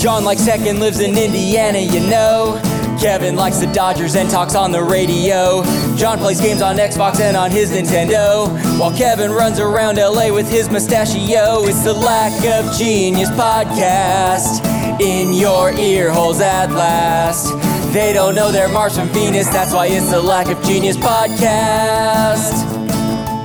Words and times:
John 0.00 0.24
likes 0.24 0.46
tech 0.46 0.60
and 0.60 0.80
lives 0.80 1.00
in 1.00 1.10
Indiana, 1.10 1.78
you 1.78 2.00
know. 2.00 2.58
Kevin 2.98 3.36
likes 3.36 3.58
the 3.58 3.66
Dodgers 3.66 4.16
and 4.16 4.30
talks 4.30 4.54
on 4.54 4.72
the 4.72 4.82
radio. 4.82 5.62
John 5.94 6.16
plays 6.16 6.40
games 6.40 6.62
on 6.62 6.76
Xbox 6.76 7.20
and 7.20 7.36
on 7.36 7.50
his 7.50 7.70
Nintendo. 7.70 8.48
While 8.80 8.96
Kevin 8.96 9.30
runs 9.30 9.60
around 9.60 9.98
LA 9.98 10.32
with 10.32 10.50
his 10.50 10.70
mustachio. 10.70 11.64
It's 11.64 11.84
the 11.84 11.92
Lack 11.92 12.32
of 12.46 12.74
Genius 12.78 13.28
podcast 13.32 14.64
in 15.02 15.34
your 15.34 15.70
ear 15.72 16.10
holes 16.10 16.40
at 16.40 16.70
last. 16.70 17.52
They 17.92 18.14
don't 18.14 18.34
know 18.34 18.50
they're 18.50 18.70
Mars 18.70 18.96
from 18.96 19.08
Venus, 19.08 19.48
that's 19.48 19.74
why 19.74 19.88
it's 19.88 20.10
the 20.10 20.22
Lack 20.22 20.46
of 20.48 20.62
Genius 20.64 20.96
podcast. 20.96 22.54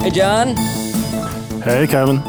Hey, 0.02 0.10
John. 0.10 0.56
Hey, 1.64 1.86
Kevin. 1.86 2.20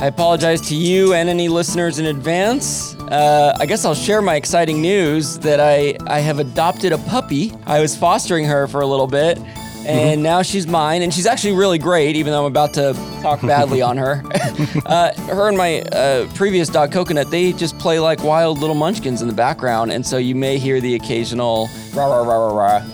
I 0.00 0.06
apologize 0.06 0.60
to 0.70 0.74
you 0.74 1.14
and 1.14 1.28
any 1.28 1.48
listeners 1.48 2.00
in 2.00 2.06
advance. 2.06 2.93
Uh, 3.10 3.56
I 3.58 3.66
guess 3.66 3.84
I'll 3.84 3.94
share 3.94 4.22
my 4.22 4.36
exciting 4.36 4.80
news 4.80 5.38
that 5.40 5.60
I, 5.60 5.96
I 6.06 6.20
have 6.20 6.38
adopted 6.38 6.92
a 6.92 6.98
puppy. 6.98 7.52
I 7.66 7.80
was 7.80 7.96
fostering 7.96 8.44
her 8.46 8.66
for 8.66 8.80
a 8.80 8.86
little 8.86 9.06
bit, 9.06 9.38
and 9.86 10.22
now 10.22 10.42
she's 10.42 10.66
mine. 10.66 11.02
And 11.02 11.12
she's 11.12 11.26
actually 11.26 11.54
really 11.54 11.78
great, 11.78 12.16
even 12.16 12.32
though 12.32 12.40
I'm 12.40 12.50
about 12.50 12.74
to 12.74 12.94
talk 13.20 13.42
badly 13.42 13.82
on 13.82 13.96
her. 13.96 14.22
uh, 14.86 15.12
her 15.26 15.48
and 15.48 15.56
my 15.56 15.82
uh, 15.82 16.26
previous 16.34 16.68
dog, 16.68 16.92
Coconut, 16.92 17.30
they 17.30 17.52
just 17.52 17.78
play 17.78 17.98
like 17.98 18.22
wild 18.22 18.58
little 18.58 18.76
munchkins 18.76 19.22
in 19.22 19.28
the 19.28 19.34
background. 19.34 19.92
And 19.92 20.06
so 20.06 20.16
you 20.16 20.34
may 20.34 20.58
hear 20.58 20.80
the 20.80 20.94
occasional 20.94 21.68
rah, 21.94 22.06
rah, 22.06 22.22
rah, 22.22 22.48
rah, 22.48 22.78
rah 22.78 22.93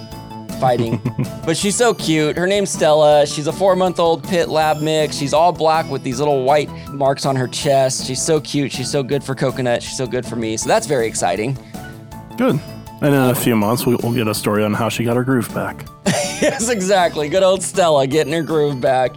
fighting. 0.60 1.00
but 1.46 1.56
she's 1.56 1.74
so 1.74 1.94
cute. 1.94 2.36
Her 2.36 2.46
name's 2.46 2.70
Stella. 2.70 3.26
She's 3.26 3.46
a 3.46 3.52
four 3.52 3.74
month 3.74 3.98
old 3.98 4.22
pit 4.22 4.48
lab 4.48 4.80
mix. 4.80 5.16
She's 5.16 5.32
all 5.32 5.52
black 5.52 5.90
with 5.90 6.02
these 6.02 6.18
little 6.18 6.44
white 6.44 6.68
marks 6.90 7.24
on 7.26 7.34
her 7.36 7.48
chest. 7.48 8.06
She's 8.06 8.22
so 8.22 8.40
cute. 8.40 8.70
She's 8.70 8.90
so 8.90 9.02
good 9.02 9.24
for 9.24 9.34
coconut. 9.34 9.82
She's 9.82 9.96
so 9.96 10.06
good 10.06 10.26
for 10.26 10.36
me. 10.36 10.56
So 10.56 10.68
that's 10.68 10.86
very 10.86 11.06
exciting. 11.06 11.56
Good. 12.36 12.60
And 13.02 13.14
in 13.14 13.20
a 13.20 13.34
few 13.34 13.56
months, 13.56 13.86
we- 13.86 13.96
we'll 13.96 14.12
get 14.12 14.28
a 14.28 14.34
story 14.34 14.62
on 14.62 14.74
how 14.74 14.90
she 14.90 15.04
got 15.04 15.16
her 15.16 15.24
groove 15.24 15.52
back. 15.54 15.86
yes, 16.06 16.68
exactly. 16.68 17.28
Good 17.30 17.42
old 17.42 17.62
Stella 17.62 18.06
getting 18.06 18.32
her 18.34 18.42
groove 18.42 18.80
back. 18.80 19.12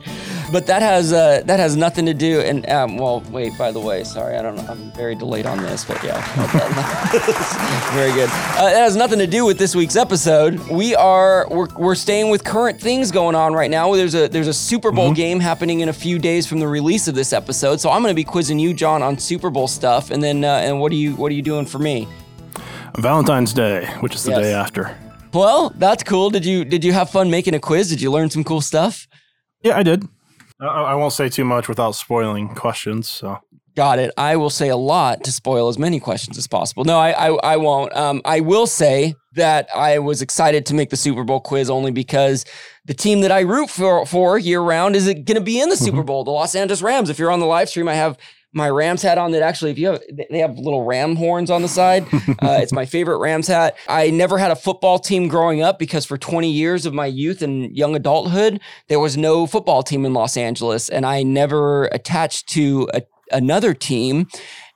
But 0.54 0.68
that 0.68 0.84
has 0.84 1.12
uh, 1.12 1.42
that 1.46 1.60
has 1.60 1.76
nothing 1.76 2.06
to 2.06 2.14
do. 2.14 2.40
And 2.40 2.70
um, 2.70 2.98
well, 2.98 3.22
wait. 3.32 3.58
By 3.58 3.72
the 3.72 3.80
way, 3.80 4.04
sorry, 4.04 4.38
I 4.38 4.44
don't 4.44 4.56
know. 4.56 4.66
I'm 4.70 4.92
very 4.92 5.16
delayed 5.16 5.48
on 5.48 5.58
this, 5.58 5.84
but 5.84 6.02
yeah, 6.04 6.22
very 7.94 8.12
good. 8.14 8.30
Uh, 8.30 8.66
that 8.70 8.78
has 8.84 8.96
nothing 8.96 9.18
to 9.18 9.26
do 9.26 9.46
with 9.46 9.58
this 9.58 9.76
week's 9.76 9.96
episode. 9.96 10.60
We 10.70 10.94
are 10.94 11.48
we're, 11.50 11.68
we're 11.76 11.96
staying 11.96 12.30
with 12.30 12.44
current 12.44 12.80
things 12.80 13.12
going 13.12 13.36
on 13.36 13.54
right 13.54 13.72
now. 13.72 13.96
There's 13.96 14.14
a 14.14 14.28
there's 14.28 14.48
a 14.48 14.54
Super 14.54 14.92
Bowl 14.92 15.12
game 15.12 15.40
happening 15.40 15.80
in 15.80 15.90
a 15.90 15.94
few 15.94 16.20
days 16.20 16.46
from 16.46 16.60
the 16.60 16.68
release 16.68 17.08
of 17.08 17.16
this 17.16 17.34
episode. 17.34 17.82
So 17.82 17.90
I'm 17.90 18.04
going 18.04 18.12
to 18.14 18.16
be 18.16 18.24
quizzing 18.24 18.60
you, 18.60 18.76
John, 18.76 19.02
on 19.02 19.18
Super 19.18 19.50
Bowl 19.50 19.68
stuff. 19.68 20.12
And 20.12 20.22
then 20.22 20.44
uh, 20.44 20.50
and 20.50 20.80
what 20.80 20.92
are 20.92 20.96
you 20.96 21.16
what 21.16 21.32
are 21.32 21.36
you 21.36 21.42
doing 21.42 21.66
for 21.66 21.80
me? 21.80 22.08
Valentine's 23.00 23.54
Day, 23.54 23.88
which 24.02 24.14
is 24.14 24.24
the 24.24 24.32
Yes. 24.32 24.42
day 24.42 24.54
after. 24.54 24.96
Well, 25.34 25.72
that's 25.76 26.04
cool. 26.04 26.30
Did 26.30 26.46
you 26.46 26.64
did 26.64 26.84
you 26.84 26.94
have 26.94 27.10
fun 27.10 27.32
making 27.32 27.56
a 27.56 27.60
quiz? 27.60 27.90
Did 27.90 28.02
you 28.02 28.12
learn 28.12 28.30
some 28.30 28.44
cool 28.44 28.62
stuff? 28.62 29.08
Yeah, 29.64 29.76
I 29.78 29.82
did. 29.82 30.08
I, 30.60 30.66
I 30.66 30.96
won't 30.96 31.14
say 31.14 31.30
too 31.30 31.46
much 31.46 31.68
without 31.68 31.92
spoiling 31.96 32.50
questions. 32.56 33.10
So 33.10 33.40
Got 33.76 33.98
it. 33.98 34.12
I 34.18 34.36
will 34.36 34.52
say 34.52 34.70
a 34.70 34.78
lot 34.78 35.24
to 35.24 35.32
spoil 35.32 35.68
as 35.68 35.80
many 35.80 36.00
questions 36.00 36.38
as 36.38 36.46
possible. 36.48 36.86
No, 36.86 37.00
I 37.00 37.12
I, 37.12 37.54
I 37.54 37.58
won't. 37.58 37.96
Um, 37.96 38.22
I 38.24 38.40
will 38.40 38.68
say 38.68 39.16
that 39.34 39.68
I 39.76 39.98
was 39.98 40.22
excited 40.22 40.68
to 40.68 40.76
make 40.76 40.92
the 40.92 40.96
Super 40.96 41.24
Bowl 41.24 41.40
quiz 41.40 41.72
only 41.72 41.90
because 41.90 42.46
the 42.86 42.94
team 42.94 43.22
that 43.22 43.32
I 43.32 43.40
root 43.40 43.72
for 43.72 44.06
for 44.06 44.38
year 44.38 44.62
round 44.62 44.96
is 44.96 45.06
going 45.06 45.26
to 45.26 45.42
be 45.42 45.60
in 45.60 45.70
the 45.70 45.76
Super 45.76 46.04
Bowl, 46.04 46.24
the 46.24 46.30
Los 46.30 46.54
Angeles 46.54 46.84
Rams. 46.84 47.10
If 47.10 47.18
you're 47.18 47.32
on 47.32 47.40
the 47.40 47.48
live 47.48 47.68
stream, 47.68 47.88
I 47.88 47.96
have 47.96 48.16
my 48.54 48.70
Rams 48.70 49.02
hat 49.02 49.18
on 49.18 49.32
that 49.32 49.42
actually 49.42 49.72
if 49.72 49.78
you 49.78 49.88
have 49.88 50.02
they 50.30 50.40
have 50.40 50.58
little 50.58 50.86
ram 50.86 51.16
horns 51.16 51.50
on 51.50 51.62
the 51.62 51.68
side. 51.68 52.06
Uh, 52.42 52.60
it's 52.62 52.74
my 52.74 52.86
favorite 52.86 53.20
Rams 53.20 53.48
hat. 53.48 53.78
I 53.88 54.10
never 54.10 54.38
had 54.38 54.52
a 54.52 54.56
football 54.56 55.00
team 55.00 55.28
growing 55.28 55.62
up 55.62 55.80
because 55.80 56.06
for 56.06 56.18
20 56.18 56.50
years 56.50 56.86
of 56.86 56.94
my 56.94 57.06
youth 57.06 57.42
and 57.42 57.76
young 57.76 57.96
adulthood, 57.96 58.60
there 58.88 59.00
was 59.00 59.16
no 59.16 59.46
football 59.46 59.82
team 59.84 60.06
in 60.06 60.14
Los 60.14 60.36
Angeles 60.36 60.90
and 60.90 61.06
I 61.06 61.24
never 61.24 61.86
attached 61.86 62.50
to 62.50 62.90
a 62.94 63.04
another 63.32 63.74
team. 63.74 64.28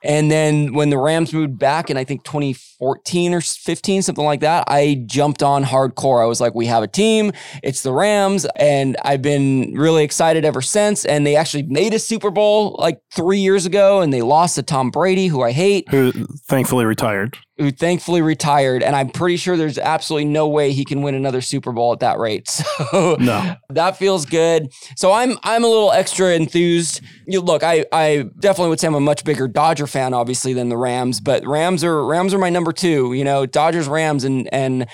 And 0.02 0.30
then 0.30 0.74
when 0.74 0.90
the 0.90 0.98
Rams 0.98 1.32
moved 1.32 1.58
back 1.58 1.90
in, 1.90 1.96
I 1.96 2.04
think 2.04 2.24
2014 2.24 3.34
or 3.34 3.40
15, 3.40 4.02
something 4.02 4.24
like 4.24 4.40
that, 4.40 4.64
I 4.68 5.02
jumped 5.06 5.42
on 5.42 5.64
hardcore. 5.64 6.22
I 6.22 6.26
was 6.26 6.40
like, 6.40 6.54
we 6.54 6.66
have 6.66 6.82
a 6.82 6.88
team, 6.88 7.32
it's 7.62 7.82
the 7.82 7.92
Rams. 7.92 8.46
And 8.56 8.96
I've 9.04 9.22
been 9.22 9.74
really 9.74 10.04
excited 10.04 10.44
ever 10.44 10.62
since. 10.62 11.04
And 11.04 11.26
they 11.26 11.36
actually 11.36 11.64
made 11.64 11.94
a 11.94 11.98
Super 11.98 12.30
Bowl 12.30 12.76
like 12.78 13.00
three 13.12 13.40
years 13.40 13.66
ago 13.66 14.00
and 14.00 14.12
they 14.12 14.22
lost 14.22 14.54
to 14.54 14.62
Tom 14.62 14.90
Brady, 14.90 15.26
who 15.26 15.42
I 15.42 15.52
hate 15.52 15.88
who 15.90 16.12
thankfully 16.46 16.84
retired. 16.84 17.36
Who 17.58 17.70
thankfully 17.70 18.22
retired, 18.22 18.82
and 18.82 18.94
I'm 18.94 19.10
pretty 19.10 19.36
sure 19.36 19.56
there's 19.56 19.78
absolutely 19.78 20.26
no 20.26 20.46
way 20.48 20.72
he 20.72 20.84
can 20.84 21.02
win 21.02 21.14
another 21.14 21.40
Super 21.40 21.72
Bowl 21.72 21.92
at 21.92 22.00
that 22.00 22.18
rate. 22.18 22.48
So 22.90 23.16
No. 23.18 23.56
that 23.70 23.96
feels 23.96 24.24
good. 24.24 24.72
So 24.96 25.12
I'm 25.12 25.36
I'm 25.42 25.64
a 25.64 25.66
little 25.66 25.90
extra 25.92 26.34
enthused. 26.34 27.00
You 27.26 27.40
look, 27.40 27.62
I 27.62 27.84
I 27.92 28.24
definitely 28.38 28.70
would 28.70 28.80
say 28.80 28.86
I'm 28.86 28.94
a 28.94 29.00
much 29.00 29.24
bigger 29.24 29.48
Dodger 29.48 29.86
fan, 29.86 30.14
obviously, 30.14 30.52
than 30.54 30.68
the 30.68 30.76
Rams, 30.76 31.20
but 31.20 31.44
Rams 31.46 31.82
are 31.84 32.04
Rams 32.04 32.32
are 32.32 32.38
my 32.38 32.50
number 32.50 32.72
two. 32.72 33.12
You 33.12 33.24
know, 33.24 33.44
Dodgers, 33.46 33.88
Rams, 33.88 34.24
and 34.24 34.48
and 34.54 34.86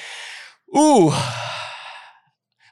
ooh. 0.77 1.13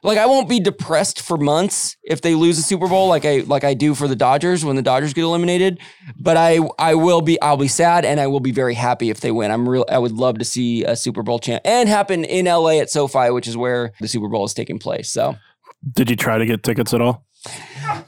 Like 0.03 0.17
I 0.17 0.25
won't 0.25 0.49
be 0.49 0.59
depressed 0.59 1.21
for 1.21 1.37
months 1.37 1.95
if 2.03 2.21
they 2.21 2.35
lose 2.35 2.59
a 2.59 2.61
Super 2.61 2.87
Bowl 2.89 3.07
like 3.07 3.23
I 3.23 3.39
like 3.39 3.63
I 3.63 3.73
do 3.73 3.95
for 3.95 4.07
the 4.07 4.15
Dodgers 4.17 4.65
when 4.65 4.75
the 4.75 4.81
Dodgers 4.81 5.13
get 5.13 5.23
eliminated, 5.23 5.79
but 6.19 6.35
I 6.35 6.59
I 6.77 6.95
will 6.95 7.21
be 7.21 7.41
I'll 7.41 7.57
be 7.57 7.69
sad 7.69 8.03
and 8.03 8.19
I 8.19 8.27
will 8.27 8.41
be 8.41 8.51
very 8.51 8.73
happy 8.73 9.09
if 9.09 9.21
they 9.21 9.31
win. 9.31 9.49
I'm 9.49 9.67
real 9.67 9.85
I 9.89 9.97
would 9.99 10.11
love 10.11 10.39
to 10.39 10.45
see 10.45 10.83
a 10.83 10.95
Super 10.95 11.23
Bowl 11.23 11.39
champ 11.39 11.61
and 11.63 11.87
happen 11.87 12.25
in 12.25 12.45
LA 12.45 12.79
at 12.79 12.89
SoFi, 12.89 13.29
which 13.31 13.47
is 13.47 13.55
where 13.55 13.93
the 14.01 14.07
Super 14.09 14.27
Bowl 14.27 14.43
is 14.43 14.53
taking 14.53 14.77
place. 14.77 15.09
So 15.09 15.37
Did 15.93 16.09
you 16.09 16.15
try 16.17 16.37
to 16.37 16.45
get 16.45 16.63
tickets 16.63 16.93
at 16.93 17.01
all? 17.01 17.25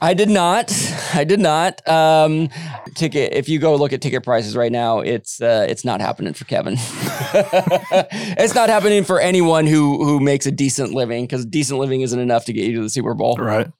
I 0.00 0.14
did 0.14 0.28
not. 0.28 0.72
I 1.14 1.24
did 1.24 1.40
not. 1.40 1.86
Um, 1.88 2.48
ticket. 2.94 3.32
If 3.32 3.48
you 3.48 3.58
go 3.58 3.74
look 3.76 3.92
at 3.92 4.00
ticket 4.00 4.24
prices 4.24 4.56
right 4.56 4.72
now, 4.72 5.00
it's 5.00 5.40
uh, 5.40 5.66
it's 5.68 5.84
not 5.84 6.00
happening 6.00 6.32
for 6.32 6.44
Kevin. 6.44 6.74
it's 6.78 8.54
not 8.54 8.68
happening 8.68 9.04
for 9.04 9.20
anyone 9.20 9.66
who 9.66 10.04
who 10.04 10.20
makes 10.20 10.46
a 10.46 10.50
decent 10.50 10.92
living 10.92 11.24
because 11.24 11.44
decent 11.46 11.78
living 11.78 12.00
isn't 12.00 12.18
enough 12.18 12.44
to 12.46 12.52
get 12.52 12.66
you 12.66 12.76
to 12.76 12.82
the 12.82 12.90
Super 12.90 13.14
Bowl. 13.14 13.36
Right. 13.36 13.70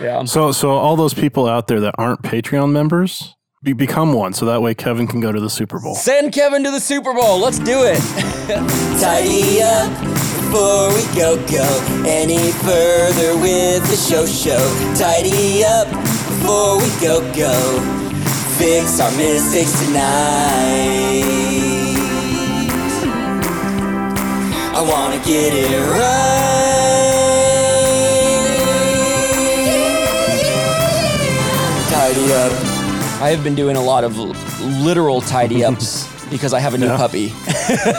Yeah. 0.00 0.24
So, 0.24 0.52
so 0.52 0.70
all 0.70 0.96
those 0.96 1.14
people 1.14 1.46
out 1.46 1.66
there 1.66 1.80
that 1.80 1.94
aren't 1.98 2.22
Patreon 2.22 2.70
members, 2.70 3.34
be, 3.62 3.72
become 3.72 4.12
one, 4.12 4.32
so 4.32 4.46
that 4.46 4.62
way 4.62 4.74
Kevin 4.74 5.06
can 5.06 5.20
go 5.20 5.32
to 5.32 5.40
the 5.40 5.50
Super 5.50 5.80
Bowl. 5.80 5.94
Send 5.94 6.32
Kevin 6.32 6.62
to 6.64 6.70
the 6.70 6.80
Super 6.80 7.12
Bowl. 7.12 7.38
Let's 7.38 7.58
do 7.58 7.80
it. 7.82 7.98
Tidy 9.00 9.62
up 9.62 10.23
before 10.54 10.88
we 10.94 11.02
go 11.16 11.34
go 11.50 11.66
any 12.06 12.52
further 12.62 13.36
with 13.38 13.82
the 13.90 13.96
show 13.96 14.24
show. 14.24 14.62
Tidy 14.94 15.64
up 15.64 15.88
before 15.90 16.78
we 16.78 16.86
go 17.00 17.20
go. 17.34 17.80
Fix 18.56 19.00
our 19.00 19.10
mistakes 19.16 19.72
tonight. 19.84 21.24
I 24.76 24.80
wanna 24.88 25.18
get 25.24 25.52
it 25.54 25.80
right. 25.90 26.44
Tidy 31.90 32.32
up. 32.32 32.52
I 33.20 33.30
have 33.30 33.42
been 33.42 33.56
doing 33.56 33.76
a 33.76 33.82
lot 33.82 34.04
of 34.04 34.16
literal 34.84 35.20
tidy 35.20 35.64
ups 35.64 36.13
because 36.34 36.52
I 36.52 36.58
have 36.58 36.74
a 36.74 36.78
new 36.78 36.86
Yeah. 36.86 36.96
puppy. 36.96 37.32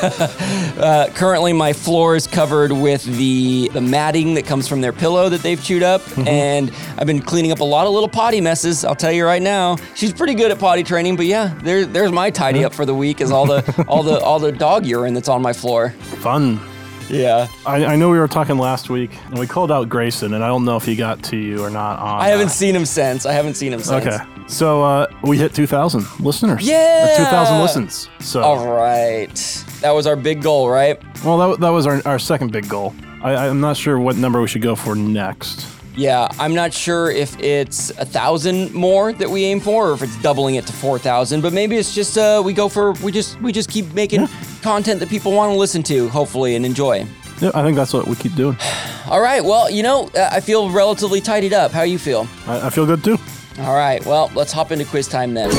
uh, 0.77 1.07
currently, 1.15 1.53
my 1.53 1.71
floor 1.71 2.15
is 2.17 2.27
covered 2.27 2.71
with 2.73 3.03
the 3.17 3.69
the 3.73 3.79
matting 3.79 4.33
that 4.33 4.45
comes 4.45 4.67
from 4.67 4.81
their 4.81 4.91
pillow 4.91 5.29
that 5.29 5.41
they've 5.41 5.63
chewed 5.63 5.83
up, 5.83 6.01
and 6.27 6.69
I've 6.97 7.07
been 7.07 7.21
cleaning 7.21 7.51
up 7.53 7.61
a 7.61 7.63
lot 7.63 7.87
of 7.87 7.93
little 7.93 8.09
potty 8.09 8.41
messes. 8.41 8.83
I'll 8.83 8.93
tell 8.95 9.11
you 9.11 9.25
right 9.25 9.41
now, 9.41 9.77
she's 9.95 10.11
pretty 10.13 10.33
good 10.33 10.51
at 10.51 10.59
potty 10.59 10.83
training. 10.83 11.15
But 11.15 11.27
yeah, 11.27 11.57
there, 11.63 11.85
there's 11.85 12.11
my 12.11 12.29
tidy 12.29 12.65
up 12.65 12.73
for 12.73 12.85
the 12.85 12.93
week 12.93 13.21
is 13.21 13.31
all 13.31 13.45
the 13.45 13.85
all 13.87 14.03
the 14.03 14.19
all 14.19 14.39
the 14.39 14.51
dog 14.51 14.85
urine 14.85 15.13
that's 15.13 15.29
on 15.29 15.41
my 15.41 15.53
floor. 15.53 15.91
Fun. 16.21 16.59
Yeah, 17.07 17.47
I, 17.67 17.85
I 17.85 17.95
know 17.95 18.09
we 18.09 18.17
were 18.17 18.27
talking 18.27 18.57
last 18.57 18.89
week, 18.89 19.11
and 19.29 19.37
we 19.37 19.45
called 19.47 19.71
out 19.71 19.87
Grayson, 19.89 20.33
and 20.33 20.43
I 20.43 20.47
don't 20.47 20.65
know 20.65 20.75
if 20.75 20.85
he 20.85 20.95
got 20.95 21.21
to 21.25 21.37
you 21.37 21.63
or 21.63 21.69
not. 21.69 21.99
On 21.99 22.19
I 22.19 22.29
haven't 22.29 22.47
that. 22.47 22.53
seen 22.53 22.75
him 22.75 22.85
since. 22.85 23.25
I 23.27 23.31
haven't 23.31 23.53
seen 23.53 23.71
him 23.71 23.79
since. 23.79 24.05
Okay, 24.07 24.17
so 24.47 24.83
uh, 24.83 25.07
we 25.23 25.37
hit 25.37 25.53
2,000 25.53 26.05
listeners. 26.19 26.67
Yeah! 26.67 27.15
2,000 27.17 27.59
listens. 27.59 28.09
So, 28.19 28.41
All 28.41 28.73
right, 28.73 29.33
that 29.81 29.91
was 29.91 30.07
our 30.07 30.15
big 30.15 30.41
goal, 30.41 30.69
right? 30.69 31.01
well, 31.23 31.37
that, 31.37 31.59
that 31.59 31.69
was 31.69 31.87
our, 31.87 32.01
our 32.05 32.19
second 32.19 32.51
big 32.51 32.67
goal. 32.69 32.93
I, 33.23 33.47
I'm 33.47 33.59
not 33.59 33.75
sure 33.77 33.97
what 33.97 34.17
number 34.17 34.39
we 34.41 34.47
should 34.47 34.61
go 34.61 34.75
for 34.75 34.95
next. 34.95 35.67
Yeah, 35.97 36.27
I'm 36.39 36.53
not 36.53 36.73
sure 36.73 37.09
if 37.09 37.39
it's 37.39 37.89
a 37.91 38.05
thousand 38.05 38.73
more 38.73 39.13
that 39.13 39.29
we 39.29 39.45
aim 39.45 39.61
for, 39.61 39.89
or 39.89 39.93
if 39.93 40.01
it's 40.03 40.21
doubling 40.21 40.55
it 40.55 40.67
to 40.67 40.73
four 40.73 40.99
thousand. 40.99 41.39
But 41.41 41.53
maybe 41.53 41.77
it's 41.77 41.95
just 41.95 42.17
uh, 42.17 42.41
we 42.43 42.51
go 42.51 42.67
for 42.67 42.91
we 43.01 43.13
just 43.13 43.39
we 43.41 43.53
just 43.53 43.69
keep 43.69 43.93
making 43.93 44.27
content 44.61 44.99
that 44.99 45.07
people 45.07 45.31
want 45.31 45.53
to 45.53 45.57
listen 45.57 45.83
to, 45.83 46.09
hopefully, 46.09 46.55
and 46.55 46.65
enjoy. 46.65 47.07
Yeah, 47.39 47.51
I 47.53 47.63
think 47.63 47.77
that's 47.77 47.93
what 47.93 48.07
we 48.07 48.15
keep 48.15 48.35
doing. 48.35 48.57
All 49.09 49.21
right. 49.21 49.43
Well, 49.43 49.69
you 49.71 49.83
know, 49.83 50.09
uh, 50.15 50.29
I 50.33 50.41
feel 50.41 50.69
relatively 50.69 51.21
tidied 51.21 51.53
up. 51.53 51.71
How 51.71 51.83
you 51.83 51.97
feel? 51.97 52.27
I, 52.45 52.67
I 52.67 52.69
feel 52.69 52.85
good 52.85 53.03
too. 53.03 53.17
All 53.59 53.73
right. 53.73 54.05
Well, 54.05 54.29
let's 54.35 54.51
hop 54.51 54.71
into 54.71 54.83
quiz 54.83 55.07
time 55.07 55.33
then. 55.33 55.49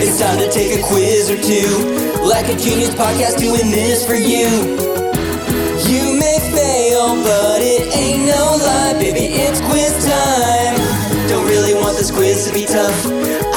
It's 0.00 0.18
time 0.18 0.38
to 0.38 0.50
take 0.50 0.80
a 0.80 0.82
quiz 0.82 1.30
or 1.30 1.36
two. 1.36 2.24
Like 2.24 2.46
a 2.46 2.56
genius 2.56 2.94
podcast 2.94 3.38
doing 3.38 3.70
this 3.70 4.06
for 4.06 4.14
you. 4.14 4.48
You 5.92 6.18
may 6.18 6.38
fail, 6.56 7.20
but 7.20 7.60
it 7.60 7.94
ain't 7.94 8.24
no 8.24 8.56
lie, 8.64 8.94
baby. 8.94 9.36
It's 9.44 9.60
quiz 9.60 9.92
time. 10.08 11.28
Don't 11.28 11.46
really 11.46 11.74
want 11.74 11.98
this 11.98 12.10
quiz 12.10 12.46
to 12.48 12.54
be 12.54 12.64
tough. 12.64 13.06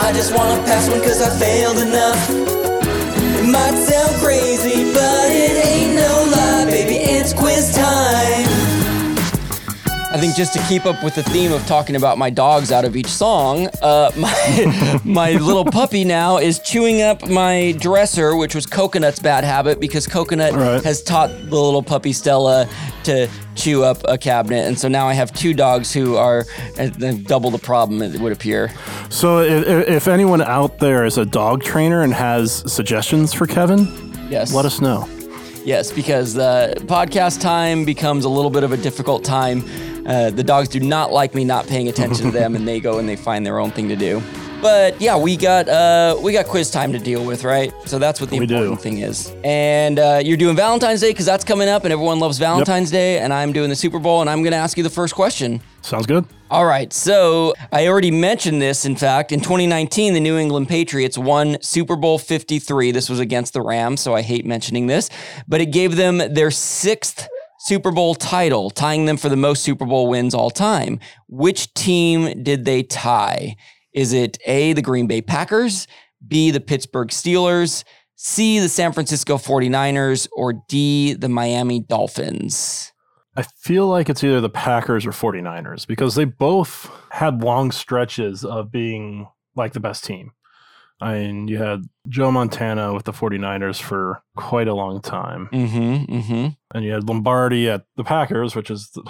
I 0.03 0.11
just 0.11 0.35
wanna 0.35 0.61
pass 0.63 0.89
one 0.89 0.99
cause 0.99 1.21
I 1.21 1.29
failed 1.39 1.77
enough. 1.77 2.29
It 3.39 3.47
might 3.47 3.77
sound 3.87 4.15
crazy, 4.19 4.91
but 4.91 5.31
it 5.31 5.65
ain't 5.65 5.95
no 5.95 6.11
lie, 6.29 6.65
baby. 6.65 6.95
It's 6.95 7.31
quiz 7.31 7.73
time. 7.73 8.14
I 10.15 10.17
think 10.17 10.33
just 10.37 10.53
to 10.53 10.59
keep 10.69 10.85
up 10.85 11.03
with 11.03 11.13
the 11.15 11.23
theme 11.23 11.51
of 11.51 11.65
talking 11.67 11.97
about 11.97 12.17
my 12.17 12.29
dogs 12.29 12.71
out 12.71 12.85
of 12.85 12.95
each 12.95 13.07
song, 13.09 13.67
uh, 13.81 14.09
my 14.17 15.01
my 15.03 15.31
little 15.33 15.65
puppy 15.65 16.05
now 16.05 16.37
is 16.37 16.59
chewing 16.59 17.01
up 17.01 17.27
my 17.27 17.73
dresser, 17.79 18.33
which 18.37 18.55
was 18.55 18.65
Coconut's 18.65 19.19
bad 19.19 19.43
habit 19.43 19.81
because 19.81 20.07
Coconut 20.07 20.53
Right. 20.53 20.81
has 20.85 21.03
taught 21.03 21.29
the 21.31 21.55
little 21.59 21.83
puppy 21.83 22.13
Stella 22.13 22.65
to 23.03 23.27
chew 23.55 23.83
up 23.83 23.97
a 24.07 24.17
cabinet, 24.17 24.65
and 24.67 24.79
so 24.79 24.87
now 24.87 25.05
I 25.05 25.13
have 25.15 25.33
two 25.33 25.53
dogs 25.53 25.91
who 25.93 26.15
are 26.15 26.45
uh, 26.79 26.87
double 27.23 27.51
the 27.51 27.59
problem. 27.59 28.01
It 28.01 28.17
would 28.21 28.31
appear. 28.31 28.71
So 29.09 29.39
if, 29.39 29.89
if 29.89 30.07
anyone 30.07 30.41
out 30.41 30.79
there 30.79 31.03
is 31.03 31.17
a 31.17 31.25
dog 31.25 31.61
trainer 31.61 32.03
and 32.03 32.13
has 32.13 32.63
suggestions 32.71 33.33
for 33.33 33.47
Kevin, 33.47 34.13
Yes. 34.29 34.53
let 34.53 34.63
us 34.63 34.79
know. 34.79 35.09
Yes, 35.65 35.91
because 35.91 36.37
uh, 36.37 36.75
podcast 36.81 37.41
time 37.41 37.85
becomes 37.85 38.23
a 38.23 38.29
little 38.29 38.51
bit 38.51 38.63
of 38.63 38.71
a 38.71 38.77
difficult 38.77 39.23
time. 39.23 39.63
Uh, 40.05 40.29
the 40.29 40.43
dogs 40.43 40.69
do 40.69 40.79
not 40.79 41.11
like 41.11 41.33
me 41.33 41.43
not 41.43 41.67
paying 41.67 41.87
attention 41.87 42.25
to 42.27 42.31
them, 42.31 42.55
and 42.55 42.67
they 42.67 42.79
go 42.79 42.99
and 42.99 43.07
they 43.09 43.15
find 43.15 43.45
their 43.45 43.59
own 43.59 43.71
thing 43.71 43.89
to 43.89 43.95
do. 43.95 44.21
But 44.61 44.99
yeah, 44.99 45.17
we 45.17 45.35
got 45.37 45.67
uh, 45.67 46.17
we 46.21 46.31
got 46.33 46.45
quiz 46.47 46.71
time 46.71 46.91
to 46.93 46.99
deal 46.99 47.23
with, 47.25 47.43
right? 47.43 47.71
So 47.85 47.99
that's 47.99 48.19
what 48.21 48.29
the 48.29 48.39
We 48.39 48.45
do. 48.47 48.55
important 48.55 48.81
thing 48.81 48.99
is. 48.99 49.31
And 49.43 49.99
uh, 49.99 50.21
you're 50.23 50.37
doing 50.37 50.55
Valentine's 50.55 51.01
Day 51.01 51.11
because 51.11 51.25
that's 51.25 51.43
coming 51.43 51.67
up, 51.69 51.83
and 51.83 51.93
everyone 51.93 52.19
loves 52.19 52.37
Valentine's 52.39 52.89
Day. 52.89 53.19
And 53.19 53.33
I'm 53.33 53.51
doing 53.53 53.69
the 53.69 53.75
Super 53.75 53.99
Bowl, 53.99 54.21
and 54.21 54.29
I'm 54.29 54.41
going 54.41 54.51
to 54.53 54.57
ask 54.57 54.77
you 54.77 54.83
the 54.83 54.89
first 54.89 55.13
question. 55.13 55.61
Sounds 55.81 56.05
good. 56.07 56.25
All 56.49 56.65
right, 56.65 56.91
so 56.93 57.53
I 57.71 57.87
already 57.87 58.11
mentioned 58.11 58.61
this. 58.61 58.85
In 58.85 58.95
fact, 58.95 59.31
in 59.31 59.39
2019, 59.39 60.13
the 60.13 60.19
New 60.19 60.37
England 60.37 60.67
Patriots 60.67 61.17
won 61.17 61.57
Super 61.61 61.95
Bowl 61.95 62.17
53. 62.17 62.91
This 62.91 63.09
was 63.09 63.19
against 63.19 63.53
the 63.53 63.61
Rams, 63.61 63.99
so 64.01 64.15
I 64.15 64.21
hate 64.21 64.45
mentioning 64.45 64.85
this, 64.87 65.09
but 65.47 65.59
it 65.61 65.67
gave 65.67 65.95
them 65.95 66.17
their 66.33 66.51
sixth 66.51 67.27
Super 67.65 67.89
Bowl 67.89 68.13
title, 68.13 68.69
tying 68.69 69.05
them 69.05 69.17
for 69.17 69.27
the 69.27 69.35
most 69.35 69.63
Super 69.63 69.85
Bowl 69.85 70.07
wins 70.07 70.35
all 70.35 70.51
time. 70.51 70.99
Which 71.27 71.73
team 71.73 72.43
did 72.43 72.63
they 72.63 72.83
tie? 72.83 73.55
Is 73.91 74.13
it 74.13 74.37
A, 74.45 74.73
the 74.73 74.83
Green 74.83 75.07
Bay 75.07 75.19
Packers, 75.23 75.87
B, 76.27 76.51
the 76.51 76.59
Pittsburgh 76.59 77.07
Steelers, 77.07 77.83
C, 78.17 78.59
the 78.59 78.69
San 78.69 78.93
Francisco 78.93 79.39
49ers, 79.39 80.27
or 80.33 80.61
D, 80.69 81.13
the 81.15 81.27
Miami 81.27 81.79
Dolphins? 81.79 82.93
I 83.35 83.41
feel 83.41 83.87
like 83.87 84.09
it's 84.09 84.23
either 84.23 84.41
the 84.41 84.47
Packers 84.47 85.07
or 85.07 85.11
49ers 85.11 85.87
because 85.87 86.13
they 86.13 86.25
both 86.25 86.91
had 87.09 87.41
long 87.41 87.71
stretches 87.71 88.45
of 88.45 88.71
being 88.71 89.27
like 89.55 89.73
the 89.73 89.79
best 89.79 90.03
team. 90.03 90.33
I 91.01 91.13
mean, 91.15 91.47
you 91.47 91.57
had 91.57 91.81
Joe 92.07 92.31
Montana 92.31 92.93
with 92.93 93.05
the 93.05 93.11
49ers 93.11 93.81
for 93.81 94.23
quite 94.37 94.67
a 94.67 94.73
long 94.73 95.01
time. 95.01 95.49
Mm-hmm, 95.51 96.15
mm-hmm. 96.15 96.47
And 96.73 96.85
you 96.85 96.93
had 96.93 97.07
Lombardi 97.07 97.69
at 97.69 97.85
the 97.97 98.03
Packers, 98.03 98.55
which 98.55 98.71
is 98.71 98.89
the, 98.91 99.03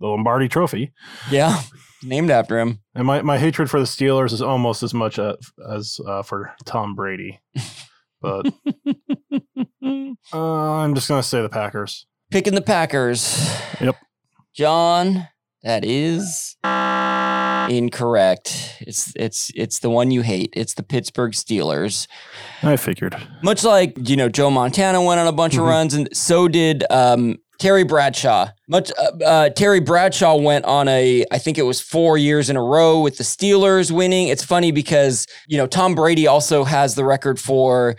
the 0.00 0.06
Lombardi 0.06 0.48
trophy. 0.48 0.92
Yeah, 1.30 1.62
named 2.02 2.30
after 2.30 2.58
him. 2.58 2.80
And 2.94 3.06
my, 3.06 3.22
my 3.22 3.38
hatred 3.38 3.70
for 3.70 3.80
the 3.80 3.86
Steelers 3.86 4.32
is 4.32 4.42
almost 4.42 4.82
as 4.82 4.92
much 4.92 5.18
uh, 5.18 5.36
as 5.70 5.98
uh, 6.06 6.22
for 6.22 6.54
Tom 6.64 6.94
Brady. 6.94 7.40
But 8.24 8.46
uh, 10.32 10.38
I'm 10.38 10.94
just 10.94 11.08
going 11.08 11.20
to 11.20 11.22
say 11.22 11.42
the 11.42 11.50
Packers. 11.50 12.06
Picking 12.30 12.54
the 12.54 12.62
Packers. 12.62 13.54
Yep. 13.82 13.96
John, 14.54 15.28
that 15.62 15.84
is 15.84 16.56
incorrect. 17.70 18.76
It's 18.80 19.12
it's 19.16 19.50
it's 19.54 19.78
the 19.80 19.90
one 19.90 20.10
you 20.10 20.22
hate. 20.22 20.50
It's 20.54 20.74
the 20.74 20.82
Pittsburgh 20.82 21.32
Steelers. 21.32 22.06
I 22.62 22.76
figured. 22.76 23.16
Much 23.42 23.64
like 23.64 23.96
you 24.08 24.16
know 24.16 24.28
Joe 24.28 24.50
Montana 24.50 25.02
went 25.02 25.20
on 25.20 25.26
a 25.26 25.32
bunch 25.32 25.54
of 25.54 25.60
Mhm. 25.60 25.68
runs, 25.68 25.94
and 25.94 26.08
so 26.16 26.48
did 26.48 26.84
um, 26.90 27.36
Terry 27.58 27.84
Bradshaw. 27.84 28.48
Much 28.68 28.90
uh, 28.98 29.24
uh, 29.24 29.48
Terry 29.50 29.80
Bradshaw 29.80 30.36
went 30.36 30.64
on 30.64 30.88
a 30.88 31.24
I 31.30 31.38
think 31.38 31.58
it 31.58 31.62
was 31.62 31.80
four 31.80 32.18
years 32.18 32.50
in 32.50 32.56
a 32.56 32.62
row 32.62 33.00
with 33.00 33.16
the 33.18 33.24
Steelers 33.24 33.90
winning. 33.90 34.28
It's 34.28 34.44
funny 34.44 34.72
because 34.72 35.26
you 35.46 35.56
know 35.58 35.66
Tom 35.66 35.94
Brady 35.94 36.26
also 36.26 36.64
has 36.64 36.94
the 36.94 37.04
record 37.04 37.38
for 37.38 37.96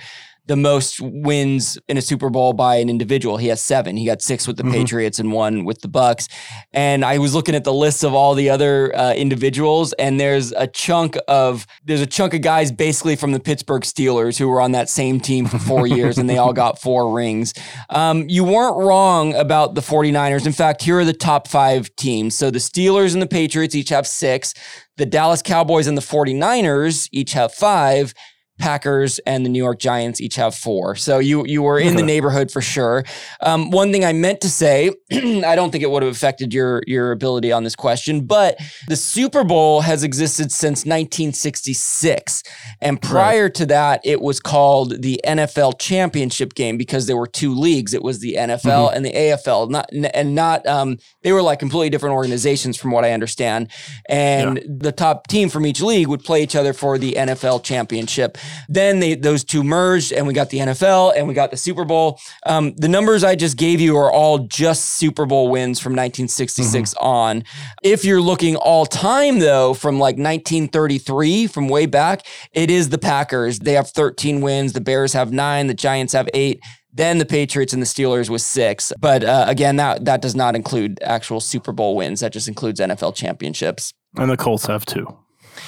the 0.48 0.56
most 0.56 1.00
wins 1.02 1.78
in 1.88 1.98
a 1.98 2.02
Super 2.02 2.30
Bowl 2.30 2.54
by 2.54 2.76
an 2.76 2.90
individual. 2.90 3.38
He 3.38 3.48
has 3.48 3.62
seven. 3.62 3.98
He 3.98 4.06
got 4.06 4.22
six 4.22 4.48
with 4.48 4.58
the 4.58 4.64
Mhm. 4.64 4.72
Patriots 4.74 5.18
and 5.20 5.32
one 5.32 5.66
with 5.66 5.82
the 5.82 5.88
Bucs. 5.88 6.28
And 6.74 7.04
I 7.04 7.18
was 7.18 7.34
looking 7.34 7.56
at 7.56 7.64
the 7.64 7.74
list 7.74 8.04
of 8.04 8.14
all 8.14 8.36
the 8.36 8.50
other 8.50 8.96
uh, 8.96 9.14
individuals, 9.14 9.94
and 9.94 10.20
there's 10.20 10.52
a 10.52 10.68
chunk 10.68 11.18
of 11.28 11.66
there's 11.84 12.02
a 12.02 12.06
chunk 12.06 12.34
of 12.34 12.42
guys 12.42 12.72
basically 12.72 13.16
from 13.16 13.32
the 13.32 13.40
Pittsburgh 13.40 13.84
Steelers 13.84 14.38
who 14.38 14.48
were 14.48 14.62
on 14.62 14.72
that 14.74 14.90
same 14.90 15.20
team 15.20 15.46
for 15.48 15.58
four 15.60 15.88
years, 15.98 16.18
and 16.18 16.30
they 16.30 16.38
all 16.38 16.54
got 16.54 16.80
four 16.80 17.12
rings. 17.12 17.54
Um, 17.90 18.26
you 18.30 18.44
weren't 18.44 18.78
wrong 18.78 19.34
about 19.36 19.76
the 19.76 19.82
49ers. 19.82 20.46
In 20.46 20.54
fact, 20.54 20.84
here 20.84 21.00
are 21.00 21.06
the 21.06 21.14
top 21.14 21.48
five 21.48 21.96
teams. 21.96 22.38
So 22.38 22.52
the 22.52 22.60
Steelers 22.60 23.14
and 23.14 23.22
the 23.22 23.28
Patriots 23.28 23.74
each 23.76 23.90
have 23.90 24.06
six. 24.06 24.54
The 24.98 25.06
Dallas 25.06 25.42
Cowboys 25.42 25.88
and 25.88 25.98
the 25.98 26.02
49ers 26.02 27.10
each 27.12 27.34
have 27.34 27.54
five. 27.54 28.14
Packers 28.58 29.20
and 29.20 29.46
the 29.46 29.50
New 29.50 29.62
York 29.62 29.80
Giants 29.80 30.22
each 30.22 30.36
have 30.36 30.56
four. 30.56 30.96
So 30.96 31.20
you 31.20 31.46
you 31.46 31.62
were 31.62 31.80
in 31.80 31.96
the 31.96 32.04
neighborhood 32.04 32.52
for 32.52 32.62
sure. 32.62 33.04
Um, 33.42 33.70
one 33.70 33.92
thing 33.92 34.06
I 34.06 34.14
meant 34.14 34.42
to 34.42 34.50
say, 34.50 34.92
I 35.12 35.56
don't 35.56 35.72
think 35.72 35.84
it 35.84 35.92
would 35.92 36.04
have 36.04 36.12
affected 36.12 36.54
your 36.54 36.82
your 36.88 37.12
ability 37.12 37.52
on 37.52 37.64
this 37.64 37.76
question, 37.76 38.26
but 38.26 38.58
the 38.88 38.96
Super 38.96 39.44
Bowl 39.44 39.82
has 39.82 40.04
existed 40.04 40.52
since 40.52 40.86
1966, 40.86 42.44
and 42.82 43.02
prior 43.02 43.50
to 43.50 43.66
that, 43.66 44.02
it 44.04 44.22
was 44.22 44.40
called 44.40 45.02
the 45.02 45.20
NFL 45.28 45.78
Championship 45.80 46.54
Game 46.54 46.78
because 46.78 47.08
there 47.08 47.18
were 47.18 47.28
two 47.28 47.54
leagues. 47.54 47.94
It 47.94 48.04
was 48.04 48.20
the 48.20 48.36
NFL 48.38 48.94
and 48.96 49.06
the 49.06 49.12
AFL, 49.12 49.70
not 49.70 49.90
and 49.92 50.34
not 50.34 50.66
um, 50.66 50.98
they 51.24 51.34
were 51.34 51.42
like 51.42 51.60
completely 51.60 51.90
different 51.90 52.16
organizations 52.16 52.78
from 52.78 52.92
what 52.92 53.04
I 53.04 53.12
understand. 53.12 53.70
And 54.08 54.64
the 54.66 54.92
top 54.92 55.28
team 55.28 55.50
from 55.50 55.66
each 55.66 55.82
league 55.82 56.08
would 56.08 56.24
play 56.24 56.42
each 56.42 56.56
other 56.56 56.74
for 56.74 56.98
the 56.98 57.14
NFL 57.14 57.64
championship. 57.64 58.38
Then 58.70 59.00
they 59.00 59.16
those 59.16 59.44
two 59.44 59.64
merged, 59.64 60.12
and 60.12 60.28
we 60.28 60.34
got 60.34 60.50
the 60.50 60.60
NFL 60.60 61.14
and 61.16 61.28
we 61.28 61.34
got 61.34 61.52
the 61.52 61.58
Super 61.58 61.86
Bowl. 61.86 62.20
Um, 62.46 62.74
the 62.76 62.88
numbers 62.88 63.24
I 63.24 63.36
just 63.36 63.58
gave 63.58 63.82
you 63.82 63.98
are 63.98 64.12
all 64.12 64.40
just 64.40 64.96
Super 64.96 65.26
Bowl 65.26 65.50
wins 65.50 65.80
from 65.80 65.94
1966 65.94 66.94
on. 66.96 67.44
If 67.84 68.06
you're 68.06 68.22
looking 68.22 68.56
all 68.56 68.86
time 68.86 69.40
though, 69.40 69.74
from 69.74 69.96
like 70.00 70.16
1933, 70.16 71.48
from 71.48 71.68
way 71.68 71.86
back, 71.86 72.26
it 72.54 72.70
is 72.70 72.90
the 72.90 72.98
Packers. 72.98 73.60
They 73.60 73.74
have 73.74 73.90
13 73.90 74.42
wins. 74.42 74.74
The 74.74 74.82
Bears 74.82 75.14
have 75.14 75.32
nine. 75.32 75.68
The 75.68 75.74
Giants 75.74 76.14
have 76.14 76.30
eight. 76.34 76.62
Then 76.96 77.18
the 77.18 77.26
Patriots 77.26 77.74
and 77.74 77.82
the 77.82 77.88
Steelers 77.88 78.30
with 78.30 78.42
six. 78.42 78.94
But 79.00 79.24
uh, 79.24 79.46
again, 79.48 79.76
that 79.76 80.06
that 80.06 80.22
does 80.22 80.34
not 80.34 80.56
include 80.56 81.00
actual 81.02 81.42
Super 81.42 81.74
Bowl 81.74 81.96
wins. 81.96 82.22
That 82.22 82.32
just 82.32 82.48
includes 82.48 82.80
NFL 82.80 83.16
championships. 83.16 83.92
And 84.16 84.30
the 84.30 84.38
Colts 84.38 84.66
have 84.68 84.86
two. 84.86 85.06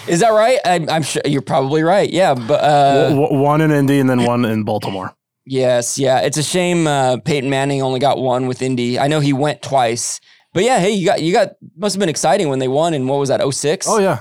Is 0.07 0.19
that 0.21 0.29
right? 0.29 0.59
I'm, 0.65 0.89
I'm 0.89 1.03
sure 1.03 1.21
you're 1.25 1.41
probably 1.41 1.83
right. 1.83 2.09
Yeah, 2.09 2.33
but 2.33 2.61
uh, 2.63 3.09
W- 3.09 3.39
one 3.41 3.61
in 3.61 3.71
Indy 3.71 3.99
and 3.99 4.09
then 4.09 4.23
one 4.25 4.45
in 4.45 4.63
Baltimore. 4.63 5.13
yes, 5.45 5.97
yeah. 5.99 6.19
It's 6.21 6.37
a 6.37 6.43
shame 6.43 6.87
uh, 6.87 7.17
Peyton 7.25 7.49
Manning 7.49 7.81
only 7.81 7.99
got 7.99 8.17
one 8.19 8.47
with 8.47 8.61
Indy. 8.61 8.99
I 8.99 9.07
know 9.07 9.19
he 9.19 9.33
went 9.33 9.61
twice, 9.61 10.19
but 10.53 10.63
yeah. 10.63 10.79
Hey, 10.79 10.91
you 10.91 11.05
got 11.05 11.21
you 11.21 11.33
got 11.33 11.49
must 11.75 11.95
have 11.95 11.99
been 11.99 12.09
exciting 12.09 12.49
when 12.49 12.59
they 12.59 12.67
won 12.67 12.93
And 12.93 13.07
what 13.07 13.19
was 13.19 13.29
that? 13.29 13.41
06? 13.41 13.87
Oh 13.89 13.99
yeah, 13.99 14.19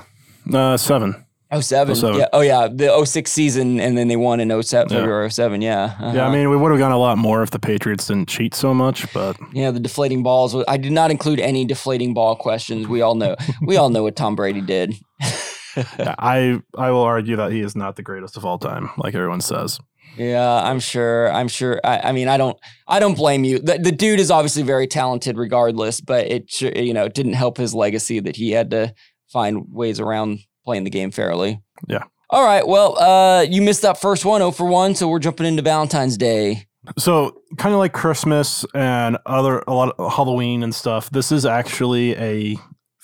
uh, 0.53 0.77
seven. 0.77 1.23
07. 1.49 1.95
07. 1.95 2.19
Yeah. 2.19 2.27
Oh 2.33 2.41
yeah, 2.41 2.67
the 2.67 3.05
06 3.05 3.31
season, 3.31 3.79
and 3.79 3.97
then 3.97 4.09
they 4.09 4.17
won 4.17 4.41
in 4.41 4.49
07, 4.61 4.91
Yeah. 4.91 4.99
February 4.99 5.31
07. 5.31 5.61
Yeah. 5.61 5.95
Yeah, 6.01 6.05
I 6.05 6.09
Uh-huh. 6.25 6.31
mean, 6.33 6.49
we 6.49 6.57
would 6.57 6.71
have 6.71 6.79
gone 6.79 6.91
a 6.91 6.97
lot 6.97 7.17
more 7.17 7.41
if 7.41 7.51
the 7.51 7.59
Patriots 7.59 8.07
didn't 8.07 8.27
cheat 8.27 8.53
so 8.53 8.73
much, 8.73 9.11
but 9.13 9.37
Yeah, 9.53 9.71
the 9.71 9.79
deflating 9.79 10.23
balls. 10.23 10.53
I 10.67 10.75
did 10.75 10.91
not 10.91 11.09
include 11.09 11.39
any 11.39 11.63
deflating 11.63 12.13
ball 12.13 12.35
questions. 12.35 12.89
We 12.89 12.99
all 13.01 13.15
know. 13.15 13.37
we 13.61 13.77
all 13.77 13.89
know 13.89 14.03
what 14.03 14.17
Tom 14.17 14.35
Brady 14.35 14.59
did. 14.59 14.95
I 16.19 16.61
I 16.77 16.91
will 16.91 17.01
argue 17.01 17.35
that 17.37 17.51
he 17.51 17.61
is 17.61 17.75
not 17.75 17.95
the 17.95 18.03
greatest 18.03 18.37
of 18.37 18.45
all 18.45 18.57
time, 18.57 18.89
like 18.97 19.15
everyone 19.15 19.41
says. 19.41 19.79
Yeah, 20.17 20.63
I'm 20.63 20.79
sure. 20.79 21.31
I'm 21.31 21.47
sure. 21.47 21.79
I, 21.83 21.99
I 22.05 22.11
mean, 22.11 22.27
I 22.27 22.37
don't. 22.37 22.57
I 22.87 22.99
don't 22.99 23.15
blame 23.15 23.43
you. 23.43 23.59
The, 23.59 23.77
the 23.77 23.91
dude 23.91 24.19
is 24.19 24.31
obviously 24.31 24.63
very 24.63 24.87
talented, 24.87 25.37
regardless. 25.37 26.01
But 26.01 26.27
it, 26.27 26.61
you 26.61 26.93
know, 26.93 27.07
didn't 27.07 27.33
help 27.33 27.57
his 27.57 27.73
legacy 27.75 28.19
that 28.21 28.35
he 28.35 28.51
had 28.51 28.71
to 28.71 28.93
find 29.27 29.65
ways 29.69 29.99
around 29.99 30.39
playing 30.65 30.85
the 30.85 30.89
game 30.89 31.11
fairly. 31.11 31.61
Yeah. 31.87 32.03
All 32.29 32.43
right. 32.43 32.67
Well, 32.67 32.97
uh, 32.99 33.41
you 33.43 33.61
missed 33.61 33.83
that 33.83 34.01
first 34.01 34.25
one, 34.25 34.41
0 34.41 34.51
for 34.51 34.65
one. 34.65 34.95
So 34.95 35.07
we're 35.07 35.19
jumping 35.19 35.45
into 35.45 35.61
Valentine's 35.61 36.17
Day. 36.17 36.67
So, 36.97 37.41
kind 37.57 37.73
of 37.73 37.79
like 37.79 37.93
Christmas 37.93 38.65
and 38.73 39.17
other 39.25 39.63
a 39.67 39.73
lot 39.73 39.95
of 39.97 40.13
Halloween 40.13 40.63
and 40.63 40.73
stuff. 40.73 41.09
This 41.09 41.31
is 41.31 41.45
actually 41.45 42.15
a 42.15 42.57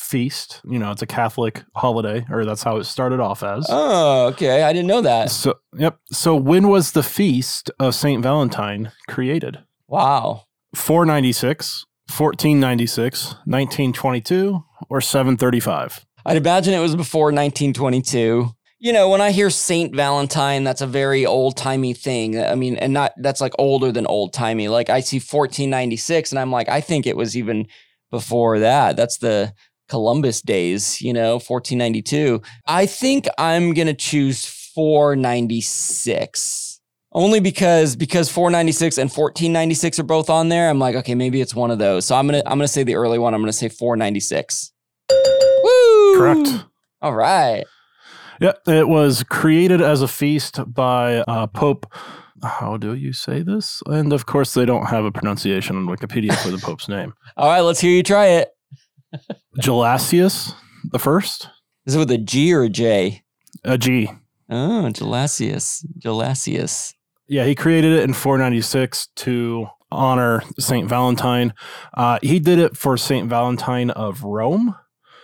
feast. 0.04 0.62
You 0.68 0.80
know, 0.80 0.92
it's 0.92 1.02
a 1.02 1.08
Catholic 1.08 1.64
holiday, 1.76 2.26
or 2.30 2.46
that's 2.46 2.64
how 2.64 2.78
it 2.78 2.84
started 2.84 3.20
off 3.20 3.44
as. 3.44 3.66
Oh, 3.70 4.28
okay. 4.28 4.64
I 4.64 4.74
didn't 4.74 4.88
know 4.88 5.02
that. 5.02 5.32
So, 5.32 5.56
yep. 5.76 6.00
So, 6.12 6.36
when 6.36 6.68
was 6.68 6.92
the 6.92 7.04
feast 7.04 7.72
of 7.80 7.96
Saint 7.96 8.22
Valentine 8.22 8.92
created? 9.08 9.60
Wow. 9.88 10.44
496, 10.76 11.86
1496, 12.10 13.26
1922, 13.46 14.64
or 14.90 15.02
735? 15.02 16.06
I'd 16.26 16.38
imagine 16.38 16.74
it 16.74 16.80
was 16.80 16.96
before 16.96 17.26
1922. 17.26 18.50
You 18.80 18.92
know, 18.92 19.08
when 19.10 19.22
I 19.22 19.32
hear 19.32 19.50
Saint 19.50 19.96
Valentine, 19.96 20.66
that's 20.66 20.82
a 20.82 20.88
very 20.88 21.26
old 21.26 21.56
timey 21.56 21.94
thing. 21.94 22.42
I 22.42 22.56
mean, 22.56 22.76
and 22.78 22.92
not 22.92 23.14
that's 23.18 23.40
like 23.40 23.54
older 23.58 23.94
than 23.94 24.06
old 24.08 24.34
timey. 24.34 24.68
Like 24.68 24.90
I 24.90 25.00
see 25.00 25.18
1496, 25.18 26.32
and 26.32 26.40
I'm 26.40 26.52
like, 26.52 26.68
I 26.68 26.82
think 26.82 27.08
it 27.08 27.16
was 27.16 27.38
even 27.38 27.68
before 28.12 28.60
that. 28.60 28.98
That's 28.98 29.18
the 29.18 29.54
Columbus 29.90 30.42
days, 30.42 31.02
you 31.02 31.14
know, 31.14 31.34
1492. 31.34 32.42
I 32.68 32.86
think 32.86 33.28
I'm 33.38 33.74
going 33.74 33.88
to 33.88 33.94
choose 33.94 34.46
496. 34.46 36.80
Only 37.16 37.40
because 37.40 37.96
because 37.96 38.28
496 38.30 38.98
and 38.98 39.10
1496 39.10 40.00
are 40.00 40.04
both 40.04 40.32
on 40.32 40.50
there. 40.50 40.70
I'm 40.70 40.80
like, 40.80 40.96
okay, 40.96 41.14
maybe 41.14 41.42
it's 41.42 41.54
one 41.54 41.70
of 41.70 41.78
those. 41.78 42.06
So 42.06 42.16
I'm 42.16 42.28
going 42.28 42.42
to 42.42 42.50
I'm 42.50 42.58
going 42.58 42.66
to 42.66 42.74
say 42.74 42.84
the 42.84 42.96
early 42.96 43.20
one. 43.20 43.36
I'm 43.36 43.42
going 43.42 43.52
to 43.52 43.58
say 43.58 43.70
496. 43.70 44.72
Woo! 45.12 46.18
Correct. 46.18 46.66
All 47.02 47.14
right. 47.14 47.66
Yeah, 48.42 48.54
it 48.68 48.88
was 48.88 49.24
created 49.24 49.80
as 49.80 50.02
a 50.02 50.08
feast 50.08 50.60
by 50.66 51.18
uh, 51.28 51.48
Pope. 51.48 51.86
How 52.42 52.78
do 52.78 52.96
you 52.96 53.14
say 53.14 53.42
this? 53.42 53.82
And 53.86 54.12
of 54.12 54.26
course, 54.26 54.54
they 54.54 54.66
don't 54.66 54.88
have 54.88 55.06
a 55.06 55.12
pronunciation 55.12 55.78
on 55.78 55.86
Wikipedia 55.86 56.36
for 56.36 56.50
the 56.50 56.58
Pope's 56.58 56.90
name. 56.90 57.14
All 57.38 57.48
right, 57.48 57.62
let's 57.62 57.80
hear 57.80 57.92
you 57.92 58.04
try 58.04 58.28
it. 58.28 58.53
Gelasius 59.60 60.54
the 60.92 61.00
first. 61.00 61.50
Is 61.86 61.96
it 61.96 62.00
with 62.00 62.12
a 62.12 62.18
G 62.18 62.54
or 62.54 62.64
a 62.64 62.70
J? 62.70 63.24
A 63.64 63.78
G. 63.78 64.10
Oh, 64.50 64.90
Gelasius. 64.94 65.86
Gelasius. 66.00 66.94
Yeah, 67.28 67.46
he 67.46 67.56
created 67.56 67.94
it 67.94 68.04
in 68.04 68.14
496 68.14 69.08
to 69.16 69.68
honor 69.92 70.44
Saint 70.60 70.90
Valentine. 70.90 71.54
Uh, 71.94 72.20
he 72.22 72.40
did 72.40 72.60
it 72.60 72.76
for 72.76 72.98
Saint 72.98 73.30
Valentine 73.30 73.90
of 73.92 74.24
Rome. 74.24 74.76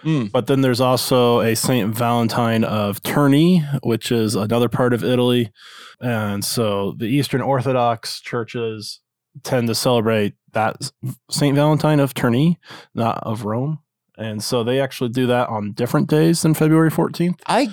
Mm. 0.04 0.32
But 0.32 0.48
then 0.48 0.62
there's 0.62 0.80
also 0.80 1.42
a 1.42 1.56
Saint 1.56 1.94
Valentine 1.94 2.64
of 2.64 3.02
Terni, 3.02 3.66
which 3.84 4.12
is 4.12 4.36
another 4.36 4.70
part 4.70 4.94
of 4.94 5.04
Italy. 5.04 5.52
And 6.00 6.46
so 6.46 6.94
the 6.98 7.08
Eastern 7.08 7.42
Orthodox 7.42 8.22
churches 8.22 9.02
tend 9.44 9.68
to 9.68 9.76
celebrate 9.76 10.36
that 10.54 10.92
Saint 11.30 11.56
Valentine 11.56 12.00
of 12.00 12.14
Terni, 12.14 12.58
not 12.96 13.20
of 13.24 13.46
Rome. 13.46 13.80
And 14.18 14.44
so 14.44 14.64
they 14.64 14.82
actually 14.82 15.10
do 15.12 15.28
that 15.28 15.48
on 15.50 15.72
different 15.72 16.10
days 16.10 16.42
than 16.42 16.54
February 16.54 16.92
14th. 16.92 17.40
I 17.48 17.70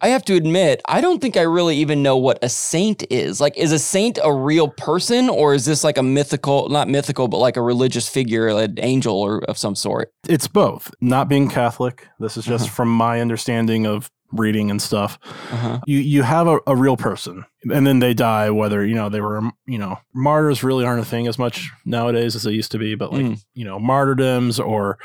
I 0.00 0.08
have 0.08 0.24
to 0.26 0.34
admit, 0.34 0.82
I 0.86 1.00
don't 1.00 1.20
think 1.22 1.34
I 1.36 1.42
really 1.42 1.76
even 1.78 2.02
know 2.02 2.16
what 2.18 2.38
a 2.42 2.48
saint 2.50 3.04
is. 3.10 3.40
Like, 3.40 3.56
is 3.56 3.72
a 3.72 3.78
saint 3.78 4.18
a 4.22 4.30
real 4.34 4.68
person, 4.68 5.30
or 5.30 5.54
is 5.54 5.64
this 5.64 5.82
like 5.82 5.96
a 5.96 6.02
mythical, 6.02 6.68
not 6.68 6.88
mythical, 6.88 7.26
but 7.26 7.38
like 7.38 7.56
a 7.56 7.62
religious 7.62 8.06
figure, 8.06 8.48
an 8.48 8.74
angel 8.80 9.16
or 9.16 9.42
of 9.44 9.56
some 9.56 9.74
sort? 9.74 10.12
It's 10.28 10.46
both. 10.46 10.92
Not 11.00 11.28
being 11.30 11.48
Catholic, 11.48 12.06
this 12.20 12.36
is 12.36 12.44
just 12.44 12.66
Uh-huh. 12.66 12.74
from 12.74 12.90
my 12.90 13.20
understanding 13.22 13.86
of 13.86 14.10
reading 14.32 14.70
and 14.70 14.80
stuff. 14.82 15.18
Uh-huh. 15.50 15.80
You 15.86 15.98
you 15.98 16.22
have 16.22 16.46
a, 16.46 16.58
a 16.66 16.74
real 16.76 16.96
person, 16.96 17.44
and 17.72 17.86
then 17.86 17.98
they 18.00 18.14
die. 18.14 18.50
Whether 18.50 18.84
you 18.84 18.94
know 18.94 19.08
they 19.08 19.20
were 19.20 19.40
you 19.66 19.78
know 19.78 19.98
martyrs 20.14 20.62
really 20.64 20.84
aren't 20.84 21.02
a 21.02 21.04
thing 21.04 21.26
as 21.26 21.38
much 21.38 21.70
nowadays 21.84 22.34
as 22.34 22.42
they 22.42 22.52
used 22.52 22.72
to 22.72 22.78
be, 22.78 22.94
but 22.94 23.12
like 23.12 23.22
Mm. 23.24 23.44
you 23.54 23.64
know 23.64 23.78
martyrdoms 23.78 24.58
or 24.58 24.98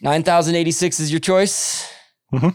nine 0.00 0.22
thousand 0.22 0.54
eighty 0.54 0.70
six 0.70 1.00
is 1.00 1.10
your 1.10 1.20
choice. 1.20 1.90
Mhm. 2.32 2.54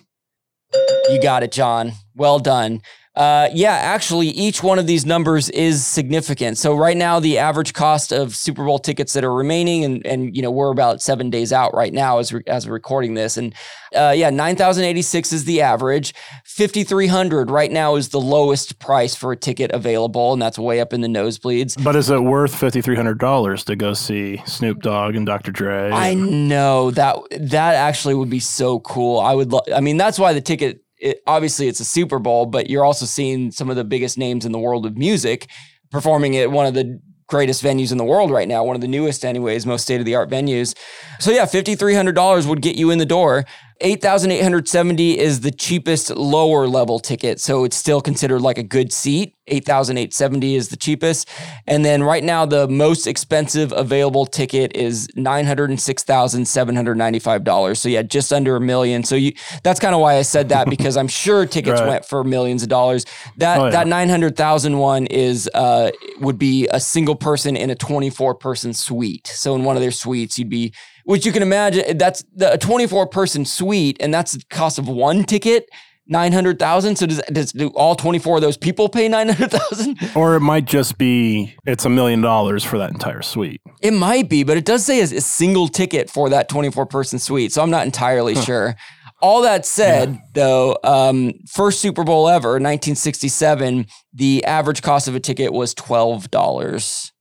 You 1.09 1.21
got 1.21 1.43
it, 1.43 1.51
John. 1.51 1.93
Well 2.15 2.39
done. 2.39 2.81
Uh, 3.15 3.47
yeah, 3.53 3.73
actually, 3.73 4.29
each 4.29 4.63
one 4.63 4.79
of 4.79 4.87
these 4.87 5.05
numbers 5.05 5.49
is 5.51 5.85
significant. 5.85 6.57
So 6.57 6.75
right 6.75 6.97
now, 6.97 7.19
the 7.19 7.37
average 7.37 7.73
cost 7.73 8.11
of 8.11 8.35
Super 8.35 8.65
Bowl 8.65 8.79
tickets 8.79 9.13
that 9.13 9.23
are 9.23 9.33
remaining, 9.33 9.83
and 9.83 10.05
and 10.05 10.35
you 10.35 10.41
know 10.41 10.49
we're 10.49 10.71
about 10.71 11.01
seven 11.01 11.29
days 11.29 11.53
out 11.53 11.75
right 11.75 11.93
now 11.93 12.17
as 12.17 12.33
re- 12.33 12.41
as 12.47 12.65
we're 12.67 12.73
recording 12.73 13.13
this, 13.13 13.37
and 13.37 13.53
uh, 13.95 14.13
yeah, 14.15 14.31
nine 14.31 14.55
thousand 14.55 14.85
eighty 14.85 15.03
six 15.03 15.31
is 15.31 15.45
the 15.45 15.61
average. 15.61 16.15
Fifty 16.43 16.83
three 16.83 17.05
hundred 17.05 17.51
right 17.51 17.71
now 17.71 17.95
is 17.95 18.09
the 18.09 18.19
lowest 18.19 18.79
price 18.79 19.13
for 19.13 19.31
a 19.31 19.37
ticket 19.37 19.71
available, 19.71 20.33
and 20.33 20.41
that's 20.41 20.57
way 20.57 20.79
up 20.79 20.91
in 20.91 21.01
the 21.01 21.07
nosebleeds. 21.07 21.83
But 21.83 21.95
is 21.95 22.09
it 22.09 22.19
worth 22.23 22.53
$5,300 22.53 23.65
to 23.65 23.75
go 23.75 23.93
see 23.93 24.41
Snoop 24.45 24.81
Dogg 24.81 25.15
and 25.15 25.25
Dr. 25.25 25.51
Dre? 25.51 25.91
I 25.91 26.13
know 26.13 26.91
that 26.91 27.17
that 27.39 27.75
actually 27.75 28.15
would 28.15 28.29
be 28.29 28.39
so 28.39 28.79
cool. 28.79 29.19
I 29.19 29.33
would. 29.33 29.51
Lo- 29.51 29.61
I 29.73 29.79
mean, 29.81 29.97
that's 29.97 30.17
why 30.17 30.33
the 30.33 30.41
ticket. 30.41 30.82
It, 31.03 31.21
obviously, 31.27 31.67
it's 31.67 31.81
a 31.81 31.85
Super 31.85 32.17
Bowl, 32.17 32.45
but 32.45 32.69
you're 32.69 32.85
also 32.85 33.05
seeing 33.05 33.51
some 33.51 33.69
of 33.69 33.75
the 33.75 33.83
biggest 33.83 34.17
names 34.17 34.45
in 34.45 34.53
the 34.53 34.59
world 34.59 34.85
of 34.85 34.97
music 34.97 35.49
performing 35.91 36.37
at 36.37 36.49
one 36.49 36.65
of 36.65 36.73
the 36.73 36.99
greatest 37.27 37.63
venues 37.63 37.91
in 37.91 37.97
the 37.97 38.03
world 38.03 38.31
right 38.31 38.47
now, 38.47 38.63
one 38.63 38.75
of 38.75 38.81
the 38.81 38.87
newest, 38.87 39.25
anyways, 39.25 39.65
most 39.65 39.81
state 39.81 39.99
of 39.99 40.05
the 40.05 40.15
art 40.15 40.29
venues. 40.29 40.75
So 41.19 41.31
yeah, 41.31 41.45
fifty 41.45 41.75
three 41.75 41.93
hundred 41.93 42.15
dollars 42.15 42.47
would 42.47 42.61
get 42.61 42.75
you 42.75 42.89
in 42.89 42.99
the 42.99 43.05
door. 43.05 43.45
Eight 43.85 44.01
thousand 44.01 44.31
eight 44.31 44.41
hundred 44.41 44.69
seventy 44.69 45.19
is 45.19 45.41
the 45.41 45.51
cheapest 45.51 46.09
lower 46.15 46.67
level 46.69 46.99
ticket, 46.99 47.41
so 47.41 47.65
it's 47.65 47.75
still 47.75 47.99
considered 47.99 48.39
like 48.41 48.57
a 48.57 48.63
good 48.63 48.93
seat. 48.93 49.35
Eight 49.47 49.65
thousand 49.65 49.97
eight 49.97 50.13
seventy 50.13 50.55
is 50.55 50.69
the 50.69 50.77
cheapest, 50.77 51.27
and 51.67 51.83
then 51.83 52.01
right 52.01 52.23
now 52.23 52.45
the 52.45 52.65
most 52.69 53.07
expensive 53.07 53.73
available 53.73 54.25
ticket 54.25 54.73
is 54.73 55.09
nine 55.17 55.45
hundred 55.45 55.69
and 55.69 55.81
six 55.81 56.01
thousand 56.01 56.47
seven 56.47 56.77
hundred 56.77 56.95
ninety 56.95 57.19
five 57.19 57.43
dollars. 57.43 57.77
So 57.81 57.89
yeah, 57.89 58.03
just 58.03 58.31
under 58.31 58.55
a 58.55 58.61
million. 58.61 59.03
So 59.03 59.15
you 59.15 59.33
that's 59.63 59.81
kind 59.81 59.93
of 59.93 59.99
why 59.99 60.15
I 60.15 60.21
said 60.21 60.47
that 60.47 60.69
because 60.69 60.95
I'm 60.95 61.09
sure 61.09 61.45
tickets 61.45 61.81
Right. 61.81 61.89
went 61.89 62.05
for 62.05 62.23
millions 62.23 62.63
of 62.63 62.69
dollars. 62.69 63.05
That 63.35 63.59
Oh, 63.59 63.65
yeah. 63.65 63.71
that 63.71 63.87
nine 63.87 64.07
hundred 64.07 64.37
thousand 64.37 64.77
one 64.77 65.07
is 65.07 65.49
uh 65.53 65.91
would 66.21 66.39
be 66.39 66.69
a 66.69 66.79
single 66.79 67.15
person 67.15 67.57
in 67.57 67.69
a 67.69 67.75
twenty 67.75 68.09
four 68.09 68.33
person 68.33 68.73
suite. 68.73 69.27
So 69.27 69.55
in 69.55 69.65
one 69.65 69.75
of 69.75 69.81
their 69.81 69.91
suites, 69.91 70.39
you'd 70.39 70.47
be 70.49 70.73
which 71.03 71.25
you 71.25 71.31
can 71.31 71.41
imagine 71.43 71.97
that's 71.97 72.23
the, 72.35 72.53
a 72.53 72.57
24 72.57 73.07
person 73.07 73.45
suite 73.45 73.97
and 73.99 74.13
that's 74.13 74.33
the 74.33 74.43
cost 74.49 74.77
of 74.79 74.87
one 74.87 75.23
ticket 75.23 75.69
900,000 76.07 76.97
so 76.97 77.05
does, 77.05 77.21
does 77.31 77.51
do 77.53 77.69
all 77.69 77.95
24 77.95 78.37
of 78.37 78.41
those 78.41 78.57
people 78.57 78.89
pay 78.89 79.07
900,000 79.07 79.97
Or 80.15 80.35
it 80.35 80.41
might 80.41 80.65
just 80.65 80.97
be 80.97 81.55
it's 81.65 81.85
a 81.85 81.89
million 81.89 82.19
dollars 82.21 82.63
for 82.63 82.77
that 82.77 82.91
entire 82.91 83.21
suite. 83.21 83.61
it 83.81 83.91
might 83.93 84.29
be 84.29 84.43
but 84.43 84.57
it 84.57 84.65
does 84.65 84.85
say 84.85 84.99
a, 84.99 85.03
a 85.03 85.21
single 85.21 85.67
ticket 85.69 86.09
for 86.09 86.29
that 86.29 86.49
24 86.49 86.85
person 86.87 87.19
suite 87.19 87.51
so 87.53 87.61
I'm 87.61 87.71
not 87.71 87.85
entirely 87.85 88.35
sure. 88.35 88.75
All 89.21 89.43
that 89.43 89.65
said, 89.65 90.19
though, 90.33 90.77
um, 90.83 91.31
first 91.49 91.79
Super 91.79 92.03
Bowl 92.03 92.27
ever, 92.27 92.59
1967, 92.59 93.85
the 94.13 94.43
average 94.43 94.81
cost 94.81 95.07
of 95.07 95.15
a 95.15 95.19
ticket 95.21 95.53
was 95.53 95.73
twelve 95.73 96.29
dollars, 96.29 97.12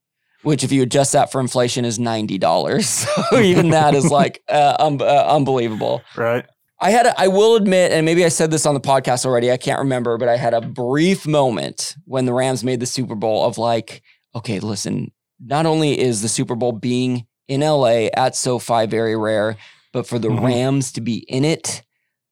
which, 0.43 0.63
if 0.63 0.71
you 0.71 0.83
adjust 0.83 1.13
that 1.13 1.31
for 1.31 1.41
inflation, 1.41 1.85
is 1.85 1.99
ninety 1.99 2.37
dollars. 2.37 3.05
So 3.29 3.39
even 3.39 3.69
that 3.71 3.95
is 3.95 4.11
like 4.11 4.43
uh, 4.49 4.75
um, 4.79 5.01
uh, 5.01 5.05
unbelievable. 5.05 6.01
Right. 6.15 6.45
I 6.79 6.89
had, 6.91 7.05
a, 7.05 7.19
I 7.19 7.29
will 7.29 7.55
admit, 7.55 7.93
and 7.93 8.05
maybe 8.05 8.25
I 8.25 8.29
said 8.29 8.51
this 8.51 8.65
on 8.65 8.73
the 8.73 8.81
podcast 8.81 9.25
already. 9.25 9.49
I 9.51 9.57
can't 9.57 9.79
remember, 9.79 10.17
but 10.17 10.27
I 10.27 10.35
had 10.35 10.53
a 10.53 10.59
brief 10.59 11.25
moment 11.25 11.95
when 12.05 12.25
the 12.25 12.33
Rams 12.33 12.63
made 12.63 12.81
the 12.81 12.85
Super 12.85 13.15
Bowl 13.15 13.45
of 13.45 13.57
like, 13.57 14.03
okay, 14.35 14.59
listen. 14.59 15.11
Not 15.39 15.65
only 15.65 15.97
is 15.99 16.21
the 16.21 16.27
Super 16.29 16.55
Bowl 16.55 16.73
being 16.73 17.25
in 17.47 17.61
LA 17.61 18.07
at 18.15 18.35
SoFi 18.35 18.85
very 18.85 19.15
rare, 19.15 19.55
but 19.93 20.05
for 20.07 20.19
the 20.19 20.27
Mhm. 20.29 20.43
Rams 20.43 20.91
to 20.93 21.01
be 21.01 21.17
in 21.29 21.45
it, 21.45 21.83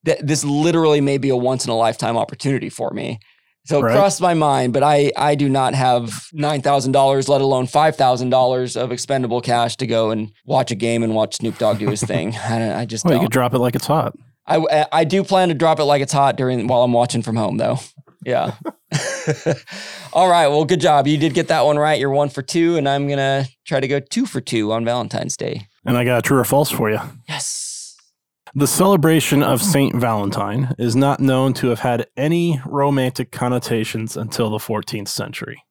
th- 0.05 0.19
this 0.21 0.43
literally 0.43 0.99
may 1.01 1.17
be 1.17 1.29
a 1.29 1.35
once 1.35 1.63
in 1.65 1.71
a 1.71 1.77
lifetime 1.77 2.17
opportunity 2.17 2.69
for 2.69 2.91
me. 2.91 3.19
So 3.65 3.79
it 3.79 3.83
Right. 3.83 3.95
crossed 3.95 4.19
my 4.21 4.33
mind, 4.33 4.73
but 4.73 4.81
I 4.83 5.11
I 5.15 5.35
do 5.35 5.47
not 5.47 5.73
have 5.75 6.25
nine 6.33 6.61
thousand 6.61 6.93
dollars, 6.93 7.29
let 7.29 7.41
alone 7.41 7.67
five 7.67 7.95
thousand 7.95 8.29
dollars 8.31 8.75
of 8.75 8.91
expendable 8.91 9.39
cash 9.41 9.75
to 9.77 9.87
go 9.87 10.09
and 10.11 10.31
watch 10.45 10.71
a 10.71 10.75
game 10.75 11.03
and 11.03 11.13
watch 11.13 11.35
Snoop 11.35 11.57
Dogg 11.59 11.77
do 11.79 11.87
his 11.89 12.01
thing. 12.03 12.35
I, 12.49 12.59
don't- 12.59 12.71
I 12.71 12.85
just 12.85 13.05
Well, 13.05 13.13
you 13.13 13.19
don't. 13.19 13.25
could 13.27 13.31
drop 13.33 13.53
it 13.53 13.59
like 13.59 13.75
it's 13.75 13.85
hot. 13.87 14.13
I 14.47 14.85
I 14.91 15.03
do 15.03 15.23
plan 15.23 15.49
to 15.49 15.53
drop 15.53 15.79
it 15.79 15.83
like 15.85 16.01
it's 16.01 16.11
hot 16.13 16.35
during 16.37 16.67
while 16.67 16.81
I'm 16.83 16.91
watching 16.93 17.21
from 17.21 17.35
home 17.35 17.57
though. 17.57 17.77
Yeah. 18.25 18.53
All 20.13 20.29
right. 20.29 20.47
Well, 20.47 20.65
good 20.65 20.81
job. 20.81 21.07
You 21.07 21.17
did 21.17 21.33
get 21.33 21.47
that 21.47 21.65
one 21.65 21.77
right. 21.77 21.99
You're 21.99 22.09
one 22.09 22.29
for 22.29 22.41
two, 22.41 22.75
and 22.77 22.87
I'm 22.89 23.07
gonna 23.07 23.45
try 23.65 23.79
to 23.79 23.87
go 23.87 23.99
two 23.99 24.25
for 24.25 24.41
two 24.41 24.71
on 24.73 24.83
Valentine's 24.85 25.37
Day. 25.37 25.67
And 25.85 25.97
I 25.97 26.03
got 26.03 26.19
a 26.19 26.21
true 26.21 26.37
or 26.37 26.43
false 26.43 26.69
for 26.69 26.89
you. 26.89 26.99
Yes. 27.27 27.67
The 28.53 28.67
celebration 28.67 29.43
of 29.43 29.61
Saint 29.61 29.95
Valentine 29.95 30.75
is 30.77 30.93
not 30.93 31.21
known 31.21 31.53
to 31.53 31.67
have 31.67 31.79
had 31.79 32.07
any 32.17 32.59
romantic 32.65 33.31
connotations 33.31 34.17
until 34.17 34.49
the 34.49 34.57
14th 34.57 35.07
century. 35.07 35.63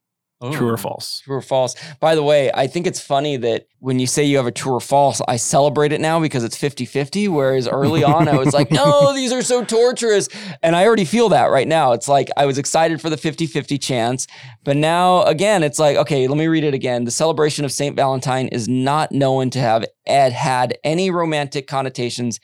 Oh. 0.43 0.51
True 0.51 0.71
or 0.71 0.79
false? 0.79 1.21
True 1.23 1.37
or 1.37 1.43
false? 1.43 1.77
By 2.01 2.15
the 2.15 2.23
way, 2.23 2.51
I 2.55 2.67
think 2.67 2.87
it's 2.87 2.99
funny 2.99 3.37
that 3.37 3.67
when 3.81 3.99
you 3.99 4.07
say 4.07 4.25
you 4.25 4.39
have 4.39 4.47
a 4.47 4.51
true 4.51 4.73
or 4.73 4.81
false, 4.81 5.21
I 5.29 5.37
celebrate 5.37 5.93
it 5.93 6.01
now 6.01 6.19
because 6.19 6.43
it's 6.43 6.57
50 6.57 6.87
50. 6.87 7.29
Whereas 7.29 7.69
early 7.69 8.03
on, 8.03 8.27
I 8.27 8.39
was 8.39 8.55
like, 8.55 8.71
no, 8.71 9.13
these 9.13 9.33
are 9.33 9.43
so 9.43 9.63
torturous. 9.63 10.31
And 10.63 10.75
I 10.75 10.87
already 10.87 11.05
feel 11.05 11.29
that 11.29 11.51
right 11.51 11.69
now. 11.69 11.93
It's 11.93 12.09
like 12.09 12.31
I 12.39 12.47
was 12.47 12.57
excited 12.57 13.03
for 13.03 13.11
the 13.11 13.19
50 13.19 13.47
50 13.47 13.77
chance. 13.77 14.27
But 14.65 14.79
now, 14.79 15.25
again, 15.25 15.63
it's 15.63 15.79
like, 15.79 15.99
okay, 15.99 16.27
let 16.27 16.39
me 16.39 16.47
read 16.47 16.65
it 16.65 16.73
again. 16.73 17.05
The 17.05 17.11
celebration 17.11 17.67
of 17.67 17.73
St. 17.73 17.95
Valentine 17.95 18.49
is 18.49 18.67
not 18.67 19.13
known 19.13 19.51
to 19.51 19.59
have 19.59 19.85
had 20.07 20.79
any 20.83 21.11
romantic 21.11 21.67
connotations 21.67 22.41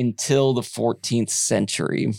until 0.00 0.54
the 0.54 0.62
14th 0.62 1.30
century. 1.30 2.12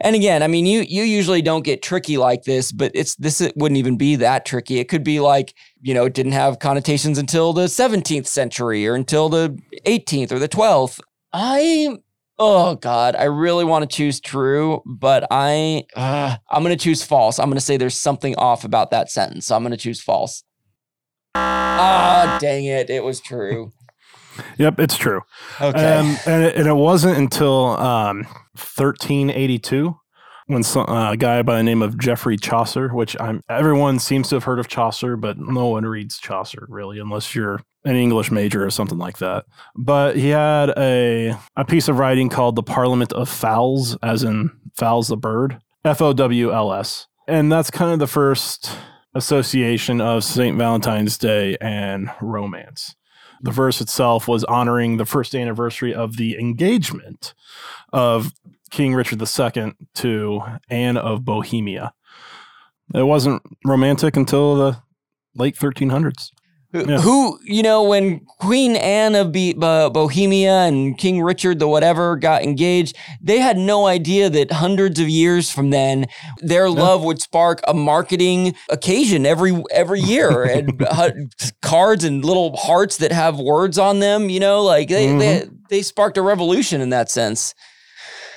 And 0.00 0.16
again, 0.16 0.42
I 0.42 0.48
mean, 0.48 0.66
you 0.66 0.80
you 0.80 1.04
usually 1.04 1.42
don't 1.42 1.64
get 1.64 1.82
tricky 1.82 2.16
like 2.16 2.42
this, 2.42 2.72
but 2.72 2.90
it's 2.94 3.14
this 3.16 3.40
it 3.40 3.56
wouldn't 3.56 3.78
even 3.78 3.96
be 3.96 4.16
that 4.16 4.44
tricky. 4.44 4.78
It 4.78 4.88
could 4.88 5.04
be 5.04 5.20
like, 5.20 5.54
you 5.80 5.94
know, 5.94 6.06
it 6.06 6.14
didn't 6.14 6.32
have 6.32 6.58
connotations 6.58 7.18
until 7.18 7.52
the 7.52 7.66
17th 7.66 8.26
century 8.26 8.86
or 8.86 8.94
until 8.94 9.28
the 9.28 9.58
18th 9.86 10.32
or 10.32 10.38
the 10.38 10.48
12th. 10.48 11.00
I 11.32 11.98
oh 12.38 12.74
god, 12.76 13.14
I 13.14 13.24
really 13.24 13.64
want 13.64 13.88
to 13.88 13.96
choose 13.96 14.20
true, 14.20 14.82
but 14.84 15.26
I 15.30 15.84
uh, 15.94 16.36
I'm 16.50 16.64
to 16.64 16.76
choose 16.76 17.02
false. 17.02 17.38
I'm 17.38 17.52
to 17.52 17.60
say 17.60 17.76
there's 17.76 17.98
something 17.98 18.34
off 18.36 18.64
about 18.64 18.90
that 18.90 19.10
sentence. 19.10 19.46
So 19.46 19.56
I'm 19.56 19.68
to 19.70 19.76
choose 19.76 20.00
false. 20.00 20.42
Ah, 21.36 22.38
dang 22.40 22.64
it. 22.64 22.90
It 22.90 23.04
was 23.04 23.20
true. 23.20 23.72
Yep, 24.58 24.80
it's 24.80 24.96
true. 24.96 25.20
Okay. 25.60 25.96
Um, 25.96 26.16
and, 26.26 26.44
it, 26.44 26.56
and 26.56 26.66
it 26.66 26.74
wasn't 26.74 27.18
until 27.18 27.78
um, 27.78 28.24
1382 28.54 29.96
when 30.50 30.64
some, 30.64 30.86
uh, 30.88 31.12
a 31.12 31.16
guy 31.16 31.42
by 31.42 31.56
the 31.56 31.62
name 31.62 31.80
of 31.80 31.96
Geoffrey 31.96 32.36
Chaucer, 32.36 32.88
which 32.88 33.16
I'm 33.20 33.42
everyone 33.48 34.00
seems 34.00 34.28
to 34.30 34.36
have 34.36 34.44
heard 34.44 34.58
of 34.58 34.66
Chaucer, 34.66 35.16
but 35.16 35.38
no 35.38 35.68
one 35.68 35.86
reads 35.86 36.18
Chaucer 36.18 36.66
really, 36.68 36.98
unless 36.98 37.34
you're 37.36 37.60
an 37.84 37.94
English 37.94 38.32
major 38.32 38.64
or 38.64 38.70
something 38.70 38.98
like 38.98 39.18
that. 39.18 39.44
But 39.76 40.16
he 40.16 40.30
had 40.30 40.70
a 40.76 41.36
a 41.56 41.64
piece 41.64 41.88
of 41.88 41.98
writing 41.98 42.28
called 42.28 42.56
the 42.56 42.64
Parliament 42.64 43.12
of 43.12 43.28
Fowls, 43.28 43.96
as 44.02 44.24
in 44.24 44.50
fowls 44.74 45.08
the 45.08 45.16
bird, 45.16 45.60
F 45.84 46.02
O 46.02 46.12
W 46.12 46.52
L 46.52 46.72
S, 46.72 47.06
and 47.28 47.50
that's 47.50 47.70
kind 47.70 47.92
of 47.92 48.00
the 48.00 48.08
first 48.08 48.76
association 49.14 50.00
of 50.00 50.24
Saint 50.24 50.58
Valentine's 50.58 51.16
Day 51.16 51.56
and 51.60 52.10
romance. 52.20 52.96
The 53.40 53.50
verse 53.50 53.80
itself 53.80 54.28
was 54.28 54.44
honoring 54.44 54.96
the 54.96 55.06
first 55.06 55.34
anniversary 55.34 55.94
of 55.94 56.16
the 56.16 56.38
engagement 56.38 57.34
of 57.92 58.32
King 58.70 58.94
Richard 58.94 59.20
II 59.20 59.74
to 59.94 60.42
Anne 60.68 60.96
of 60.96 61.24
Bohemia. 61.24 61.92
It 62.94 63.02
wasn't 63.02 63.42
romantic 63.64 64.16
until 64.16 64.56
the 64.56 64.82
late 65.34 65.56
1300s. 65.56 66.30
Who- 66.72 66.84
Yeah. 66.88 67.00
Who, 67.00 67.38
you 67.44 67.62
know, 67.64 67.82
when 67.82 68.20
Queen 68.38 68.76
Anne 68.76 69.16
of 69.16 69.32
Be- 69.32 69.54
Bo- 69.54 69.90
Bohemia 69.90 70.52
and 70.66 70.96
King 70.96 71.20
Richard 71.20 71.58
the 71.58 71.66
whatever 71.66 72.16
got 72.16 72.42
engaged, 72.44 72.96
they 73.20 73.38
had 73.40 73.58
no 73.58 73.86
idea 73.86 74.30
that 74.30 74.52
hundreds 74.52 75.00
of 75.00 75.08
years 75.08 75.50
from 75.50 75.70
then, 75.70 76.06
their 76.38 76.70
love 76.70 77.02
would 77.02 77.20
spark 77.20 77.60
a 77.66 77.74
marketing 77.74 78.54
occasion 78.68 79.26
every 79.26 79.60
every 79.72 80.00
year, 80.00 80.42
and 80.56 80.80
uh, 80.88 81.10
cards 81.60 82.04
and 82.04 82.24
little 82.24 82.56
hearts 82.56 82.98
that 82.98 83.10
have 83.10 83.38
words 83.40 83.76
on 83.76 83.98
them. 83.98 84.30
You 84.30 84.38
know, 84.40 84.62
like 84.62 84.88
they 84.88 85.06
they, 85.18 85.44
they 85.70 85.82
sparked 85.82 86.18
a 86.18 86.22
revolution 86.22 86.80
in 86.80 86.90
that 86.90 87.10
sense. 87.10 87.52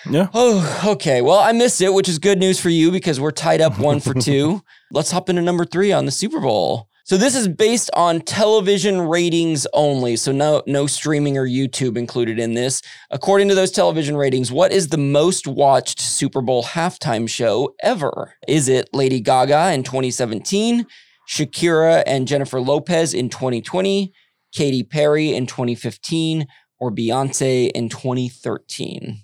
Yeah. 0.10 0.28
Oh, 0.34 0.82
okay. 0.94 1.22
Well, 1.22 1.38
I 1.40 1.52
missed 1.52 1.82
it, 1.82 1.94
which 1.94 2.10
is 2.10 2.18
good 2.18 2.40
news 2.40 2.60
for 2.60 2.70
you 2.70 2.92
because 2.92 3.20
we're 3.20 3.32
tied 3.32 3.62
up 3.62 3.78
one 3.80 4.00
for 4.00 4.14
two. 4.16 4.64
Let's 4.92 5.12
hop 5.12 5.30
into 5.30 5.42
number 5.44 5.66
three 5.66 5.92
on 5.92 6.06
the 6.06 6.12
Super 6.12 6.40
Bowl. 6.40 6.90
So 7.06 7.18
this 7.18 7.36
is 7.36 7.50
based 7.50 7.90
on 7.96 8.22
television 8.22 9.02
ratings 9.02 9.68
only. 9.74 10.16
So 10.16 10.32
no 10.32 10.64
no 10.66 10.88
streaming 10.88 11.38
or 11.38 11.46
YouTube 11.46 11.98
included 11.98 12.40
in 12.40 12.54
this. 12.54 12.82
According 13.12 13.50
to 13.50 13.56
those 13.56 13.72
television 13.72 14.16
ratings, 14.16 14.54
what 14.54 14.72
is 14.72 14.88
the 14.88 14.98
most 14.98 15.46
watched 15.46 16.00
Super 16.00 16.42
Bowl 16.42 16.64
halftime 16.64 17.28
show 17.28 17.76
ever? 17.82 18.36
Is 18.48 18.70
it 18.70 18.88
Lady 18.94 19.20
Gaga 19.20 19.74
in 19.74 19.84
2017, 19.84 20.88
Shakira 21.30 22.04
and 22.08 22.26
Jennifer 22.26 22.62
Lopez 22.62 23.14
in 23.14 23.28
2020, 23.28 24.14
Katy 24.54 24.84
Perry 24.84 25.34
in 25.34 25.46
2015, 25.46 26.48
or 26.80 26.90
Beyonce 26.90 27.70
in 27.72 27.90
2013? 27.90 29.24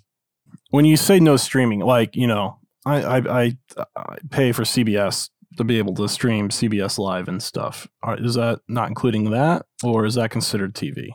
When 0.68 0.84
you 0.84 0.98
say 0.98 1.18
no 1.18 1.38
streaming, 1.38 1.80
like, 1.80 2.14
you 2.14 2.26
know, 2.26 2.58
I, 2.84 3.02
I, 3.02 3.16
I, 3.40 3.56
I 3.96 4.16
pay 4.30 4.52
for 4.52 4.64
CBS 4.64 5.30
to 5.60 5.64
be 5.64 5.78
able 5.78 5.94
to 5.94 6.08
stream 6.08 6.48
CBS 6.48 6.98
Live 6.98 7.28
and 7.28 7.42
stuff. 7.42 7.86
Is 8.18 8.34
that 8.34 8.60
not 8.68 8.88
including 8.88 9.30
that, 9.30 9.66
or 9.84 10.04
is 10.04 10.14
that 10.16 10.30
considered 10.30 10.74
TV? 10.74 11.10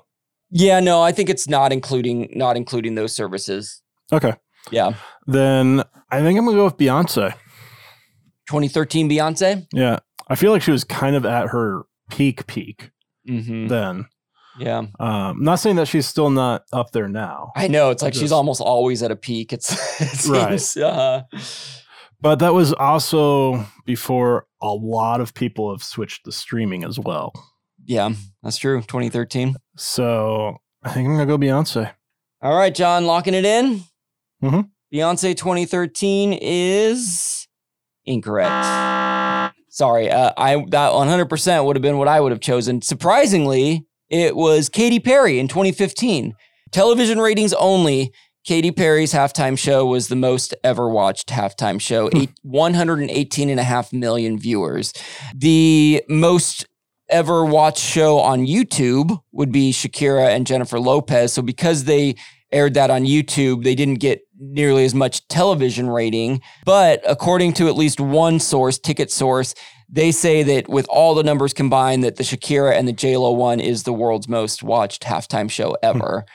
Yeah, 0.49 0.79
no, 0.79 1.01
I 1.01 1.11
think 1.11 1.29
it's 1.29 1.47
not 1.49 1.73
including 1.73 2.31
not 2.35 2.55
including 2.55 2.95
those 2.95 3.13
services. 3.13 3.81
Okay. 4.13 4.33
Yeah. 4.71 4.93
Then 5.27 5.83
I 6.11 6.21
think 6.21 6.37
I'm 6.39 6.45
going 6.45 6.55
to 6.55 6.61
go 6.61 6.65
with 6.65 6.77
Beyonce. 6.77 7.33
2013 8.47 9.09
Beyonce? 9.09 9.67
Yeah. 9.73 9.99
I 10.27 10.35
feel 10.35 10.51
like 10.51 10.61
she 10.61 10.71
was 10.71 10.83
kind 10.83 11.15
of 11.15 11.25
at 11.25 11.47
her 11.49 11.83
peak, 12.09 12.47
peak 12.47 12.91
Mm-hmm. 13.27 13.67
then. 13.67 14.05
Yeah. 14.59 14.83
Um, 14.99 15.41
not 15.43 15.55
saying 15.55 15.75
that 15.77 15.87
she's 15.87 16.05
still 16.05 16.29
not 16.29 16.63
up 16.71 16.91
there 16.91 17.09
now, 17.09 17.51
I 17.55 17.67
know. 17.67 17.89
It's 17.89 18.01
like 18.03 18.13
she's 18.13 18.31
almost 18.31 18.61
always 18.61 19.01
at 19.03 19.09
a 19.11 19.15
peak. 19.15 19.51
It's 19.51 19.71
it 19.99 20.29
Right. 20.29 20.77
uh, 20.77 21.23
but 22.25 22.39
that 22.39 22.55
was 22.55 22.73
also 22.73 23.63
before 23.85 24.47
a 24.59 24.73
lot 24.73 25.21
of 25.21 25.35
people 25.35 25.69
have 25.71 25.83
switched 25.83 26.25
to 26.25 26.31
streaming 26.31 26.83
as 26.83 26.97
well. 26.97 27.31
yeah, 27.85 28.09
that's 28.41 28.57
true. 28.57 28.81
2013. 28.81 29.55
So 29.77 30.57
I 30.83 30.89
think 30.91 31.07
I'm 31.07 31.13
gonna 31.13 31.27
go 31.27 31.37
Beyonce. 31.37 31.91
All 32.41 32.57
right, 32.57 32.73
John, 32.73 33.05
locking 33.05 33.35
it 33.35 33.45
in. 33.45 33.81
Mhm. 34.43 34.69
Beyonce 34.91 35.37
2013 35.37 36.33
is 36.41 37.47
incorrect. 38.05 39.53
Sorry, 39.69 40.09
uh, 40.09 40.31
I 40.35 40.55
that 40.69 40.93
100% 40.93 41.65
would 41.65 41.75
have 41.75 41.83
been 41.83 41.99
what 41.99 42.07
I 42.07 42.19
would 42.19 42.31
have 42.31 42.41
chosen. 42.41 42.81
Surprisingly, 42.81 43.85
it 44.09 44.35
was 44.35 44.67
Katy 44.67 44.99
Perry 44.99 45.37
in 45.37 45.47
2015. 45.47 46.33
Television 46.71 47.19
ratings 47.19 47.53
only. 47.53 48.11
Katy 48.45 48.71
Perry's 48.71 49.11
halftime 49.11 49.57
show 49.57 49.85
was 49.85 50.07
the 50.07 50.15
most 50.15 50.53
ever 50.63 50.87
watched 50.87 51.29
halftime 51.29 51.81
show, 51.81 52.09
hmm. 52.09 52.17
eight, 52.17 52.29
118 52.43 53.49
and 53.49 53.59
a 53.59 53.63
half 53.63 53.91
million 53.91 54.37
viewers. 54.37 54.93
The 55.33 56.03
most 56.07 56.67
ever 57.09 57.43
watched 57.43 57.83
show 57.83 58.19
on 58.19 58.45
YouTube 58.45 59.19
would 59.31 59.51
be 59.51 59.71
Shakira 59.71 60.29
and 60.29 60.45
Jennifer 60.45 60.79
Lopez. 60.79 61.33
So 61.33 61.41
because 61.41 61.85
they 61.85 62.15
aired 62.51 62.75
that 62.75 62.91
on 62.91 63.03
YouTube, 63.03 63.63
they 63.63 63.75
didn't 63.75 63.95
get 63.95 64.21
nearly 64.37 64.85
as 64.85 64.93
much 64.93 65.27
television 65.27 65.89
rating. 65.89 66.41
But 66.65 67.01
according 67.07 67.53
to 67.53 67.67
at 67.67 67.75
least 67.75 67.99
one 67.99 68.39
source, 68.39 68.77
Ticket 68.77 69.11
Source, 69.11 69.55
they 69.89 70.11
say 70.11 70.43
that 70.43 70.69
with 70.69 70.87
all 70.89 71.15
the 71.15 71.23
numbers 71.23 71.53
combined, 71.53 72.03
that 72.03 72.15
the 72.15 72.23
Shakira 72.23 72.77
and 72.77 72.87
the 72.87 72.93
JLo 72.93 73.35
one 73.35 73.59
is 73.59 73.83
the 73.83 73.93
world's 73.93 74.27
most 74.27 74.63
watched 74.63 75.03
halftime 75.03 75.49
show 75.49 75.75
ever. 75.83 76.25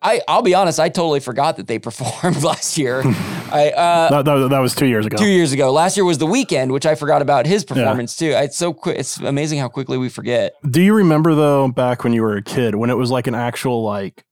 I 0.00 0.20
I'll 0.28 0.42
be 0.42 0.54
honest, 0.54 0.78
I 0.78 0.88
totally 0.88 1.20
forgot 1.20 1.56
that 1.56 1.66
they 1.66 1.78
performed 1.88 2.42
last 2.42 2.78
year. 2.78 3.02
I 3.50 3.70
uh, 3.70 4.10
That, 4.10 4.24
that, 4.24 4.48
that 4.50 4.58
was 4.58 4.74
two 4.74 4.86
years 4.86 5.06
ago. 5.06 5.16
two 5.16 5.26
years 5.28 5.52
ago. 5.52 5.72
Last 5.72 5.96
year 5.96 6.04
was 6.04 6.18
the 6.18 6.26
Weeknd, 6.26 6.70
which 6.72 6.86
I 6.86 6.94
forgot 6.94 7.22
about 7.22 7.46
his 7.46 7.64
performance 7.64 8.14
too. 8.16 8.30
It's 8.30 8.56
so 8.56 8.72
quick. 8.72 8.98
It's 8.98 9.18
amazing 9.18 9.58
how 9.58 9.68
quickly 9.68 9.98
we 9.98 10.08
forget. 10.08 10.52
Do 10.70 10.80
you 10.82 10.94
remember 10.94 11.34
though, 11.34 11.68
back 11.68 12.04
when 12.04 12.12
you 12.12 12.22
were 12.22 12.36
a 12.36 12.42
kid, 12.42 12.74
when 12.74 12.90
it 12.90 12.96
was 12.96 13.10
like 13.10 13.26
an 13.26 13.34
actual 13.34 13.82
like 13.82 14.24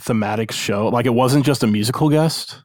thematic 0.00 0.50
show? 0.52 0.88
Like 0.88 1.06
it 1.06 1.14
wasn't 1.14 1.44
just 1.44 1.62
a 1.62 1.66
musical 1.66 2.08
guest. 2.08 2.62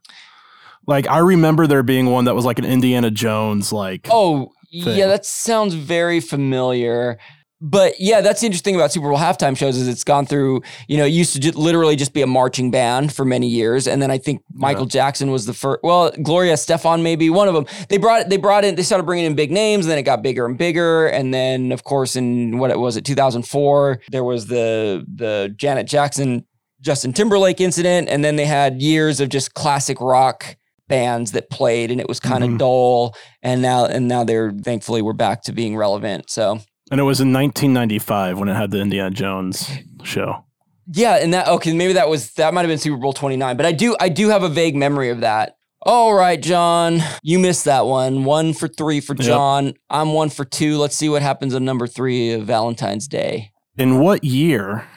Like 0.88 1.08
I 1.10 1.18
remember 1.20 1.68
there 1.68 1.84
being 1.84 2.08
one 2.08 2.26
that 2.26 2.34
was 2.36 2.46
like 2.46 2.60
an 2.60 2.66
Indiana 2.66 3.12
Jones, 3.12 3.74
like 3.74 4.08
Oh, 4.10 4.52
thing. 4.72 4.98
yeah, 4.98 5.08
that 5.08 5.26
sounds 5.26 5.74
very 5.74 6.22
familiar. 6.22 7.20
But 7.60 7.94
yeah, 8.00 8.22
that's 8.22 8.42
the 8.42 8.46
interesting 8.46 8.76
about 8.76 8.92
Super 8.92 9.10
Bowl 9.10 9.18
halftime 9.18 9.58
shows 9.58 9.78
is 9.78 9.88
it's 9.88 10.04
gone 10.04 10.28
through, 10.28 10.62
you 10.88 10.98
know, 10.98 11.06
it 11.06 11.10
used 11.10 11.34
to 11.34 11.40
ju- 11.40 11.52
literally 11.54 11.96
just 11.96 12.14
be 12.14 12.22
a 12.22 12.28
marching 12.28 12.70
band 12.70 13.12
for 13.12 13.26
many 13.26 13.48
years. 13.48 13.88
And 13.88 14.00
then 14.00 14.12
I 14.12 14.20
think 14.20 14.44
Michael 14.54 14.86
Jackson 14.86 15.32
was 15.32 15.48
the 15.48 15.54
first, 15.54 15.80
well, 15.82 16.12
Gloria 16.22 16.54
Estefan, 16.54 17.02
maybe 17.02 17.32
one 17.32 17.48
of 17.48 17.56
them. 17.56 17.66
They 17.90 17.98
brought, 17.98 18.30
they 18.30 18.38
brought 18.38 18.64
in, 18.64 18.76
they 18.76 18.84
started 18.84 19.06
bringing 19.06 19.26
in 19.26 19.34
big 19.36 19.50
names 19.52 19.86
and 19.86 19.92
then 19.92 19.98
it 19.98 20.04
got 20.04 20.22
bigger 20.22 20.46
and 20.46 20.56
bigger. 20.56 21.08
And 21.08 21.34
then 21.34 21.72
of 21.72 21.84
course, 21.84 22.16
in 22.16 22.60
what 22.60 22.70
it 22.70 22.78
was, 22.78 22.96
it 22.96 23.06
2004, 23.06 24.02
there 24.12 24.24
was 24.24 24.46
the, 24.48 25.04
the 25.12 25.52
Janet 25.58 25.88
Jackson, 25.88 26.46
Justin 26.82 27.12
Timberlake 27.12 27.60
incident. 27.60 28.08
And 28.08 28.24
then 28.24 28.36
they 28.36 28.46
had 28.46 28.84
years 28.84 29.20
of 29.20 29.30
just 29.30 29.56
classic 29.56 30.00
rock 30.00 30.58
bands 30.88 31.32
that 31.32 31.50
played 31.50 31.90
and 31.90 32.00
it 32.00 32.08
was 32.08 32.20
kind 32.20 32.44
of 32.44 32.52
Mhm. 32.52 32.60
dull. 32.60 33.16
And 33.42 33.64
now, 33.64 33.86
and 33.86 34.08
now 34.08 34.24
they're 34.24 34.52
thankfully 34.52 35.02
we're 35.02 35.14
back 35.14 35.42
to 35.46 35.52
being 35.54 35.76
relevant. 35.76 36.30
So 36.30 36.60
and 36.92 37.00
it 37.00 37.04
was 37.04 37.20
in 37.22 37.34
1995 37.34 38.40
when 38.40 38.50
it 38.50 38.56
had 38.56 38.72
the 38.72 38.80
Indiana 38.80 39.12
Jones 39.12 39.70
show. 40.04 40.44
Yeah, 40.92 41.16
and 41.16 41.34
that 41.34 41.48
okay, 41.50 41.74
maybe 41.74 41.94
that 41.94 42.08
was 42.10 42.32
that 42.34 42.54
might 42.54 42.62
have 42.62 42.70
been 42.70 42.78
Super 42.78 42.98
Bowl 42.98 43.14
29, 43.14 43.58
but 43.58 43.66
I 43.66 43.72
do 43.74 43.96
I 44.00 44.10
do 44.10 44.30
have 44.30 44.44
a 44.44 44.50
vague 44.50 44.76
memory 44.76 45.10
of 45.10 45.20
that. 45.22 45.58
All 45.82 46.14
right, 46.14 46.42
John, 46.42 47.02
you 47.22 47.40
missed 47.40 47.66
that 47.66 47.86
one. 47.86 48.24
One 48.24 48.54
for 48.54 48.68
three 48.68 49.00
for 49.00 49.14
Yep. 49.16 49.26
John. 49.26 49.74
I'm 49.90 50.14
one 50.14 50.30
for 50.30 50.44
two. 50.44 50.78
Let's 50.78 50.96
see 50.96 51.08
what 51.10 51.22
happens 51.22 51.54
on 51.54 51.64
number 51.66 51.88
three 51.88 52.32
of 52.32 52.44
Valentine's 52.46 53.08
Day. 53.08 53.52
In 53.78 54.00
what 54.00 54.24
year 54.24 54.88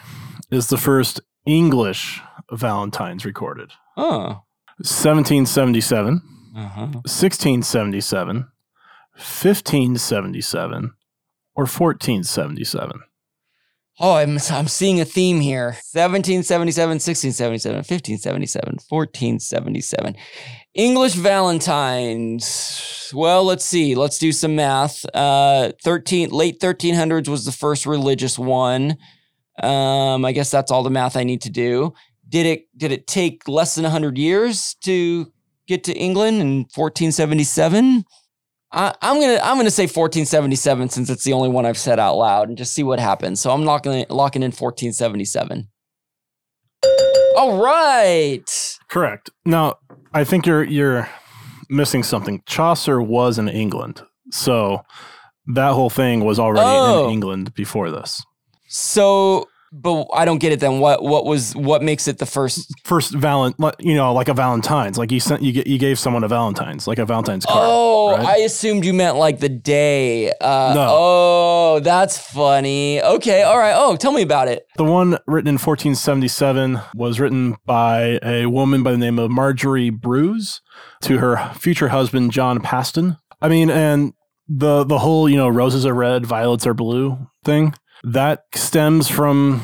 is 0.51 0.69
the 0.69 0.79
first 0.79 1.21
English 1.45 2.21
Valentine's 2.51 3.25
recorded? 3.25 3.73
Oh. 3.97 4.43
1777, 4.79 6.23
Uh-huh. 6.57 6.81
1677, 7.05 8.47
1577, 9.15 10.93
or 11.61 11.69
1477? 11.69 13.01
Oh, 14.03 14.15
I'm 14.15 14.39
I'm 14.51 14.67
seeing 14.67 14.99
a 14.99 15.05
theme 15.05 15.41
here. 15.41 15.77
1777, 15.93 16.95
1677, 16.95 17.77
1577, 17.77 18.79
1477. 18.89 20.17
English 20.75 21.15
Valentines. 21.15 23.13
Well, 23.13 23.45
let's 23.45 23.65
see. 23.65 23.95
Let's 23.95 24.19
do 24.19 24.33
some 24.33 24.57
math. 24.57 25.05
Uh 25.15 25.73
13 25.85 26.31
late 26.31 26.61
1300s 26.61 27.29
was 27.29 27.45
the 27.45 27.53
first 27.53 27.85
religious 27.85 28.39
one. 28.39 28.97
Um 29.63 30.25
I 30.25 30.33
guess 30.33 30.51
that's 30.51 30.71
all 30.71 30.83
the 30.83 30.89
math 30.89 31.15
I 31.15 31.25
need 31.25 31.43
to 31.43 31.51
do. 31.51 31.93
Did 32.27 32.47
it 32.47 32.69
did 32.75 32.93
it 32.93 33.07
take 33.07 33.47
less 33.49 33.75
than 33.75 33.83
100 33.83 34.17
years 34.17 34.77
to 34.85 35.31
get 35.69 35.85
to 35.85 35.93
England 35.93 36.41
in 36.41 36.61
1477? 36.75 38.05
I, 38.73 38.95
I'm 39.03 39.21
gonna 39.21 39.41
I'm 39.43 39.57
gonna 39.57 39.71
say 39.71 39.85
1477 39.85 40.89
since 40.91 41.11
it's 41.11 41.25
the 41.25 41.33
only 41.33 41.49
one 41.49 41.67
I've 41.67 41.79
said 41.79 41.99
out 41.99 42.15
loud 42.17 42.49
and 42.49 42.57
just 42.57 42.73
see 42.73 42.83
what 42.85 43.01
happens. 43.01 43.41
So 43.41 43.51
I'm 43.51 43.65
locking 43.65 44.05
locking 44.09 44.43
in 44.43 44.53
1477. 44.53 45.69
All 47.37 47.63
right. 47.63 48.79
Correct. 48.89 49.31
Now, 49.45 49.77
I 50.13 50.25
think 50.25 50.47
you're 50.47 50.65
you're 50.65 51.09
missing 51.69 52.03
something. 52.03 52.43
Chaucer 52.47 53.01
was 53.01 53.39
in 53.39 53.49
England, 53.49 54.03
so 54.31 54.83
that 55.55 55.73
whole 55.73 55.91
thing 55.91 56.25
was 56.25 56.39
already 56.39 56.67
Oh. 56.67 57.07
in 57.07 57.13
England 57.13 57.55
before 57.55 57.91
this. 57.91 58.23
So, 58.69 59.49
but 59.73 60.07
I 60.13 60.25
don't 60.25 60.39
get 60.39 60.53
it. 60.53 60.61
Then 60.61 60.81
what 60.81 61.03
what 61.03 61.25
was 61.25 61.55
what 61.55 61.83
makes 61.83 62.09
it 62.09 62.19
the 62.19 62.27
first? 62.27 62.73
First 62.85 63.15
valent, 63.15 63.57
you 63.79 63.95
know, 63.95 64.13
like 64.13 64.29
a 64.29 64.35
Valentine's, 64.35 64.99
like 64.99 65.13
you 65.13 65.21
sent 65.21 65.43
you 65.43 65.53
get 65.53 65.67
you 65.67 65.79
gave 65.79 65.99
someone 65.99 66.25
a 66.25 66.29
Valentine's, 66.29 66.87
like 66.87 66.99
a 66.99 67.07
Valentine's 67.07 67.47
card. 67.47 67.67
Oh, 67.69 68.17
right? 68.17 68.27
I 68.27 68.37
assumed 68.39 68.85
you 68.85 68.93
meant 68.93 69.17
like 69.17 69.39
the 69.41 69.49
day. 69.49 70.31
Uh, 70.41 70.73
No. 70.75 70.87
Oh, 70.91 71.81
that's 71.81 72.19
funny. 72.19 73.01
Okay. 73.01 73.43
All 73.43 73.59
right. 73.59 73.75
Oh, 73.77 73.97
tell 73.97 74.13
me 74.13 74.23
about 74.23 74.49
it. 74.49 74.65
The 74.77 74.85
one 74.85 75.19
written 75.27 75.49
in 75.49 75.55
1477 75.55 76.81
was 76.95 77.21
written 77.21 77.57
by 77.65 78.19
a 78.23 78.47
woman 78.47 78.83
by 78.83 78.93
the 78.93 78.99
name 78.99 79.19
of 79.19 79.31
Margery 79.31 79.91
Brews 79.91 80.61
to 81.03 81.19
her 81.19 81.53
future 81.55 81.89
husband 81.89 82.33
John 82.33 82.61
Paston. 82.61 83.17
I 83.41 83.49
mean, 83.49 83.71
and 83.71 84.13
the 84.49 84.83
the 84.85 84.99
whole 84.99 85.29
you 85.29 85.37
know 85.37 85.49
roses 85.49 85.87
are 85.87 85.95
red, 85.95 86.27
violets 86.27 86.67
are 86.67 86.75
blue 86.75 87.29
thing 87.45 87.73
that 88.03 88.45
stems 88.55 89.09
from 89.09 89.63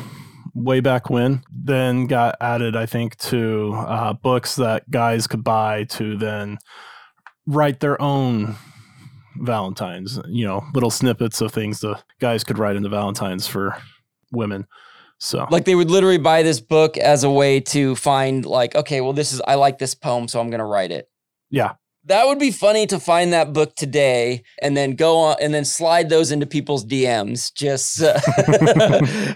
way 0.55 0.81
back 0.81 1.11
when. 1.11 1.43
Then 1.51 2.07
got 2.07 2.37
added, 2.41 2.77
I 2.77 2.87
think, 2.87 3.17
to 3.19 3.73
uh, 3.75 4.13
books 4.15 4.57
that 4.57 4.91
guys 4.91 5.27
could 5.27 5.45
buy 5.45 5.85
to 5.85 6.17
then 6.17 6.59
write 7.47 7.81
their 7.81 8.01
own 8.01 8.57
Valentines. 9.37 10.19
You 10.29 10.47
know, 10.47 10.65
little 10.75 10.91
snippets 10.91 11.41
of 11.41 11.53
things 11.53 11.81
the 11.81 12.01
guys 12.21 12.45
could 12.45 12.59
write 12.59 12.77
into 12.77 12.89
Valentines 12.89 13.47
for 13.47 13.77
women. 14.33 14.67
So 15.19 15.47
Like 15.51 15.65
they 15.65 15.75
would 15.75 15.91
literally 15.91 16.19
buy 16.19 16.43
this 16.43 16.61
book 16.61 16.99
as 16.99 17.25
a 17.25 17.31
way 17.31 17.61
to 17.61 17.97
find 17.97 18.45
like, 18.45 18.75
okay, 18.75 19.01
well, 19.01 19.15
this 19.15 19.33
is 19.33 19.41
I 19.47 19.55
like 19.55 19.79
this 19.79 19.95
poem, 19.95 20.29
so 20.29 20.41
I'm 20.41 20.51
gonna 20.51 20.67
write 20.67 20.91
it. 20.91 21.09
Yeah. 21.51 21.75
That 22.07 22.29
would 22.29 22.39
be 22.39 22.53
funny 22.53 22.87
to 22.87 23.01
find 23.01 23.33
that 23.33 23.53
book 23.53 23.75
today 23.75 24.45
and 24.63 24.77
then 24.77 24.95
go 24.95 25.19
on 25.19 25.37
and 25.41 25.53
then 25.53 25.65
slide 25.65 26.09
those 26.09 26.31
into 26.31 26.47
people's 26.47 26.87
DMs. 26.87 27.53
Just 27.53 28.01
uh, 28.01 28.17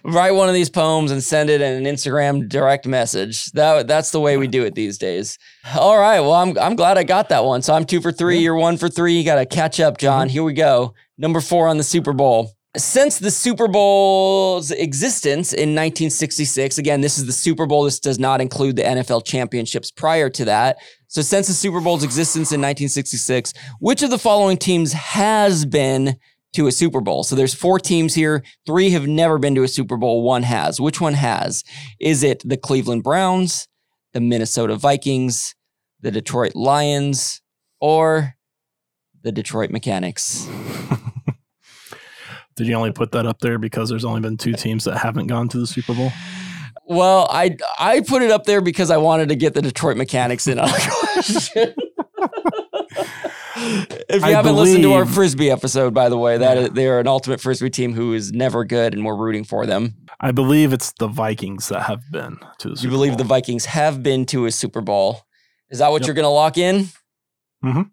write 0.04 0.30
one 0.30 0.48
of 0.48 0.54
these 0.54 0.70
poems 0.70 1.10
and 1.10 1.20
send 1.20 1.50
it 1.50 1.60
in 1.60 1.84
an 1.84 1.92
Instagram 1.92 2.48
direct 2.48 2.86
message. 2.86 3.46
That 3.52 3.88
that's 3.88 4.12
the 4.12 4.20
way 4.20 4.36
we 4.36 4.46
do 4.46 4.62
it 4.64 4.76
these 4.76 4.98
days. 4.98 5.36
All 5.76 5.98
right. 5.98 6.20
Well, 6.20 6.34
I'm 6.34 6.56
I'm 6.58 6.76
glad 6.76 6.96
I 6.96 7.02
got 7.02 7.28
that 7.30 7.44
one. 7.44 7.62
So 7.62 7.74
I'm 7.74 7.84
two 7.84 8.00
for 8.00 8.12
three. 8.12 8.38
You're 8.38 8.54
one 8.54 8.76
for 8.76 8.88
three. 8.88 9.14
You 9.14 9.24
got 9.24 9.36
to 9.36 9.46
catch 9.46 9.80
up, 9.80 9.98
John. 9.98 10.28
Here 10.28 10.44
we 10.44 10.52
go. 10.52 10.94
Number 11.18 11.40
four 11.40 11.66
on 11.66 11.76
the 11.76 11.82
Super 11.82 12.12
Bowl. 12.12 12.52
Since 12.76 13.18
the 13.18 13.32
Super 13.32 13.66
Bowl's 13.66 14.70
existence 14.70 15.52
in 15.52 15.70
1966, 15.70 16.78
again, 16.78 17.00
this 17.00 17.18
is 17.18 17.26
the 17.26 17.32
Super 17.32 17.66
Bowl. 17.66 17.82
This 17.82 17.98
does 17.98 18.20
not 18.20 18.40
include 18.40 18.76
the 18.76 18.84
NFL 18.84 19.26
championships 19.26 19.90
prior 19.90 20.30
to 20.30 20.44
that. 20.44 20.76
So, 21.10 21.22
since 21.22 21.48
the 21.48 21.54
Super 21.54 21.80
Bowl's 21.80 22.04
existence 22.04 22.52
in 22.52 22.60
1966, 22.60 23.52
which 23.80 24.04
of 24.04 24.10
the 24.10 24.18
following 24.18 24.56
teams 24.56 24.92
has 24.92 25.66
been 25.66 26.16
to 26.52 26.68
a 26.68 26.72
Super 26.72 27.00
Bowl? 27.00 27.24
So, 27.24 27.34
there's 27.34 27.52
four 27.52 27.80
teams 27.80 28.14
here. 28.14 28.44
Three 28.64 28.90
have 28.90 29.08
never 29.08 29.36
been 29.36 29.56
to 29.56 29.64
a 29.64 29.68
Super 29.68 29.96
Bowl. 29.96 30.22
One 30.22 30.44
has. 30.44 30.80
Which 30.80 31.00
one 31.00 31.14
has? 31.14 31.64
Is 31.98 32.22
it 32.22 32.48
the 32.48 32.56
Cleveland 32.56 33.02
Browns, 33.02 33.66
the 34.12 34.20
Minnesota 34.20 34.76
Vikings, 34.76 35.56
the 36.00 36.12
Detroit 36.12 36.54
Lions, 36.54 37.42
or 37.80 38.36
the 39.22 39.32
Detroit 39.32 39.70
Mechanics? 39.70 40.48
Did 42.54 42.68
you 42.68 42.74
only 42.74 42.92
put 42.92 43.10
that 43.12 43.26
up 43.26 43.40
there 43.40 43.58
because 43.58 43.88
there's 43.88 44.04
only 44.04 44.20
been 44.20 44.36
two 44.36 44.52
teams 44.52 44.84
that 44.84 44.98
haven't 44.98 45.26
gone 45.26 45.48
to 45.48 45.58
the 45.58 45.66
Super 45.66 45.92
Bowl? 45.92 46.12
Well, 46.90 47.28
I 47.30 47.56
I 47.78 48.00
put 48.00 48.22
it 48.22 48.32
up 48.32 48.44
there 48.44 48.60
because 48.60 48.90
I 48.90 48.96
wanted 48.96 49.28
to 49.28 49.36
get 49.36 49.54
the 49.54 49.62
Detroit 49.62 49.96
Mechanics 49.96 50.48
in 50.48 50.58
on 50.58 50.68
a 50.68 50.72
question. 51.12 51.74
if 54.08 54.20
you 54.20 54.24
I 54.24 54.30
haven't 54.30 54.56
listened 54.56 54.82
to 54.82 54.92
our 54.94 55.06
frisbee 55.06 55.50
episode, 55.50 55.94
by 55.94 56.08
the 56.08 56.18
way, 56.18 56.38
that 56.38 56.56
Yeah. 56.56 56.62
is, 56.64 56.70
they 56.70 56.88
are 56.88 56.98
an 56.98 57.06
ultimate 57.06 57.40
frisbee 57.40 57.70
team 57.70 57.92
who 57.94 58.12
is 58.12 58.32
never 58.32 58.64
good, 58.64 58.92
and 58.94 59.04
we're 59.04 59.14
rooting 59.16 59.44
for 59.44 59.66
them. 59.66 59.94
I 60.20 60.32
believe 60.32 60.72
it's 60.72 60.92
the 60.98 61.06
Vikings 61.06 61.68
that 61.68 61.82
have 61.82 62.02
been 62.10 62.38
to 62.58 62.68
the 62.68 62.70
You 62.72 62.76
Super 62.76 62.90
believe 62.90 63.12
Bowl. 63.12 63.18
the 63.18 63.24
Vikings 63.24 63.66
have 63.66 64.02
been 64.02 64.26
to 64.26 64.46
a 64.46 64.50
Super 64.50 64.80
Bowl? 64.80 65.22
Is 65.70 65.78
that 65.78 65.90
what 65.92 66.02
Yep. 66.02 66.06
you're 66.08 66.14
going 66.14 66.24
to 66.24 66.28
lock 66.28 66.58
in? 66.58 66.88
Mhm. 67.64 67.90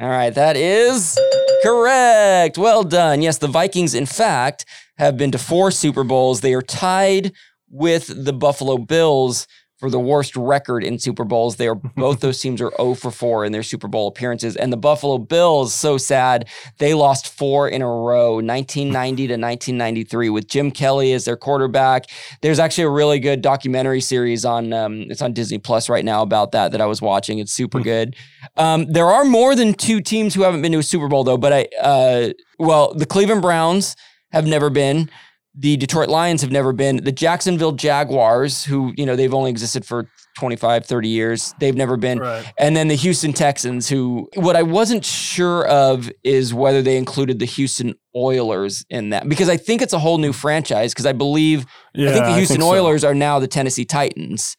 All 0.00 0.08
right, 0.08 0.34
that 0.34 0.56
is 0.56 1.16
correct. 1.62 2.58
Well 2.58 2.82
done. 2.82 3.22
Yes, 3.22 3.38
the 3.38 3.46
Vikings, 3.46 3.94
in 3.94 4.06
fact, 4.06 4.64
have 4.98 5.16
been 5.16 5.30
to 5.30 5.38
four 5.38 5.70
Super 5.70 6.02
Bowls. 6.02 6.40
They 6.40 6.52
are 6.54 6.62
tied 6.62 7.32
with 7.74 8.24
the 8.24 8.32
Buffalo 8.32 8.78
Bills 8.78 9.48
for 9.80 9.90
the 9.90 9.98
worst 9.98 10.36
record 10.36 10.84
in 10.84 11.00
Super 11.00 11.24
Bowls. 11.24 11.56
They 11.56 11.66
are 11.66 11.74
both 11.96 12.20
those 12.20 12.40
teams 12.40 12.60
are 12.62 12.70
0 12.76 12.94
for 12.94 13.10
4 13.10 13.44
in 13.44 13.50
their 13.50 13.64
Super 13.64 13.88
Bowl 13.88 14.06
appearances. 14.06 14.54
And 14.54 14.72
the 14.72 14.76
Buffalo 14.76 15.18
Bills, 15.18 15.74
so 15.74 15.98
sad, 15.98 16.48
they 16.78 16.94
lost 16.94 17.36
four 17.36 17.68
in 17.68 17.82
a 17.82 17.86
row, 17.86 18.34
1990 18.36 19.26
to 19.26 19.32
1993, 19.34 20.30
with 20.30 20.46
Jim 20.46 20.70
Kelly 20.70 21.12
as 21.12 21.24
their 21.24 21.36
quarterback. 21.36 22.04
There's 22.40 22.60
actually 22.60 22.84
a 22.84 22.90
really 22.90 23.18
good 23.18 23.42
documentary 23.42 24.00
series 24.00 24.44
on 24.44 24.72
um, 24.72 25.06
it's 25.10 25.20
on 25.20 25.32
Disney 25.32 25.58
Plus 25.58 25.88
right 25.88 26.04
now 26.04 26.22
about 26.22 26.52
that 26.52 26.70
that 26.70 26.80
I 26.80 26.86
was 26.86 27.02
watching. 27.02 27.40
It's 27.40 27.52
super 27.52 27.78
Hmm. 27.78 27.84
good. 27.84 28.16
Um, 28.56 28.86
there 28.86 29.10
are 29.10 29.24
more 29.24 29.56
than 29.56 29.74
two 29.74 30.00
teams 30.00 30.34
who 30.34 30.42
haven't 30.42 30.62
been 30.62 30.70
to 30.72 30.78
a 30.78 30.82
Super 30.84 31.08
Bowl 31.08 31.24
though, 31.24 31.36
but 31.36 31.52
I 31.52 31.68
uh, 31.82 32.28
well, 32.60 32.94
the 32.94 33.06
Cleveland 33.06 33.42
Browns 33.42 33.96
have 34.30 34.46
never 34.46 34.70
been. 34.70 35.10
The 35.54 35.76
Detroit 35.76 36.08
Lions 36.08 36.42
have 36.42 36.50
never 36.50 36.72
been. 36.72 37.04
The 37.04 37.12
Jacksonville 37.12 37.72
Jaguars, 37.72 38.64
who, 38.64 38.92
you 38.96 39.06
know, 39.06 39.14
they've 39.14 39.32
only 39.32 39.50
existed 39.50 39.84
for 39.84 40.08
25, 40.36 40.84
30 40.84 41.08
years, 41.08 41.54
they've 41.60 41.76
never 41.76 41.96
been. 41.96 42.18
Right. 42.18 42.52
And 42.58 42.76
then 42.76 42.88
the 42.88 42.96
Houston 42.96 43.32
Texans, 43.32 43.88
who, 43.88 44.28
what 44.34 44.56
I 44.56 44.62
wasn't 44.62 45.04
sure 45.04 45.66
of 45.68 46.10
is 46.24 46.52
whether 46.52 46.82
they 46.82 46.96
included 46.96 47.38
the 47.38 47.46
Houston 47.46 47.94
Oilers 48.16 48.84
in 48.90 49.10
that, 49.10 49.28
because 49.28 49.48
I 49.48 49.56
think 49.56 49.80
it's 49.80 49.92
a 49.92 49.98
whole 49.98 50.18
new 50.18 50.32
franchise, 50.32 50.92
because 50.92 51.06
I 51.06 51.12
believe, 51.12 51.66
Yeah, 51.94 52.10
I 52.10 52.12
think 52.12 52.24
the 52.26 52.34
Houston 52.34 52.60
so. 52.60 52.68
Oilers 52.68 53.04
are 53.04 53.14
now 53.14 53.38
the 53.38 53.48
Tennessee 53.48 53.84
Titans. 53.84 54.56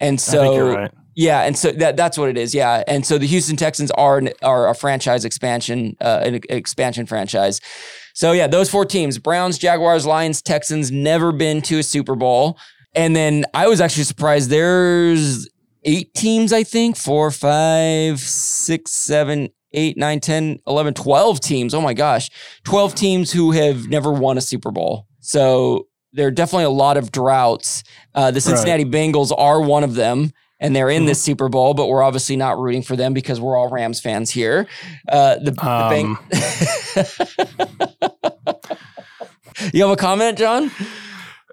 And 0.00 0.20
so, 0.20 0.40
think 0.40 0.78
right. 0.78 0.90
yeah, 1.16 1.42
and 1.42 1.58
so 1.58 1.72
that 1.72 1.96
that's 1.96 2.16
what 2.16 2.28
it 2.28 2.38
is. 2.38 2.54
Yeah, 2.54 2.84
and 2.86 3.04
so 3.04 3.18
the 3.18 3.26
Houston 3.26 3.56
Texans 3.56 3.90
are 3.92 4.18
an, 4.18 4.30
are 4.42 4.68
a 4.68 4.74
franchise 4.74 5.24
expansion, 5.24 5.96
uh, 6.00 6.20
an 6.22 6.40
expansion 6.48 7.04
franchise. 7.04 7.60
So 8.18 8.32
yeah, 8.32 8.48
those 8.48 8.68
four 8.68 8.84
teams: 8.84 9.16
Browns, 9.16 9.58
Jaguars, 9.58 10.04
Lions, 10.04 10.42
Texans. 10.42 10.90
Never 10.90 11.30
been 11.30 11.62
to 11.62 11.78
a 11.78 11.84
Super 11.84 12.16
Bowl. 12.16 12.58
And 12.92 13.14
then 13.14 13.44
I 13.54 13.68
was 13.68 13.80
actually 13.80 14.02
surprised. 14.02 14.50
There's 14.50 15.48
eight 15.84 16.12
teams, 16.14 16.52
I 16.52 16.64
think, 16.64 16.96
four, 16.96 17.30
five, 17.30 18.18
six, 18.18 18.90
seven, 18.90 19.50
eight, 19.72 19.96
nine, 19.96 20.18
10, 20.18 20.58
11, 20.66 20.94
12 20.94 21.38
teams. 21.38 21.74
Oh 21.74 21.80
my 21.80 21.94
gosh. 21.94 22.28
12 22.64 22.96
teams 22.96 23.30
who 23.30 23.52
have 23.52 23.86
never 23.86 24.10
won 24.10 24.36
a 24.36 24.40
Super 24.40 24.72
Bowl. 24.72 25.06
So 25.20 25.86
there 26.12 26.26
are 26.26 26.32
definitely 26.32 26.64
a 26.64 26.70
lot 26.70 26.96
of 26.96 27.12
droughts. 27.12 27.84
Uh, 28.16 28.32
the 28.32 28.40
Cincinnati 28.40 28.84
Bengals 28.84 29.32
are 29.38 29.60
one 29.60 29.84
of 29.84 29.94
them. 29.94 30.32
And 30.60 30.74
they're 30.74 30.90
in 30.90 31.04
this 31.04 31.22
Super 31.22 31.48
Bowl, 31.48 31.72
but 31.74 31.86
we're 31.86 32.02
obviously 32.02 32.36
not 32.36 32.58
rooting 32.58 32.82
for 32.82 32.96
them 32.96 33.14
because 33.14 33.40
we're 33.40 33.56
all 33.56 33.68
Rams 33.68 34.00
fans 34.00 34.30
here. 34.30 34.66
Uh, 35.08 35.36
the, 35.36 35.52
the 35.52 35.56
Beng- 35.56 36.18
you 39.72 39.82
have 39.82 39.90
a 39.92 39.96
comment, 39.96 40.36
John? 40.36 40.70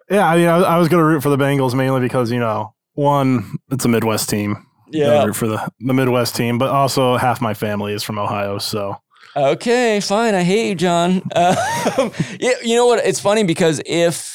Yeah, 0.10 0.28
I 0.28 0.38
mean, 0.38 0.48
I, 0.48 0.58
I 0.58 0.78
was 0.78 0.88
going 0.88 1.02
to 1.02 1.06
root 1.06 1.22
for 1.22 1.30
the 1.30 1.38
Bengals 1.38 1.76
mainly 1.76 2.02
because 2.02 2.32
you 2.32 2.40
know, 2.40 2.74
one, 2.94 3.58
it's 3.70 3.86
a 3.86 3.88
Midwest 3.88 4.30
team. 4.30 4.66
Gotta 4.94 5.28
root 5.28 5.36
for 5.36 5.48
the 5.48 5.72
the 5.80 5.94
Midwest 5.94 6.36
team, 6.36 6.58
but 6.58 6.70
also 6.70 7.18
half 7.18 7.42
my 7.42 7.54
family 7.54 7.94
is 7.94 8.04
from 8.04 8.18
Ohio, 8.18 8.58
so 8.60 8.98
Okay, 9.36 10.00
fine. 10.00 10.34
I 10.34 10.44
hate 10.44 10.70
you, 10.70 10.76
John. 10.76 11.22
Uh, 11.36 12.10
you, 12.40 12.56
you 12.64 12.76
know 12.76 12.86
what? 12.86 13.06
It's 13.06 13.20
funny 13.20 13.44
because 13.44 13.82
if 13.86 14.35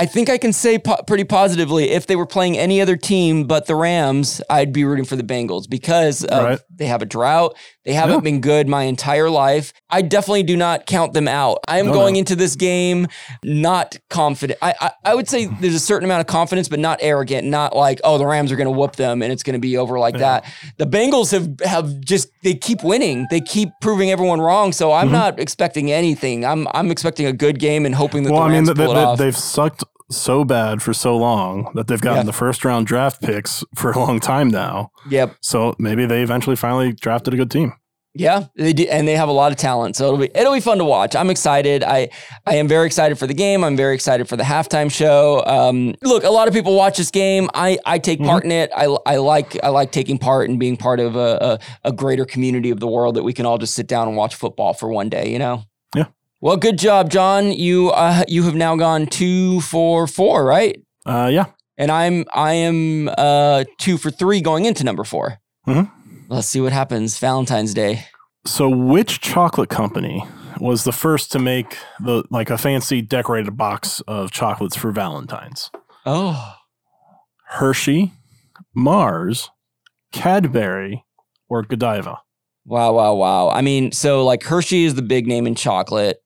I 0.00 0.06
think 0.06 0.30
I 0.30 0.38
can 0.38 0.52
say 0.52 0.78
po- 0.78 1.02
pretty 1.06 1.24
positively, 1.24 1.90
if 1.90 2.06
they 2.06 2.14
were 2.16 2.26
playing 2.26 2.56
any 2.56 2.80
other 2.80 2.96
team 2.96 3.44
but 3.48 3.66
the 3.66 3.74
Rams, 3.74 4.40
I'd 4.48 4.72
be 4.72 4.84
rooting 4.84 5.04
for 5.04 5.16
the 5.16 5.24
Bengals 5.24 5.68
because 5.68 6.24
Right. 6.30 6.60
they 6.74 6.86
have 6.86 7.02
a 7.02 7.06
drought. 7.06 7.56
They 7.84 7.94
haven't 7.94 8.16
Yeah. 8.16 8.20
been 8.20 8.40
good 8.40 8.68
my 8.68 8.84
entire 8.84 9.28
life. 9.30 9.72
I 9.90 10.02
definitely 10.02 10.42
do 10.44 10.56
not 10.56 10.86
count 10.86 11.14
them 11.14 11.26
out. 11.26 11.58
I 11.66 11.78
am 11.78 11.86
No, 11.86 11.92
going 11.94 12.14
no. 12.14 12.18
into 12.20 12.36
this 12.36 12.54
game 12.54 13.06
not 13.42 13.96
confident. 14.10 14.58
I, 14.62 14.74
I 14.80 14.90
I 15.06 15.14
would 15.14 15.28
say 15.28 15.46
there's 15.60 15.74
a 15.74 15.80
certain 15.80 16.04
amount 16.04 16.20
of 16.20 16.26
confidence, 16.26 16.68
but 16.68 16.78
not 16.78 16.98
arrogant. 17.02 17.46
Not 17.48 17.74
like 17.74 18.00
oh 18.04 18.18
the 18.18 18.26
Rams 18.26 18.52
are 18.52 18.56
going 18.56 18.66
to 18.66 18.70
whoop 18.78 18.96
them 18.96 19.22
and 19.22 19.32
it's 19.32 19.42
going 19.42 19.54
to 19.54 19.58
be 19.60 19.76
over 19.78 19.98
like 19.98 20.14
Yeah. 20.14 20.40
that. 20.40 20.44
The 20.76 20.86
Bengals 20.86 21.32
have 21.32 21.48
have 21.68 22.00
just 22.00 22.28
they 22.44 22.54
keep 22.54 22.84
winning. 22.84 23.26
They 23.30 23.40
keep 23.40 23.70
proving 23.80 24.10
everyone 24.10 24.40
wrong. 24.40 24.72
So 24.72 24.88
Mm-hmm. 24.90 25.06
I'm 25.06 25.12
not 25.12 25.40
expecting 25.40 25.90
anything. 25.90 26.44
I'm 26.44 26.68
I'm 26.74 26.90
expecting 26.90 27.26
a 27.26 27.32
good 27.32 27.58
game 27.58 27.84
and 27.86 27.94
hoping 27.94 28.22
that 28.24 28.32
well, 28.32 28.42
the 28.42 28.46
I 28.46 28.48
mean, 28.48 28.54
Rams 28.66 28.68
they, 28.68 28.74
pull 28.84 28.92
it 28.92 28.94
they, 28.94 29.04
off. 29.04 29.18
they've 29.18 29.36
sucked 29.36 29.82
so 30.10 30.44
bad 30.44 30.82
for 30.82 30.92
so 30.94 31.16
long 31.16 31.70
that 31.74 31.86
they've 31.86 32.00
gotten 32.00 32.18
Yeah. 32.18 32.22
the 32.24 32.32
first 32.32 32.64
round 32.64 32.86
draft 32.86 33.20
picks 33.22 33.62
for 33.74 33.92
a 33.92 33.98
long 33.98 34.20
time 34.20 34.48
now. 34.48 34.90
Yep. 35.10 35.36
So 35.40 35.74
maybe 35.78 36.06
they 36.06 36.22
eventually 36.22 36.56
finally 36.56 36.92
drafted 36.92 37.34
a 37.34 37.36
good 37.36 37.50
team. 37.50 37.72
Yeah, 38.14 38.46
they 38.56 38.72
do, 38.72 38.84
and 38.90 39.06
they 39.06 39.14
have 39.14 39.28
a 39.28 39.32
lot 39.32 39.52
of 39.52 39.58
talent, 39.58 39.94
so 39.94 40.06
it'll 40.06 40.18
be 40.18 40.30
it'll 40.34 40.54
be 40.54 40.60
fun 40.60 40.78
to 40.78 40.84
watch. 40.84 41.14
I'm 41.14 41.30
excited. 41.30 41.84
I 41.84 42.08
I 42.46 42.54
am 42.56 42.66
very 42.66 42.86
excited 42.86 43.16
for 43.16 43.28
the 43.28 43.34
game. 43.34 43.62
I'm 43.62 43.76
very 43.76 43.94
excited 43.94 44.28
for 44.28 44.36
the 44.36 44.42
halftime 44.42 44.90
show. 44.90 45.44
Um, 45.46 45.94
look, 46.02 46.24
a 46.24 46.30
lot 46.30 46.48
of 46.48 46.54
people 46.54 46.74
watch 46.74 46.96
this 46.96 47.12
game. 47.12 47.48
I 47.54 47.78
I 47.84 47.98
take 48.00 48.18
part 48.20 48.42
Mm-hmm. 48.42 48.50
in 48.50 48.58
it. 48.62 48.70
I 48.74 48.86
I 49.06 49.16
like 49.18 49.62
I 49.62 49.68
like 49.68 49.92
taking 49.92 50.18
part 50.18 50.48
and 50.48 50.58
being 50.58 50.76
part 50.76 50.98
of 50.98 51.14
a, 51.14 51.60
a 51.84 51.88
a 51.90 51.92
greater 51.92 52.24
community 52.24 52.70
of 52.70 52.80
the 52.80 52.88
world 52.88 53.14
that 53.14 53.22
we 53.22 53.32
can 53.34 53.46
all 53.46 53.58
just 53.58 53.74
sit 53.74 53.86
down 53.86 54.08
and 54.08 54.16
watch 54.16 54.34
football 54.34 54.72
for 54.72 54.88
one 54.88 55.10
day. 55.10 55.30
You 55.30 55.38
know. 55.38 55.62
Well, 56.40 56.56
good 56.56 56.78
job, 56.78 57.10
John. 57.10 57.52
You 57.52 57.90
uh 57.90 58.24
you 58.28 58.44
have 58.44 58.54
now 58.54 58.76
gone 58.76 59.06
two 59.06 59.60
for 59.62 60.06
four, 60.06 60.44
right? 60.44 60.80
Uh, 61.04 61.28
yeah. 61.32 61.46
And 61.76 61.90
I'm 61.90 62.24
I 62.32 62.52
am 62.54 63.10
uh 63.18 63.64
two 63.78 63.98
for 63.98 64.10
three 64.10 64.40
going 64.40 64.64
into 64.64 64.84
number 64.84 65.04
4 65.04 65.38
Mhm. 65.66 65.90
Let's 66.28 66.46
see 66.46 66.60
what 66.60 66.72
happens. 66.72 67.18
Valentine's 67.18 67.74
Day. 67.74 68.04
So, 68.46 68.68
which 68.68 69.20
chocolate 69.20 69.68
company 69.68 70.24
was 70.60 70.84
the 70.84 70.92
first 70.92 71.32
to 71.32 71.38
make 71.38 71.76
the 72.00 72.24
like 72.30 72.50
a 72.50 72.58
fancy 72.58 73.02
decorated 73.02 73.56
box 73.56 74.00
of 74.06 74.30
chocolates 74.30 74.76
for 74.76 74.90
Valentine's? 74.92 75.70
Oh. 76.06 76.54
Hershey, 77.50 78.12
Mars, 78.74 79.50
Cadbury, 80.12 81.04
or 81.48 81.62
Godiva? 81.62 82.18
Wow, 82.66 82.92
wow, 82.92 83.14
wow. 83.14 83.48
I 83.48 83.62
mean, 83.62 83.92
so 83.92 84.24
like 84.24 84.42
Hershey 84.42 84.84
is 84.84 84.94
the 84.94 85.02
big 85.02 85.26
name 85.26 85.46
in 85.46 85.54
chocolate, 85.54 86.18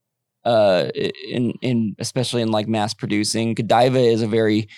uh, 0.44 0.88
in 0.94 1.52
in 1.62 1.94
especially 1.98 2.42
in 2.42 2.50
like 2.50 2.68
mass 2.68 2.94
producing. 2.94 3.54
Godiva 3.54 3.98
is 3.98 4.22
a 4.22 4.26
very 4.26 4.68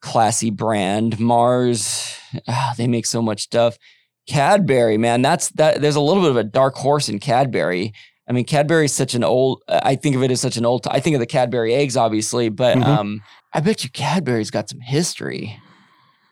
classy 0.00 0.50
brand. 0.50 1.18
Mars, 1.18 2.16
ah, 2.48 2.74
they 2.76 2.86
make 2.86 3.06
so 3.06 3.22
much 3.22 3.42
stuff. 3.42 3.78
Cadbury, 4.26 4.96
man, 4.96 5.22
that's 5.22 5.50
that. 5.50 5.80
There's 5.80 5.96
a 5.96 6.00
little 6.00 6.22
bit 6.22 6.30
of 6.30 6.36
a 6.36 6.44
dark 6.44 6.74
horse 6.76 7.08
in 7.08 7.18
Cadbury. 7.18 7.92
I 8.26 8.32
mean, 8.32 8.44
Cadbury 8.46 8.86
is 8.86 8.92
such 8.92 9.14
an 9.14 9.22
old. 9.22 9.62
I 9.68 9.96
think 9.96 10.16
of 10.16 10.22
it 10.22 10.30
as 10.30 10.40
such 10.40 10.56
an 10.56 10.64
old. 10.64 10.86
I 10.86 11.00
think 11.00 11.14
of 11.14 11.20
the 11.20 11.26
Cadbury 11.26 11.74
eggs, 11.74 11.96
obviously, 11.96 12.48
but 12.48 12.78
Mhm. 12.78 12.86
um, 12.86 13.22
I 13.52 13.60
bet 13.60 13.84
you 13.84 13.90
Cadbury's 13.90 14.50
got 14.50 14.68
some 14.70 14.80
history. 14.80 15.58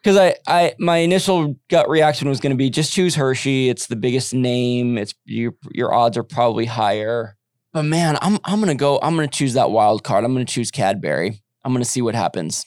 Because 0.03 0.17
I, 0.17 0.35
I, 0.49 0.75
my 0.81 0.97
initial 0.97 1.55
gut 1.69 1.89
reaction 1.89 2.29
was 2.29 2.41
going 2.41 2.51
to 2.51 2.57
be 2.57 2.71
just 2.71 2.93
choose 2.93 3.15
Hershey. 3.15 3.69
It's 3.69 3.87
the 3.87 3.95
biggest 3.95 4.35
name. 4.35 4.99
It's 4.99 5.15
your 5.27 5.53
your 5.71 5.95
odds 5.95 6.17
are 6.17 6.25
probably 6.25 6.65
higher. 6.65 7.37
But 7.73 7.85
man, 7.85 8.19
I'm 8.21 8.39
I'm 8.45 8.61
gonna 8.61 8.75
go. 8.75 8.99
I'm 9.03 9.15
gonna 9.17 9.29
choose 9.29 9.55
that 9.55 9.71
wild 9.71 10.05
card. 10.05 10.25
I'm 10.25 10.33
gonna 10.33 10.45
choose 10.45 10.71
Cadbury. 10.71 11.41
I'm 11.65 11.73
gonna 11.73 11.85
see 11.85 12.03
what 12.03 12.15
happens. 12.15 12.67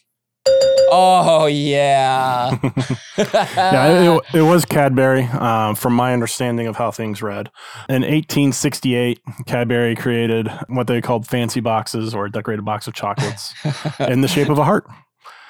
Oh 0.91 1.45
yeah. 1.47 2.57
yeah, 3.17 4.15
it, 4.15 4.21
it 4.33 4.41
was 4.41 4.65
Cadbury, 4.65 5.23
um, 5.23 5.75
from 5.75 5.93
my 5.93 6.13
understanding 6.13 6.67
of 6.67 6.75
how 6.75 6.91
things 6.91 7.21
read. 7.21 7.49
In 7.89 8.01
1868, 8.01 9.19
Cadbury 9.45 9.95
created 9.95 10.49
what 10.67 10.87
they 10.87 11.01
called 11.01 11.27
fancy 11.27 11.59
boxes 11.59 12.13
or 12.13 12.25
a 12.25 12.31
decorated 12.31 12.63
box 12.65 12.87
of 12.87 12.93
chocolates 12.93 13.53
in 13.99 14.21
the 14.21 14.27
shape 14.27 14.49
of 14.49 14.57
a 14.57 14.63
heart. 14.63 14.85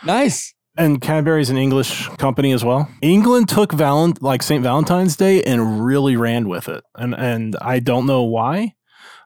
nice. 0.03 0.53
And 0.77 0.99
Cadbury's 0.99 1.49
an 1.49 1.57
English 1.57 2.09
company 2.17 2.51
as 2.51 2.65
well. 2.65 2.89
England 3.01 3.47
took 3.47 3.71
Valent 3.71 4.21
like 4.21 4.43
St. 4.43 4.61
Valentine's 4.61 5.15
Day 5.15 5.41
and 5.43 5.85
really 5.85 6.17
ran 6.17 6.49
with 6.49 6.67
it. 6.67 6.83
And 6.95 7.15
and 7.15 7.55
I 7.61 7.79
don't 7.79 8.05
know 8.05 8.23
why, 8.23 8.73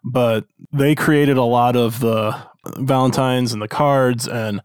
but 0.04 0.46
they 0.72 0.96
created 0.96 1.38
a 1.38 1.44
lot 1.44 1.76
of 1.76 2.00
the 2.00 2.36
Valentines 2.78 3.54
and 3.54 3.62
the 3.62 3.68
cards 3.68 4.28
and 4.28 4.62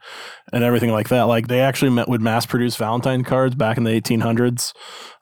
and 0.52 0.64
everything 0.64 0.90
like 0.90 1.08
that. 1.08 1.22
Like 1.22 1.46
they 1.46 1.60
actually 1.60 1.90
met, 1.90 2.08
would 2.08 2.20
mass 2.20 2.44
produce 2.44 2.76
Valentine 2.76 3.22
cards 3.22 3.54
back 3.54 3.76
in 3.76 3.84
the 3.84 3.90
1800s 3.90 4.72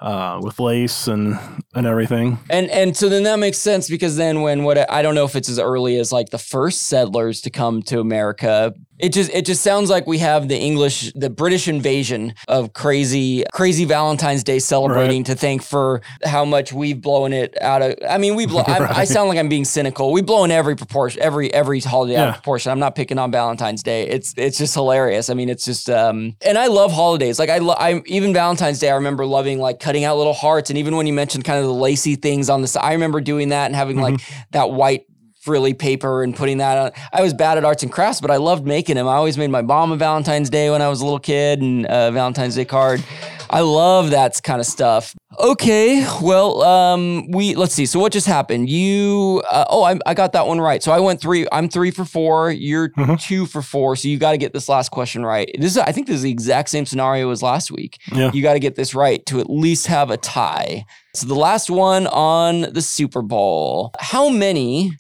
uh, 0.01 0.40
with 0.42 0.59
lace 0.59 1.07
and 1.07 1.38
and 1.75 1.87
everything. 1.87 2.38
And 2.48 2.70
and 2.70 2.96
so 2.96 3.09
then 3.11 3.25
that 3.25 3.38
makes 3.38 3.59
sense 3.59 3.90
because 3.90 4.16
then 4.16 4.40
when 4.40 4.64
what 4.64 4.90
I 4.90 5.03
don't 5.03 5.14
know 5.14 5.25
if 5.25 5.37
it's 5.37 5.51
as 5.51 5.59
early 5.59 5.98
as 5.98 6.12
like 6.12 6.31
the 6.31 6.38
first 6.38 6.85
settlers 6.85 7.40
to 7.42 7.51
come 7.51 7.83
to 7.85 8.01
America. 8.01 8.75
It 9.03 9.12
just 9.12 9.33
it 9.33 9.45
just 9.45 9.62
sounds 9.62 9.91
like 9.91 10.07
we 10.07 10.19
have 10.19 10.47
the 10.47 10.57
English 10.57 11.12
the 11.15 11.29
British 11.29 11.67
invasion 11.67 12.35
of 12.47 12.73
crazy 12.73 13.45
crazy 13.53 13.85
Valentine's 13.85 14.45
Day 14.45 14.61
celebrating 14.61 15.25
to 15.25 15.35
thank 15.35 15.65
for 15.65 16.03
how 16.25 16.45
much 16.45 16.73
we've 16.73 17.01
blown 17.01 17.33
it 17.33 17.61
out 17.61 17.83
of. 17.83 17.97
I 18.09 18.19
mean 18.19 18.37
we 18.37 18.47
blow. 18.47 18.62
I'm, 18.67 18.85
I 18.85 19.03
sound 19.03 19.29
like 19.29 19.38
I'm 19.38 19.49
being 19.49 19.65
cynical. 19.65 20.12
We've 20.12 20.25
blown 20.25 20.53
every 20.53 20.77
proportion 20.77 21.21
every 21.21 21.53
every 21.53 21.81
holiday 21.81 22.15
out 22.15 22.29
of 22.29 22.35
proportion. 22.37 22.71
I'm 22.71 22.79
not 22.79 22.95
picking 22.95 23.19
on 23.19 23.33
Valentine's 23.33 23.83
Day. 23.83 24.07
It's 24.07 24.35
it's 24.37 24.57
just 24.57 24.73
hilarious. 24.73 25.31
I 25.31 25.35
mean 25.35 25.49
it's 25.49 25.65
just 25.65 25.91
um 25.91 26.37
and 26.47 26.57
I 26.57 26.69
love 26.69 26.93
holidays. 26.93 27.41
Like 27.41 27.51
I 27.51 27.59
lo- 27.59 27.75
I 27.77 28.03
even 28.07 28.33
Valentine's 28.33 28.79
Day 28.79 28.88
I 28.88 28.95
remember 28.95 29.27
loving 29.27 29.59
like 29.59 29.81
cutting 29.81 30.05
out 30.05 30.17
little 30.17 30.33
hearts 30.33 30.71
and 30.71 30.79
even 30.79 30.95
when 30.95 31.09
you 31.09 31.12
mentioned 31.12 31.43
kind 31.45 31.59
of 31.59 31.65
the 31.65 31.75
lacy 31.75 32.15
things 32.15 32.49
on 32.49 32.62
the 32.62 32.69
side 32.69 32.85
I 32.85 32.93
remember 32.93 33.21
doing 33.21 33.49
that 33.49 33.67
and 33.67 33.75
having 33.75 34.01
like 34.01 34.21
that 34.53 34.71
white 34.71 35.07
frilly 35.42 35.74
paper 35.74 36.22
and 36.22 36.35
putting 36.37 36.59
that 36.59 36.78
on. 36.78 36.92
I 37.12 37.20
was 37.20 37.35
bad 37.35 37.59
at 37.59 37.64
arts 37.64 37.83
and 37.83 37.90
crafts, 37.90 38.20
but 38.20 38.31
I 38.31 38.37
loved 38.37 38.64
making 38.66 38.94
them. 38.94 39.09
I 39.09 39.14
always 39.14 39.37
made 39.37 39.50
my 39.50 39.61
mom 39.62 39.90
a 39.92 39.96
Valentine's 39.96 40.48
Day 40.48 40.70
when 40.70 40.81
I 40.81 40.88
was 40.88 41.00
a 41.00 41.05
little 41.05 41.18
kid 41.18 41.61
and 41.61 41.85
a 41.88 42.11
Valentine's 42.12 42.55
Day 42.55 42.64
card. 42.64 43.02
I 43.50 43.61
love 43.61 44.11
that 44.11 44.40
kind 44.42 44.61
of 44.61 44.66
stuff. 44.66 45.14
Okay, 45.38 46.07
well, 46.22 46.62
um, 46.62 47.31
we 47.31 47.55
let's 47.55 47.74
see. 47.74 47.87
So 47.87 47.98
what 47.98 48.12
just 48.12 48.26
happened? 48.26 48.70
You, 48.70 49.42
uh, 49.50 49.64
oh, 49.68 49.83
I, 49.83 49.98
I 50.07 50.14
got 50.14 50.33
that 50.33 50.46
one 50.46 50.61
right. 50.61 50.83
So 50.83 50.92
I 50.92 51.00
went 51.00 51.20
three. 51.20 51.46
I'm 51.52 51.68
three 51.68 51.90
for 51.90 52.05
four. 52.05 52.50
You're 52.50 52.90
Mhm. 52.90 53.20
two 53.20 53.46
for 53.46 53.61
four. 53.62 53.96
So 53.96 54.09
you 54.09 54.18
got 54.18 54.33
to 54.33 54.38
get 54.38 54.52
this 54.52 54.68
last 54.68 54.90
question 54.90 55.24
right. 55.24 55.50
This 55.59 55.72
is, 55.72 55.78
I 55.78 55.90
think, 55.92 56.07
this 56.07 56.16
is 56.16 56.22
the 56.22 56.31
exact 56.31 56.68
same 56.68 56.87
scenario 56.87 57.31
as 57.31 57.42
last 57.42 57.70
week. 57.70 57.98
Yeah. 58.14 58.31
You 58.33 58.42
got 58.42 58.52
to 58.55 58.59
get 58.61 58.74
this 58.76 58.94
right 58.94 59.24
to 59.26 59.40
at 59.40 59.50
least 59.50 59.87
have 59.88 60.11
a 60.11 60.16
tie. 60.16 60.85
So 61.14 61.26
the 61.26 61.35
last 61.35 61.68
one 61.68 62.07
on 62.07 62.72
the 62.72 62.81
Super 62.83 63.20
Bowl. 63.22 63.92
How 63.98 64.28
many 64.31 64.92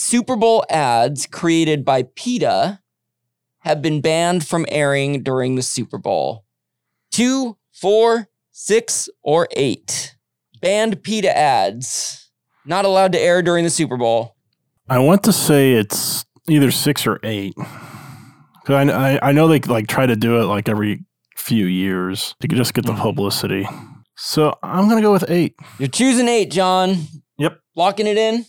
Super 0.00 0.36
Bowl 0.36 0.64
ads 0.70 1.26
created 1.26 1.84
by 1.84 2.04
PETA 2.04 2.78
have 3.62 3.82
been 3.82 4.00
banned 4.00 4.46
from 4.46 4.64
airing 4.68 5.24
during 5.24 5.56
the 5.56 5.62
Super 5.62 5.98
Bowl? 5.98 6.44
Two, 7.10 7.56
four, 7.72 8.28
six, 8.52 9.08
or 9.24 9.48
eight? 9.56 10.14
Banned 10.62 11.02
PETA 11.02 11.36
ads. 11.36 12.30
Not 12.64 12.84
allowed 12.84 13.10
to 13.10 13.18
air 13.20 13.42
during 13.42 13.64
the 13.64 13.70
Super 13.70 13.96
Bowl. 13.96 14.36
I 14.88 15.00
want 15.00 15.24
to 15.24 15.32
say 15.32 15.72
it's 15.72 16.24
either 16.48 16.70
six 16.70 17.04
or 17.04 17.18
eight. 17.24 17.54
Cause 17.56 18.76
I, 18.76 18.82
I, 19.16 19.30
I 19.30 19.32
know 19.32 19.48
they 19.48 19.58
like 19.58 19.88
try 19.88 20.06
to 20.06 20.14
do 20.14 20.40
it 20.40 20.44
like 20.44 20.68
every 20.68 21.04
few 21.36 21.66
years 21.66 22.36
to 22.40 22.46
just 22.46 22.72
get 22.72 22.86
the 22.86 22.92
Mhm. 22.92 23.00
publicity. 23.00 23.66
So 24.16 24.56
I'm 24.62 24.88
gonna 24.88 25.02
go 25.02 25.10
with 25.12 25.28
eight. 25.28 25.56
You're 25.80 25.88
choosing 25.88 26.28
eight, 26.28 26.52
John. 26.52 26.98
Yep. 27.38 27.58
Locking 27.74 28.06
it 28.06 28.16
in? 28.16 28.46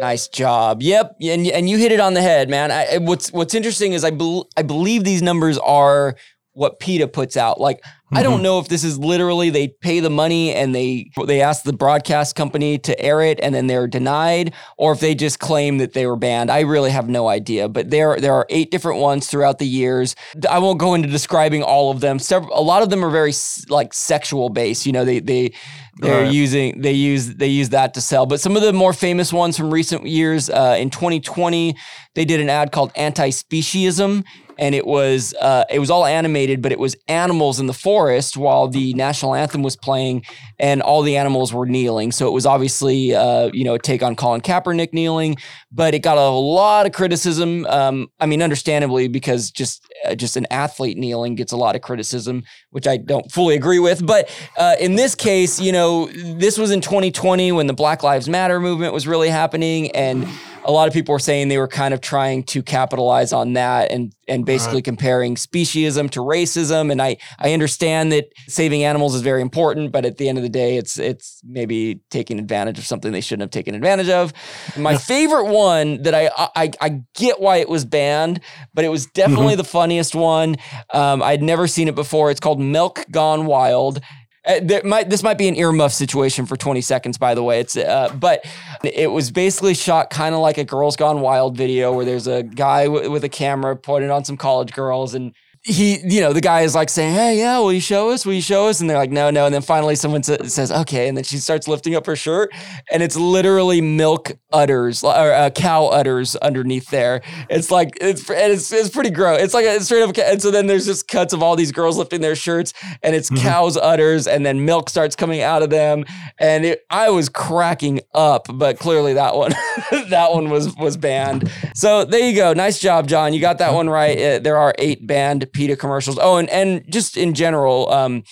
Nice 0.00 0.28
job. 0.28 0.82
Yep, 0.82 1.16
and 1.22 1.46
and 1.46 1.68
you 1.68 1.78
hit 1.78 1.92
it 1.92 2.00
on 2.00 2.14
the 2.14 2.20
head, 2.22 2.50
man. 2.50 2.70
I, 2.70 2.98
what's 2.98 3.32
what's 3.32 3.54
interesting 3.54 3.92
is 3.92 4.04
I 4.04 4.10
I 4.56 4.62
believe 4.62 5.04
these 5.04 5.22
numbers 5.22 5.56
are 5.58 6.16
what 6.52 6.78
PETA 6.78 7.08
puts 7.08 7.36
out. 7.36 7.60
Like 7.60 7.82
I 8.14 8.22
don't 8.22 8.40
Mhm. 8.40 8.42
know 8.42 8.58
if 8.58 8.68
this 8.68 8.84
is 8.84 8.98
literally 8.98 9.50
they 9.50 9.68
pay 9.68 10.00
the 10.00 10.10
money 10.10 10.52
and 10.54 10.74
they 10.74 11.06
they 11.26 11.40
ask 11.40 11.64
the 11.64 11.72
broadcast 11.72 12.34
company 12.36 12.78
to 12.78 12.98
air 13.00 13.20
it 13.22 13.38
and 13.42 13.54
then 13.54 13.66
they're 13.66 13.86
denied, 13.86 14.52
or 14.78 14.92
if 14.92 15.00
they 15.00 15.14
just 15.14 15.38
claim 15.38 15.78
that 15.78 15.92
they 15.92 16.06
were 16.06 16.16
banned. 16.16 16.50
I 16.50 16.60
really 16.60 16.90
have 16.90 17.08
no 17.08 17.28
idea. 17.28 17.68
But 17.68 17.90
there 17.90 18.18
there 18.20 18.34
are 18.34 18.46
eight 18.50 18.70
different 18.70 19.00
ones 19.00 19.26
throughout 19.26 19.58
the 19.58 19.66
years. 19.66 20.14
I 20.48 20.58
won't 20.58 20.78
go 20.78 20.94
into 20.94 21.08
describing 21.08 21.62
all 21.62 21.90
of 21.90 22.00
them. 22.00 22.18
Several, 22.18 22.58
a 22.58 22.62
lot 22.62 22.82
of 22.82 22.90
them 22.90 23.04
are 23.04 23.10
very 23.10 23.32
like 23.68 23.92
sexual 23.94 24.48
based. 24.48 24.86
You 24.86 24.92
know, 24.92 25.04
they 25.04 25.20
they 25.20 25.52
they're 26.00 26.24
Right. 26.24 26.32
using 26.32 26.80
they 26.80 26.92
use 26.92 27.34
they 27.36 27.46
use 27.48 27.68
that 27.70 27.94
to 27.94 28.00
sell. 28.00 28.26
But 28.26 28.40
some 28.40 28.56
of 28.56 28.62
the 28.62 28.72
more 28.72 28.92
famous 28.92 29.32
ones 29.32 29.56
from 29.56 29.70
recent 29.72 30.06
years, 30.06 30.50
uh, 30.50 30.76
in 30.78 30.90
2020, 30.90 31.76
they 32.14 32.24
did 32.24 32.40
an 32.40 32.48
ad 32.50 32.72
called 32.72 32.90
anti-speciesism, 32.96 34.24
and 34.58 34.74
it 34.74 34.86
was 34.86 35.34
uh, 35.40 35.64
it 35.70 35.78
was 35.78 35.90
all 35.90 36.04
animated, 36.04 36.62
but 36.62 36.72
it 36.72 36.78
was 36.78 36.96
animals 37.08 37.60
in 37.60 37.66
the 37.66 37.72
forest 37.72 38.36
while 38.36 38.68
the 38.68 38.94
national 38.94 39.34
anthem 39.34 39.62
was 39.62 39.76
playing, 39.76 40.24
and 40.58 40.82
all 40.82 41.02
the 41.02 41.16
animals 41.16 41.52
were 41.52 41.66
kneeling. 41.66 42.12
So 42.12 42.26
it 42.28 42.32
was 42.32 42.46
obviously 42.46 43.14
uh, 43.14 43.50
you 43.52 43.64
know 43.64 43.74
a 43.74 43.78
take 43.78 44.02
on 44.02 44.16
Colin 44.16 44.40
Kaepernick 44.40 44.92
kneeling, 44.92 45.36
but 45.72 45.94
it 45.94 46.00
got 46.00 46.18
a 46.18 46.28
lot 46.30 46.86
of 46.86 46.92
criticism. 46.92 47.66
Um, 47.66 48.08
I 48.20 48.26
mean, 48.26 48.42
understandably, 48.42 49.08
because 49.08 49.50
just 49.50 49.86
uh, 50.04 50.14
just 50.14 50.36
an 50.36 50.46
athlete 50.50 50.96
kneeling 50.96 51.34
gets 51.34 51.52
a 51.52 51.56
lot 51.56 51.76
of 51.76 51.82
criticism, 51.82 52.44
which 52.70 52.86
I 52.86 52.96
don't 52.96 53.30
fully 53.30 53.56
agree 53.56 53.78
with. 53.78 54.06
But 54.06 54.30
uh, 54.56 54.76
in 54.80 54.96
this 54.96 55.14
case, 55.14 55.60
you 55.60 55.72
know, 55.72 56.06
this 56.06 56.58
was 56.58 56.70
in 56.70 56.80
2020 56.80 57.52
when 57.52 57.66
the 57.66 57.72
Black 57.72 58.02
Lives 58.02 58.28
Matter 58.28 58.60
movement 58.60 58.92
was 58.92 59.06
really 59.06 59.28
happening, 59.28 59.90
and 59.92 60.26
a 60.64 60.72
lot 60.72 60.88
of 60.88 60.94
people 60.94 61.12
were 61.12 61.18
saying 61.18 61.48
they 61.48 61.58
were 61.58 61.68
kind 61.68 61.92
of 61.92 62.00
trying 62.00 62.42
to 62.44 62.62
capitalize 62.62 63.32
on 63.32 63.52
that 63.54 63.90
and 63.90 64.14
and 64.26 64.46
basically 64.46 64.80
comparing 64.80 65.34
speciesism 65.34 66.10
to 66.10 66.20
racism. 66.20 66.90
And 66.90 67.02
I 67.02 67.18
I 67.38 67.52
understand 67.52 68.12
that 68.12 68.32
saving 68.48 68.82
animals 68.82 69.14
is 69.14 69.20
very 69.20 69.42
important, 69.42 69.92
but 69.92 70.06
at 70.06 70.16
the 70.16 70.28
end 70.28 70.38
of 70.38 70.42
the 70.42 70.48
day, 70.48 70.76
it's 70.76 70.98
it's 70.98 71.40
maybe 71.44 72.00
taking 72.10 72.38
advantage 72.38 72.78
of 72.78 72.86
something 72.86 73.12
they 73.12 73.20
shouldn't 73.20 73.42
have 73.42 73.50
taken 73.50 73.74
advantage 73.74 74.08
of. 74.08 74.32
My 74.76 74.96
favorite 74.96 75.46
one 75.52 76.02
that 76.02 76.14
I 76.14 76.30
I 76.56 76.70
I 76.80 77.00
get 77.14 77.40
why 77.40 77.58
it 77.58 77.68
was 77.68 77.84
banned, 77.84 78.40
but 78.72 78.84
it 78.84 78.88
was 78.88 79.06
definitely 79.06 79.56
the 79.56 79.64
funniest 79.64 80.14
one. 80.14 80.56
Um, 80.92 81.22
I'd 81.22 81.42
never 81.42 81.66
seen 81.66 81.88
it 81.88 81.94
before. 81.94 82.30
It's 82.30 82.40
called 82.40 82.60
Milk 82.60 83.04
Gone 83.10 83.46
Wild. 83.46 84.00
Uh, 84.46 84.80
might, 84.84 85.08
this 85.08 85.22
might 85.22 85.38
be 85.38 85.48
an 85.48 85.54
earmuff 85.54 85.92
situation 85.92 86.44
for 86.44 86.56
20 86.56 86.82
seconds, 86.82 87.16
by 87.16 87.34
the 87.34 87.42
way. 87.42 87.60
It's 87.60 87.76
uh, 87.76 88.14
but 88.20 88.44
it 88.82 89.10
was 89.10 89.30
basically 89.30 89.74
shot 89.74 90.10
kind 90.10 90.34
of 90.34 90.40
like 90.40 90.58
a 90.58 90.64
Girls 90.64 90.96
Gone 90.96 91.20
Wild 91.22 91.56
video 91.56 91.92
where 91.92 92.04
there's 92.04 92.26
a 92.26 92.42
guy 92.42 92.84
w- 92.84 93.10
with 93.10 93.24
a 93.24 93.28
camera 93.30 93.74
pointed 93.74 94.10
on 94.10 94.24
some 94.24 94.36
college 94.36 94.72
girls 94.72 95.14
and 95.14 95.34
he, 95.64 95.98
you 96.06 96.20
know, 96.20 96.34
the 96.34 96.42
guy 96.42 96.60
is 96.60 96.74
like 96.74 96.90
saying, 96.90 97.14
"Hey, 97.14 97.38
yeah, 97.38 97.58
will 97.58 97.72
you 97.72 97.80
show 97.80 98.10
us? 98.10 98.26
Will 98.26 98.34
you 98.34 98.42
show 98.42 98.66
us?" 98.68 98.80
And 98.82 98.90
they're 98.90 98.98
like, 98.98 99.10
"No, 99.10 99.30
no." 99.30 99.46
And 99.46 99.54
then 99.54 99.62
finally, 99.62 99.96
someone 99.96 100.22
sa- 100.22 100.36
says, 100.44 100.70
"Okay," 100.70 101.08
and 101.08 101.16
then 101.16 101.24
she 101.24 101.38
starts 101.38 101.66
lifting 101.66 101.94
up 101.94 102.04
her 102.04 102.16
shirt, 102.16 102.52
and 102.92 103.02
it's 103.02 103.16
literally 103.16 103.80
milk 103.80 104.32
udders 104.52 105.02
or 105.02 105.32
uh, 105.32 105.48
cow 105.50 105.86
udders 105.86 106.36
underneath 106.36 106.90
there. 106.90 107.22
It's 107.48 107.70
like 107.70 107.96
it's 108.00 108.28
and 108.28 108.52
it's, 108.52 108.70
it's 108.72 108.90
pretty 108.90 109.08
gross. 109.08 109.40
It's 109.40 109.54
like 109.54 109.64
a, 109.64 109.76
it's 109.76 109.86
straight 109.86 110.02
up. 110.02 110.14
And 110.18 110.42
so 110.42 110.50
then 110.50 110.66
there's 110.66 110.84
just 110.84 111.08
cuts 111.08 111.32
of 111.32 111.42
all 111.42 111.56
these 111.56 111.72
girls 111.72 111.96
lifting 111.96 112.20
their 112.20 112.36
shirts, 112.36 112.74
and 113.02 113.14
it's 113.14 113.30
Mhm. 113.30 113.38
cows 113.40 113.78
udders, 113.78 114.26
and 114.26 114.44
then 114.44 114.66
milk 114.66 114.90
starts 114.90 115.16
coming 115.16 115.40
out 115.40 115.62
of 115.62 115.70
them, 115.70 116.04
and 116.38 116.66
it, 116.66 116.82
I 116.90 117.08
was 117.08 117.30
cracking 117.30 118.00
up. 118.12 118.48
But 118.52 118.78
clearly, 118.78 119.14
that 119.14 119.34
one 119.34 119.52
that 120.10 120.30
one 120.30 120.50
was 120.50 120.76
was 120.76 120.98
banned. 120.98 121.50
So 121.74 122.04
there 122.04 122.20
you 122.20 122.36
go. 122.36 122.52
Nice 122.52 122.78
job, 122.80 123.06
John. 123.08 123.32
You 123.32 123.40
got 123.40 123.56
that 123.58 123.72
one 123.72 123.88
right. 123.88 124.18
Uh, 124.18 124.38
there 124.40 124.58
are 124.58 124.74
eight 124.78 125.06
banned 125.06 125.50
PETA 125.54 125.76
commercials. 125.76 126.18
Oh, 126.20 126.36
and 126.36 126.50
and 126.50 126.84
just 126.90 127.16
in 127.16 127.34
general, 127.34 127.90
um, 127.90 128.24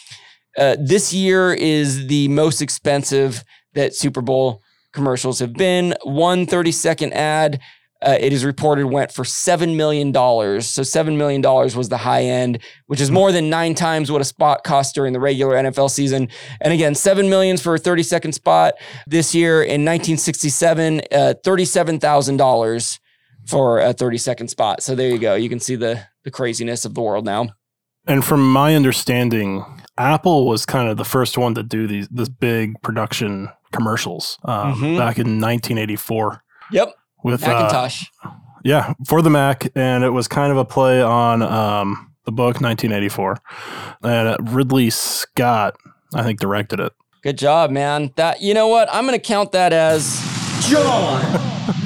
uh, 0.58 0.76
this 0.78 1.12
year 1.12 1.54
is 1.54 2.06
the 2.08 2.28
most 2.28 2.60
expensive 2.60 3.42
that 3.74 3.94
Super 3.94 4.20
Bowl 4.20 4.60
commercials 4.92 5.38
have 5.38 5.54
been. 5.54 5.94
One 6.02 6.46
30 6.46 6.72
second 6.72 7.14
ad. 7.14 7.60
Uh, 8.02 8.16
it 8.18 8.32
is 8.32 8.44
reported 8.44 8.86
went 8.86 9.12
for 9.12 9.24
seven 9.24 9.76
million 9.76 10.10
dollars. 10.10 10.66
So 10.66 10.82
seven 10.82 11.16
million 11.16 11.40
dollars 11.40 11.76
was 11.76 11.88
the 11.88 11.98
high 11.98 12.24
end, 12.24 12.58
which 12.86 13.00
is 13.00 13.12
more 13.12 13.30
than 13.30 13.48
nine 13.48 13.76
times 13.76 14.10
what 14.10 14.20
a 14.20 14.24
spot 14.24 14.64
cost 14.64 14.94
during 14.94 15.12
the 15.12 15.20
regular 15.20 15.54
NFL 15.54 15.88
season. 15.88 16.28
And 16.60 16.72
again, 16.72 16.96
seven 16.96 17.30
millions 17.30 17.62
for 17.62 17.76
a 17.76 17.78
30 17.78 18.02
second 18.02 18.32
spot 18.32 18.74
this 19.06 19.36
year. 19.36 19.62
In 19.62 19.84
1967, 19.84 21.02
uh, 21.12 21.34
thirty-seven 21.44 22.00
thousand 22.00 22.38
dollars 22.38 22.98
for 23.46 23.78
a 23.80 23.92
30 23.92 24.18
second 24.18 24.48
spot. 24.48 24.82
So 24.82 24.94
there 24.94 25.08
you 25.08 25.18
go. 25.18 25.34
You 25.34 25.48
can 25.48 25.60
see 25.60 25.76
the 25.76 26.02
the 26.24 26.30
craziness 26.30 26.84
of 26.84 26.94
the 26.94 27.00
world 27.02 27.24
now. 27.24 27.48
And 28.06 28.24
from 28.24 28.52
my 28.52 28.74
understanding, 28.74 29.64
Apple 29.98 30.46
was 30.46 30.64
kind 30.66 30.88
of 30.88 30.96
the 30.96 31.04
first 31.04 31.36
one 31.38 31.54
to 31.54 31.62
do 31.62 31.86
these 31.86 32.08
this 32.08 32.28
big 32.28 32.80
production 32.82 33.48
commercials 33.72 34.38
um, 34.44 34.74
Mhm. 34.74 34.98
back 34.98 35.18
in 35.18 35.40
1984 35.40 36.42
Yep, 36.72 36.94
with 37.24 37.42
uh, 37.42 37.48
Macintosh. 37.48 38.04
yeah 38.64 38.94
for 39.06 39.22
the 39.22 39.30
Mac, 39.30 39.70
and 39.74 40.04
it 40.04 40.10
was 40.10 40.28
kind 40.28 40.50
of 40.52 40.58
a 40.58 40.64
play 40.64 41.00
on 41.02 41.42
um, 41.42 42.12
the 42.24 42.32
book 42.32 42.60
1984, 42.60 43.38
and 44.02 44.28
uh, 44.28 44.36
Ridley 44.40 44.90
Scott 44.90 45.74
I 46.14 46.22
think 46.22 46.38
directed 46.40 46.78
it. 46.80 46.92
Good 47.22 47.38
job, 47.38 47.70
man. 47.70 48.12
That 48.16 48.42
you 48.42 48.52
know 48.54 48.68
what? 48.68 48.88
I'm 48.92 49.04
gonna 49.06 49.18
count 49.18 49.52
that 49.52 49.72
as 49.72 50.20
John 50.68 51.22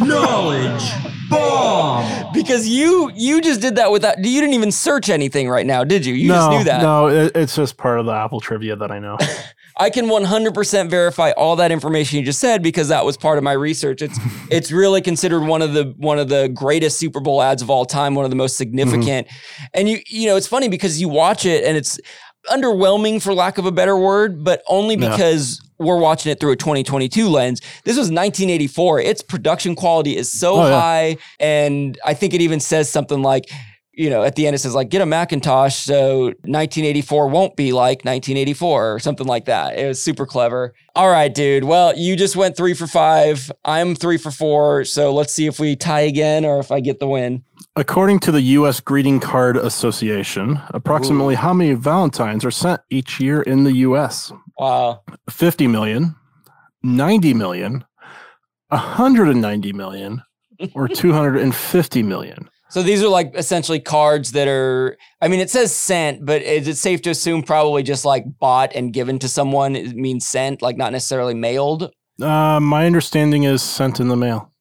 Knowledge 0.01 0.93
Bomb. 1.31 2.33
because 2.33 2.69
you 2.69 3.11
you 3.15 3.41
just 3.41 3.61
did 3.61 3.77
that 3.77 3.91
without 3.91 4.19
you 4.19 4.41
didn't 4.41 4.55
even 4.55 4.73
search 4.73 5.09
anything 5.09 5.49
right 5.49 5.67
now, 5.67 5.85
did 5.85 6.05
you? 6.07 6.15
You 6.15 6.29
no, 6.29 6.35
just 6.35 6.51
knew 6.51 6.65
that. 6.65 6.83
no, 6.83 7.09
it, 7.09 7.33
it's 7.35 7.57
just 7.57 7.77
part 7.77 8.01
of 8.01 8.07
the 8.07 8.13
Apple 8.13 8.41
trivia 8.41 8.77
that 8.77 8.91
I 8.91 8.99
know. 8.99 9.17
I 9.79 9.91
can 9.91 10.07
100% 10.07 10.89
verify 10.89 11.33
all 11.33 11.57
that 11.57 11.71
information 11.71 12.19
you 12.19 12.25
just 12.25 12.41
said 12.41 12.63
because 12.63 12.89
that 12.89 13.05
was 13.05 13.19
part 13.19 13.37
of 13.37 13.45
my 13.45 13.53
research. 13.53 14.01
It's 14.01 14.19
it's 14.51 14.73
really 14.73 15.03
considered 15.03 15.43
one 15.43 15.63
of 15.63 15.75
the 15.75 15.95
one 15.99 16.19
of 16.19 16.29
the 16.29 16.49
greatest 16.49 16.99
Super 16.99 17.21
Bowl 17.21 17.43
ads 17.43 17.63
of 17.63 17.71
all 17.71 17.85
time, 17.85 18.15
one 18.15 18.25
of 18.25 18.31
the 18.31 18.37
most 18.37 18.55
mm-hmm. 18.55 18.59
significant. 18.59 19.29
And 19.75 19.89
you 19.89 20.01
you 20.07 20.27
know, 20.29 20.37
it's 20.37 20.47
funny 20.47 20.69
because 20.69 21.01
you 21.01 21.09
watch 21.09 21.45
it 21.45 21.65
and 21.65 21.77
it's 21.77 22.01
underwhelming 22.49 23.21
for 23.21 23.35
lack 23.35 23.59
of 23.59 23.67
a 23.67 23.73
better 23.73 23.97
word, 23.97 24.45
but 24.45 24.63
only 24.69 24.95
Yeah. 24.95 25.11
because 25.11 25.61
we're 25.79 25.99
watching 25.99 26.33
it 26.33 26.41
through 26.41 26.53
a 26.53 26.57
2022 26.57 27.29
lens. 27.29 27.61
This 27.85 27.97
was 27.97 28.07
1984. 28.11 29.01
Its 29.01 29.23
production 29.23 29.75
quality 29.77 30.17
is 30.17 30.33
so 30.33 30.55
Oh, 30.57 30.67
yeah. 30.69 30.81
high 30.81 31.17
and 31.41 31.99
I 32.05 32.15
think 32.15 32.35
it 32.35 32.41
even 32.41 32.61
says 32.61 32.91
something 32.91 33.23
like 33.23 33.51
you 33.99 34.11
know, 34.11 34.23
at 34.25 34.37
the 34.37 34.47
end 34.47 34.55
it 34.55 34.59
says 34.59 34.75
like 34.75 34.91
get 34.91 35.01
a 35.01 35.07
Macintosh 35.07 35.75
so 35.75 36.25
1984 36.45 37.29
won't 37.29 37.57
be 37.57 37.73
like 37.73 38.05
1984 38.05 38.93
or 38.95 38.99
something 38.99 39.27
like 39.27 39.47
that. 39.47 39.79
It 39.79 39.87
was 39.89 40.03
super 40.03 40.27
clever. 40.27 40.75
All 40.95 41.09
right, 41.09 41.35
dude. 41.35 41.65
Well, 41.65 41.97
you 41.97 42.15
just 42.15 42.37
went 42.37 42.59
3 42.59 42.75
for 42.75 42.87
5. 42.87 43.51
I'm 43.65 43.95
3 43.95 44.19
for 44.19 44.31
4. 44.31 44.85
So 44.85 45.15
let's 45.15 45.33
see 45.33 45.47
if 45.47 45.59
we 45.59 45.77
tie 45.77 46.01
again 46.03 46.45
or 46.45 46.59
if 46.59 46.71
I 46.71 46.81
get 46.81 47.01
the 47.01 47.09
win. 47.09 47.43
According 47.75 48.19
to 48.21 48.33
the 48.33 48.43
U.S. 48.43 48.81
Greeting 48.81 49.19
Card 49.19 49.57
Association, 49.57 50.61
approximately 50.71 51.35
how 51.35 51.55
many 51.55 51.73
Valentines 51.73 52.45
are 52.45 52.51
sent 52.51 52.83
each 52.91 53.19
year 53.19 53.41
in 53.41 53.65
the 53.65 53.73
U.S.? 53.77 54.31
Wow. 54.59 55.03
50 55.31 55.67
million, 55.67 56.15
90 56.83 57.35
million, 57.35 57.85
190 58.69 59.73
million, 59.73 60.23
or 60.75 60.89
250 60.89 62.03
million. 62.03 62.49
So 62.69 62.83
these 62.83 63.03
are 63.03 63.09
like 63.09 63.33
essentially 63.35 63.79
cards 63.81 64.33
that 64.33 64.49
are 64.49 64.97
I 65.21 65.29
mean 65.29 65.41
it 65.41 65.51
says 65.51 65.75
sent, 65.75 66.27
but 66.27 66.43
is 66.43 66.67
it 66.67 66.77
safe 66.77 67.01
to 67.03 67.11
assume 67.11 67.43
probably 67.43 67.83
just 67.83 68.05
like 68.05 68.25
bought 68.39 68.75
and 68.75 68.93
given 68.93 69.19
to 69.21 69.29
someone 69.29 69.77
it 69.77 69.95
means 69.95 70.27
sent, 70.27 70.63
like 70.63 70.77
not 70.77 70.93
necessarily 70.93 71.35
mailed? 71.35 71.93
Uh, 72.21 72.59
my 72.61 72.87
understanding 72.87 73.45
is 73.45 73.63
sent 73.63 74.01
in 74.01 74.09
the 74.09 74.17
mail. 74.17 74.53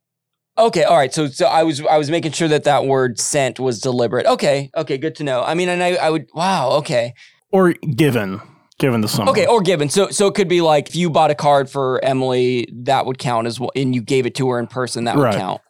Okay, 0.57 0.83
all 0.83 0.97
right. 0.97 1.13
So 1.13 1.27
so 1.27 1.47
I 1.47 1.63
was 1.63 1.81
I 1.85 1.97
was 1.97 2.09
making 2.09 2.31
sure 2.31 2.47
that 2.47 2.63
that 2.63 2.85
word 2.85 3.19
sent 3.19 3.59
was 3.59 3.79
deliberate. 3.81 4.25
Okay, 4.25 4.69
okay, 4.75 4.97
good 4.97 5.15
to 5.15 5.23
know. 5.23 5.43
I 5.43 5.53
mean, 5.53 5.67
and 5.67 5.83
I 5.83 5.95
I 5.95 6.09
would 6.09 6.29
wow, 6.33 6.71
okay. 6.77 7.13
Or 7.51 7.73
given, 7.73 8.41
given 8.79 9.01
the 9.01 9.07
someone. 9.07 9.29
Okay, 9.29 9.45
or 9.47 9.61
given. 9.61 9.89
So 9.89 10.09
so 10.09 10.27
it 10.27 10.35
could 10.35 10.47
be 10.47 10.61
like 10.61 10.87
if 10.89 10.95
you 10.95 11.09
bought 11.09 11.31
a 11.31 11.35
card 11.35 11.69
for 11.69 12.03
Emily, 12.03 12.67
that 12.83 13.05
would 13.05 13.17
count 13.17 13.47
as 13.47 13.59
well, 13.59 13.71
and 13.75 13.93
you 13.95 14.01
gave 14.01 14.25
it 14.25 14.35
to 14.35 14.49
her 14.49 14.59
in 14.59 14.67
person, 14.67 15.05
that 15.05 15.15
would 15.15 15.23
Right. 15.23 15.35
count. 15.35 15.61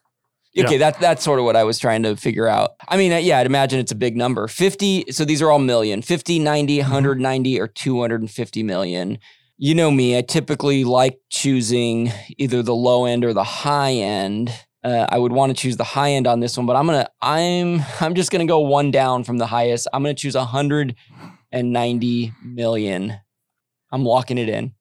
Okay, 0.58 0.74
Yeah. 0.74 0.78
that 0.80 0.99
that's 1.01 1.24
sort 1.24 1.39
of 1.39 1.45
what 1.45 1.56
I 1.58 1.64
was 1.66 1.78
trying 1.80 2.03
to 2.03 2.16
figure 2.16 2.47
out. 2.47 2.72
I 2.88 2.95
mean, 2.97 3.12
yeah, 3.26 3.39
I'd 3.39 3.45
imagine 3.45 3.80
it's 3.80 3.91
a 3.91 3.95
big 3.95 4.16
number. 4.16 4.47
50, 4.47 5.06
so 5.12 5.26
these 5.26 5.41
are 5.41 5.51
all 5.51 5.60
million. 5.60 6.01
50, 6.01 6.39
90, 6.39 6.78
Mm-hmm. 6.80 6.91
190 6.91 7.60
or 7.60 7.68
250 7.68 8.64
million. 8.64 9.18
You 9.58 9.76
know 9.76 9.91
me, 9.91 10.18
I 10.18 10.22
typically 10.22 10.84
like 10.86 11.20
choosing 11.30 12.12
either 12.38 12.62
the 12.64 12.76
low 12.76 13.06
end 13.06 13.24
or 13.26 13.34
the 13.34 13.43
high 13.43 13.93
end. 13.93 14.51
Uh, 14.84 15.06
I 15.10 15.18
would 15.18 15.32
want 15.32 15.49
to 15.56 15.62
choose 15.62 15.78
the 15.78 15.84
high 15.84 16.12
end 16.12 16.28
on 16.28 16.39
this 16.41 16.56
one, 16.58 16.66
but 16.66 16.76
I'm 16.76 16.86
gonna 16.86 17.08
I'm 17.22 17.82
I'm 17.99 18.14
just 18.16 18.32
gonna 18.32 18.45
go 18.45 18.60
one 18.60 18.91
down 18.91 19.24
from 19.24 19.38
the 19.39 19.47
highest. 19.47 19.88
I'm 19.93 20.03
gonna 20.03 20.14
choose 20.14 20.36
190 21.56 22.34
million. 22.43 23.18
I'm 23.89 24.03
locking 24.03 24.38
it 24.38 24.49
in. 24.49 24.74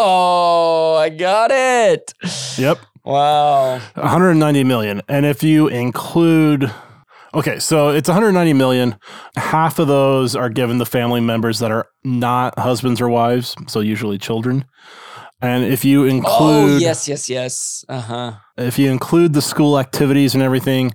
Oh, 0.00 0.96
I 0.98 1.10
got 1.10 1.50
it. 1.50 2.14
Yep. 2.56 2.78
Wow. 3.04 3.78
190 3.94 4.64
million. 4.64 5.02
And 5.06 5.26
if 5.26 5.42
you 5.42 5.68
include 5.68 6.72
Okay, 7.34 7.58
so 7.58 7.90
it's 7.90 8.08
190 8.08 8.54
million. 8.54 8.96
Half 9.36 9.78
of 9.78 9.86
those 9.86 10.34
are 10.34 10.48
given 10.48 10.78
the 10.78 10.86
family 10.86 11.20
members 11.20 11.58
that 11.58 11.70
are 11.70 11.86
not 12.02 12.58
husbands 12.58 13.02
or 13.02 13.08
wives, 13.10 13.54
so 13.66 13.80
usually 13.80 14.16
children. 14.16 14.64
And 15.40 15.64
if 15.64 15.84
you 15.84 16.02
Oh, 16.02 16.06
include 16.08 16.82
yes, 16.82 17.06
yes, 17.06 17.30
yes. 17.30 17.84
Uh 17.88 18.00
huh. 18.00 18.32
if 18.56 18.76
you 18.76 18.90
include 18.90 19.34
the 19.34 19.40
school 19.42 19.78
activities 19.78 20.34
and 20.34 20.42
everything, 20.42 20.92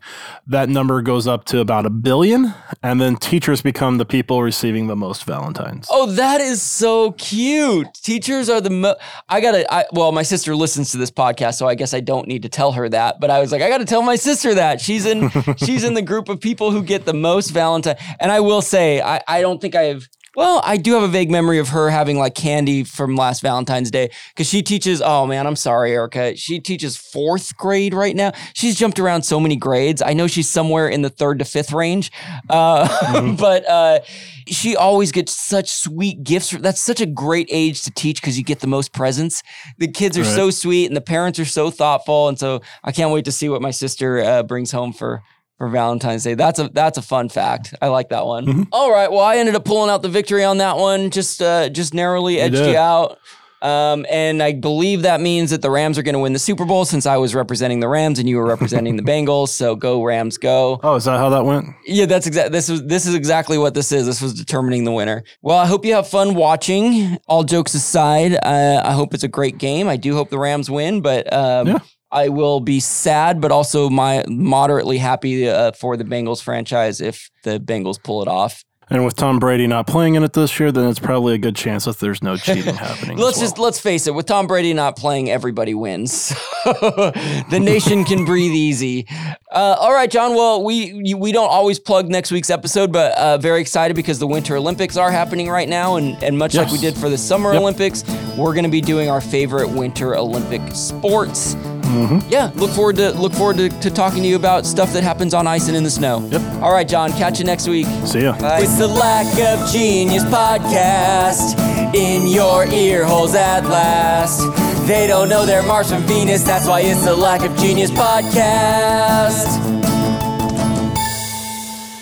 that 0.48 0.68
number 0.68 1.02
goes 1.02 1.28
up 1.28 1.46
to 1.46 1.60
about 1.60 1.86
a 1.86 1.90
billion. 1.90 2.54
And 2.82 3.00
then 3.00 3.16
teachers 3.16 3.62
become 3.62 4.00
the 4.00 4.06
people 4.06 4.44
receiving 4.44 4.88
the 4.88 4.98
most 4.98 5.24
Valentines. 5.24 5.88
Oh, 5.90 6.08
that 6.08 6.42
is 6.42 6.62
so 6.62 7.14
cute. 7.14 7.88
Teachers 8.04 8.50
are 8.50 8.60
the 8.60 8.70
mo- 8.70 8.96
I 9.30 9.40
gotta. 9.40 9.64
I, 9.74 9.86
well, 9.94 10.12
my 10.12 10.24
sister 10.24 10.54
listens 10.58 10.92
to 10.92 10.98
this 10.98 11.12
podcast, 11.12 11.54
so 11.54 11.66
I 11.66 11.76
guess 11.76 11.94
I 11.94 12.02
don't 12.02 12.28
need 12.28 12.42
to 12.42 12.50
tell 12.50 12.74
her 12.74 12.90
that. 12.90 13.22
But 13.22 13.30
I 13.30 13.40
was 13.40 13.54
like, 13.54 13.62
I 13.62 13.70
gotta 13.70 13.86
tell 13.86 14.02
my 14.02 14.18
sister 14.18 14.54
that 14.56 14.82
she's 14.82 15.06
in. 15.06 15.30
she's 15.58 15.86
in 15.86 15.94
the 15.94 16.02
group 16.02 16.28
of 16.28 16.42
people 16.42 16.72
who 16.72 16.84
get 16.84 17.06
the 17.06 17.14
most 17.14 17.52
Valentine. 17.52 17.96
And 18.20 18.30
I 18.30 18.42
will 18.42 18.62
say, 18.62 19.00
I, 19.02 19.22
I 19.26 19.40
don't 19.40 19.62
think 19.62 19.74
I've. 19.76 20.10
Well, 20.36 20.62
I 20.66 20.78
do 20.78 20.94
have 20.94 21.04
a 21.04 21.08
vague 21.08 21.30
memory 21.30 21.60
of 21.60 21.70
her 21.70 21.92
having 21.92 22.18
like 22.18 22.34
candy 22.34 22.84
from 22.84 23.16
last 23.16 23.42
Valentine's 23.44 23.92
Day 23.92 24.10
because 24.30 24.48
she 24.48 24.64
teaches. 24.64 25.00
Oh 25.00 25.28
man, 25.28 25.46
I'm 25.46 25.56
sorry, 25.56 25.92
Erica. 25.92 26.36
She 26.36 26.60
teaches 26.60 26.98
fourth 26.98 27.56
grade 27.56 27.94
right 27.94 28.16
now. 28.16 28.32
She's 28.56 28.76
jumped 28.76 28.98
around 28.98 29.24
so 29.24 29.40
many 29.40 29.56
grades. 29.56 30.02
I 30.02 30.14
know 30.14 30.26
she's 30.26 30.50
somewhere 30.50 30.88
in 30.88 31.04
the 31.04 31.10
third 31.12 31.38
to 31.40 31.46
fifth 31.46 31.72
range, 31.72 32.12
uh, 32.50 33.36
but 33.38 33.70
uh, 33.70 34.00
she 34.48 34.76
always 34.76 35.12
gets 35.12 35.34
such 35.36 35.70
sweet 35.70 36.24
gifts. 36.24 36.50
That's 36.50 36.82
such 36.82 37.00
a 37.00 37.06
great 37.06 37.48
age 37.52 37.84
to 37.84 37.92
teach 37.92 38.20
because 38.20 38.36
you 38.36 38.44
get 38.44 38.60
the 38.60 38.68
most 38.68 38.92
presents. 38.92 39.44
The 39.78 39.88
kids 39.88 40.18
are 40.18 40.24
Right. 40.24 40.36
so 40.36 40.50
sweet 40.50 40.88
and 40.88 40.98
the 40.98 41.02
parents 41.02 41.38
are 41.38 41.46
so 41.46 41.70
thoughtful, 41.70 42.28
and 42.28 42.40
so 42.40 42.62
I 42.84 42.92
can't 42.92 43.12
wait 43.12 43.26
to 43.26 43.32
see 43.32 43.50
what 43.50 43.62
my 43.62 43.72
sister 43.72 44.20
uh, 44.24 44.42
brings 44.42 44.72
home 44.72 44.94
for 44.94 45.22
for 45.58 45.70
Valentine's 45.70 46.24
Day. 46.24 46.34
That's 46.34 46.60
a 46.60 46.70
that's 46.70 46.98
a 46.98 47.02
fun 47.02 47.30
fact. 47.30 47.74
I 47.82 47.88
like 47.88 48.10
that 48.10 48.26
one. 48.26 48.46
Mhm. 48.46 48.68
All 48.72 48.92
right. 48.92 49.12
Well, 49.12 49.22
I 49.22 49.38
ended 49.38 49.56
up 49.56 49.66
pulling 49.66 49.90
out 49.90 50.02
the 50.02 50.10
victory 50.10 50.44
on 50.44 50.58
that 50.58 50.78
one. 50.78 51.10
Just 51.12 51.42
uh, 51.42 51.70
just 51.70 51.94
narrowly 51.94 52.40
edged 52.40 52.56
did. 52.56 52.72
you 52.72 52.78
out. 52.78 53.18
Um, 53.62 54.06
and 54.10 54.44
I 54.44 54.52
believe 54.52 55.04
that 55.04 55.22
means 55.22 55.52
that 55.52 55.62
the 55.62 55.70
Rams 55.72 55.98
are 55.98 56.02
going 56.04 56.16
to 56.16 56.20
win 56.20 56.34
the 56.34 56.40
Super 56.40 56.66
Bowl 56.66 56.84
since 56.84 57.06
I 57.06 57.16
was 57.16 57.34
representing 57.34 57.80
the 57.80 57.88
Rams 57.88 58.20
and 58.20 58.28
you 58.28 58.36
were 58.36 58.46
representing 58.46 58.98
the 58.98 59.04
Bengals. 59.10 59.50
So 59.50 59.74
go 59.78 60.04
Rams, 60.04 60.38
go! 60.38 60.82
Oh, 60.84 60.96
is 60.96 61.06
that 61.06 61.18
how 61.18 61.30
that 61.30 61.46
went? 61.46 61.68
Yeah, 61.86 62.06
that's 62.06 62.28
exact. 62.28 62.52
This 62.52 62.68
was 62.68 62.84
this 62.84 63.06
is 63.06 63.16
exactly 63.16 63.58
what 63.58 63.74
this 63.74 63.94
is. 63.94 64.06
This 64.06 64.22
was 64.22 64.34
determining 64.34 64.84
the 64.84 64.92
winner. 64.92 65.24
Well, 65.42 65.58
I 65.58 65.66
hope 65.66 65.86
you 65.86 65.94
have 65.94 66.10
fun 66.10 66.36
watching. 66.36 67.18
All 67.28 67.46
jokes 67.46 67.74
aside, 67.74 68.34
uh, 68.44 68.82
I 68.84 68.92
hope 68.92 69.14
it's 69.14 69.24
a 69.24 69.30
great 69.30 69.60
game. 69.60 69.88
I 69.88 69.96
do 69.96 70.14
hope 70.14 70.30
the 70.30 70.40
Rams 70.40 70.70
win, 70.70 71.00
but 71.00 71.32
um, 71.32 71.68
Yeah. 71.68 71.80
I 72.14 72.30
will 72.30 72.60
be 72.60 72.80
sad, 72.80 73.42
but 73.42 73.52
also 73.52 73.90
my 73.90 74.24
moderately 74.28 75.00
happy 75.00 75.50
uh, 75.50 75.72
for 75.72 75.98
the 75.98 76.04
Bengals 76.04 76.42
franchise 76.42 77.02
if 77.02 77.30
the 77.44 77.60
Bengals 77.60 78.02
pull 78.02 78.22
it 78.22 78.28
off. 78.28 78.64
And 78.90 79.06
with 79.06 79.16
Tom 79.16 79.40
Brady 79.40 79.66
not 79.66 79.88
playing 79.88 80.16
in 80.16 80.24
it 80.24 80.34
this 80.34 80.60
year, 80.60 80.72
then 80.72 80.88
it's 80.90 81.00
probably 81.00 81.34
a 81.34 81.38
good 81.38 81.56
chance 81.56 81.86
that 81.86 82.00
there's 82.00 82.22
no 82.22 82.36
cheating 82.38 82.76
happening. 82.76 83.18
Let's 83.18 83.38
well. 83.38 83.46
just 83.46 83.58
let's 83.58 83.80
face 83.80 84.08
it. 84.08 84.14
With 84.14 84.26
Tom 84.26 84.46
Brady 84.46 84.74
not 84.74 84.98
playing, 84.98 85.32
everybody 85.32 85.74
wins. 85.74 86.30
the 86.66 87.60
nation 87.62 88.04
can 88.04 88.26
breathe 88.26 88.52
easy. 88.52 89.08
Uh, 89.52 89.78
all 89.80 89.94
right, 89.94 90.12
John. 90.12 90.36
Well, 90.36 90.64
we 90.64 91.14
we 91.16 91.32
don't 91.32 91.50
always 91.50 91.80
plug 91.80 92.10
next 92.10 92.32
week's 92.32 92.50
episode, 92.50 92.92
but 92.92 93.18
uh, 93.18 93.38
very 93.38 93.62
excited 93.62 93.96
because 93.96 94.20
the 94.20 94.28
Winter 94.28 94.58
Olympics 94.58 94.98
are 94.98 95.12
happening 95.12 95.50
right 95.50 95.70
now, 95.70 95.96
and 95.96 96.22
and 96.22 96.38
much 96.38 96.54
like 96.54 96.72
we 96.72 96.78
did 96.78 96.96
for 96.96 97.10
the 97.10 97.18
Summer 97.18 97.54
Yep. 97.54 97.62
Olympics, 97.62 98.04
we're 98.38 98.54
going 98.54 98.66
to 98.66 98.70
be 98.70 98.82
doing 98.82 99.10
our 99.10 99.22
favorite 99.22 99.70
Winter 99.70 100.16
Olympic 100.16 100.62
sports. 100.76 101.56
Mhm. 101.84 102.24
Yeah, 102.30 102.50
look 102.56 102.72
forward 102.72 102.96
to 102.96 103.12
look 103.12 103.34
forward 103.34 103.58
to, 103.58 103.70
to 103.70 103.90
talking 103.92 104.24
to 104.24 104.28
you 104.28 104.36
about 104.36 104.66
stuff 104.66 104.94
that 104.94 105.04
happens 105.04 105.34
on 105.34 105.48
ice 105.48 105.68
and 105.68 105.76
in 105.78 105.84
the 105.84 105.92
snow. 105.92 106.28
Yep. 106.32 106.42
All 106.62 106.72
right, 106.72 106.88
John. 106.88 107.12
Catch 107.14 107.40
you 107.40 107.46
next 107.46 107.68
week. 107.68 107.86
See 108.06 108.22
ya. 108.24 108.36
It's 108.40 108.78
the 108.78 108.88
Lack 108.88 109.28
of 109.40 109.70
Genius 109.72 110.24
podcast 110.24 111.56
in 111.94 112.28
your 112.28 112.66
ear 112.68 113.06
holes 113.06 113.36
at 113.36 113.66
last. 113.66 114.42
They 114.88 115.08
don't 115.08 115.30
know 115.30 115.46
they're 115.46 115.64
Mars 115.64 115.90
from 115.92 116.02
Venus, 116.04 116.44
that's 116.44 116.68
why 116.68 116.82
it's 116.82 117.04
the 117.06 117.16
Lack 117.16 117.42
of 117.44 117.56
Genius 117.58 117.92
podcast. 117.92 119.48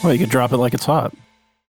Well, 0.04 0.14
you 0.14 0.20
could 0.20 0.30
drop 0.30 0.52
it 0.52 0.58
like 0.58 0.74
it's 0.74 0.86
hot. 0.86 1.14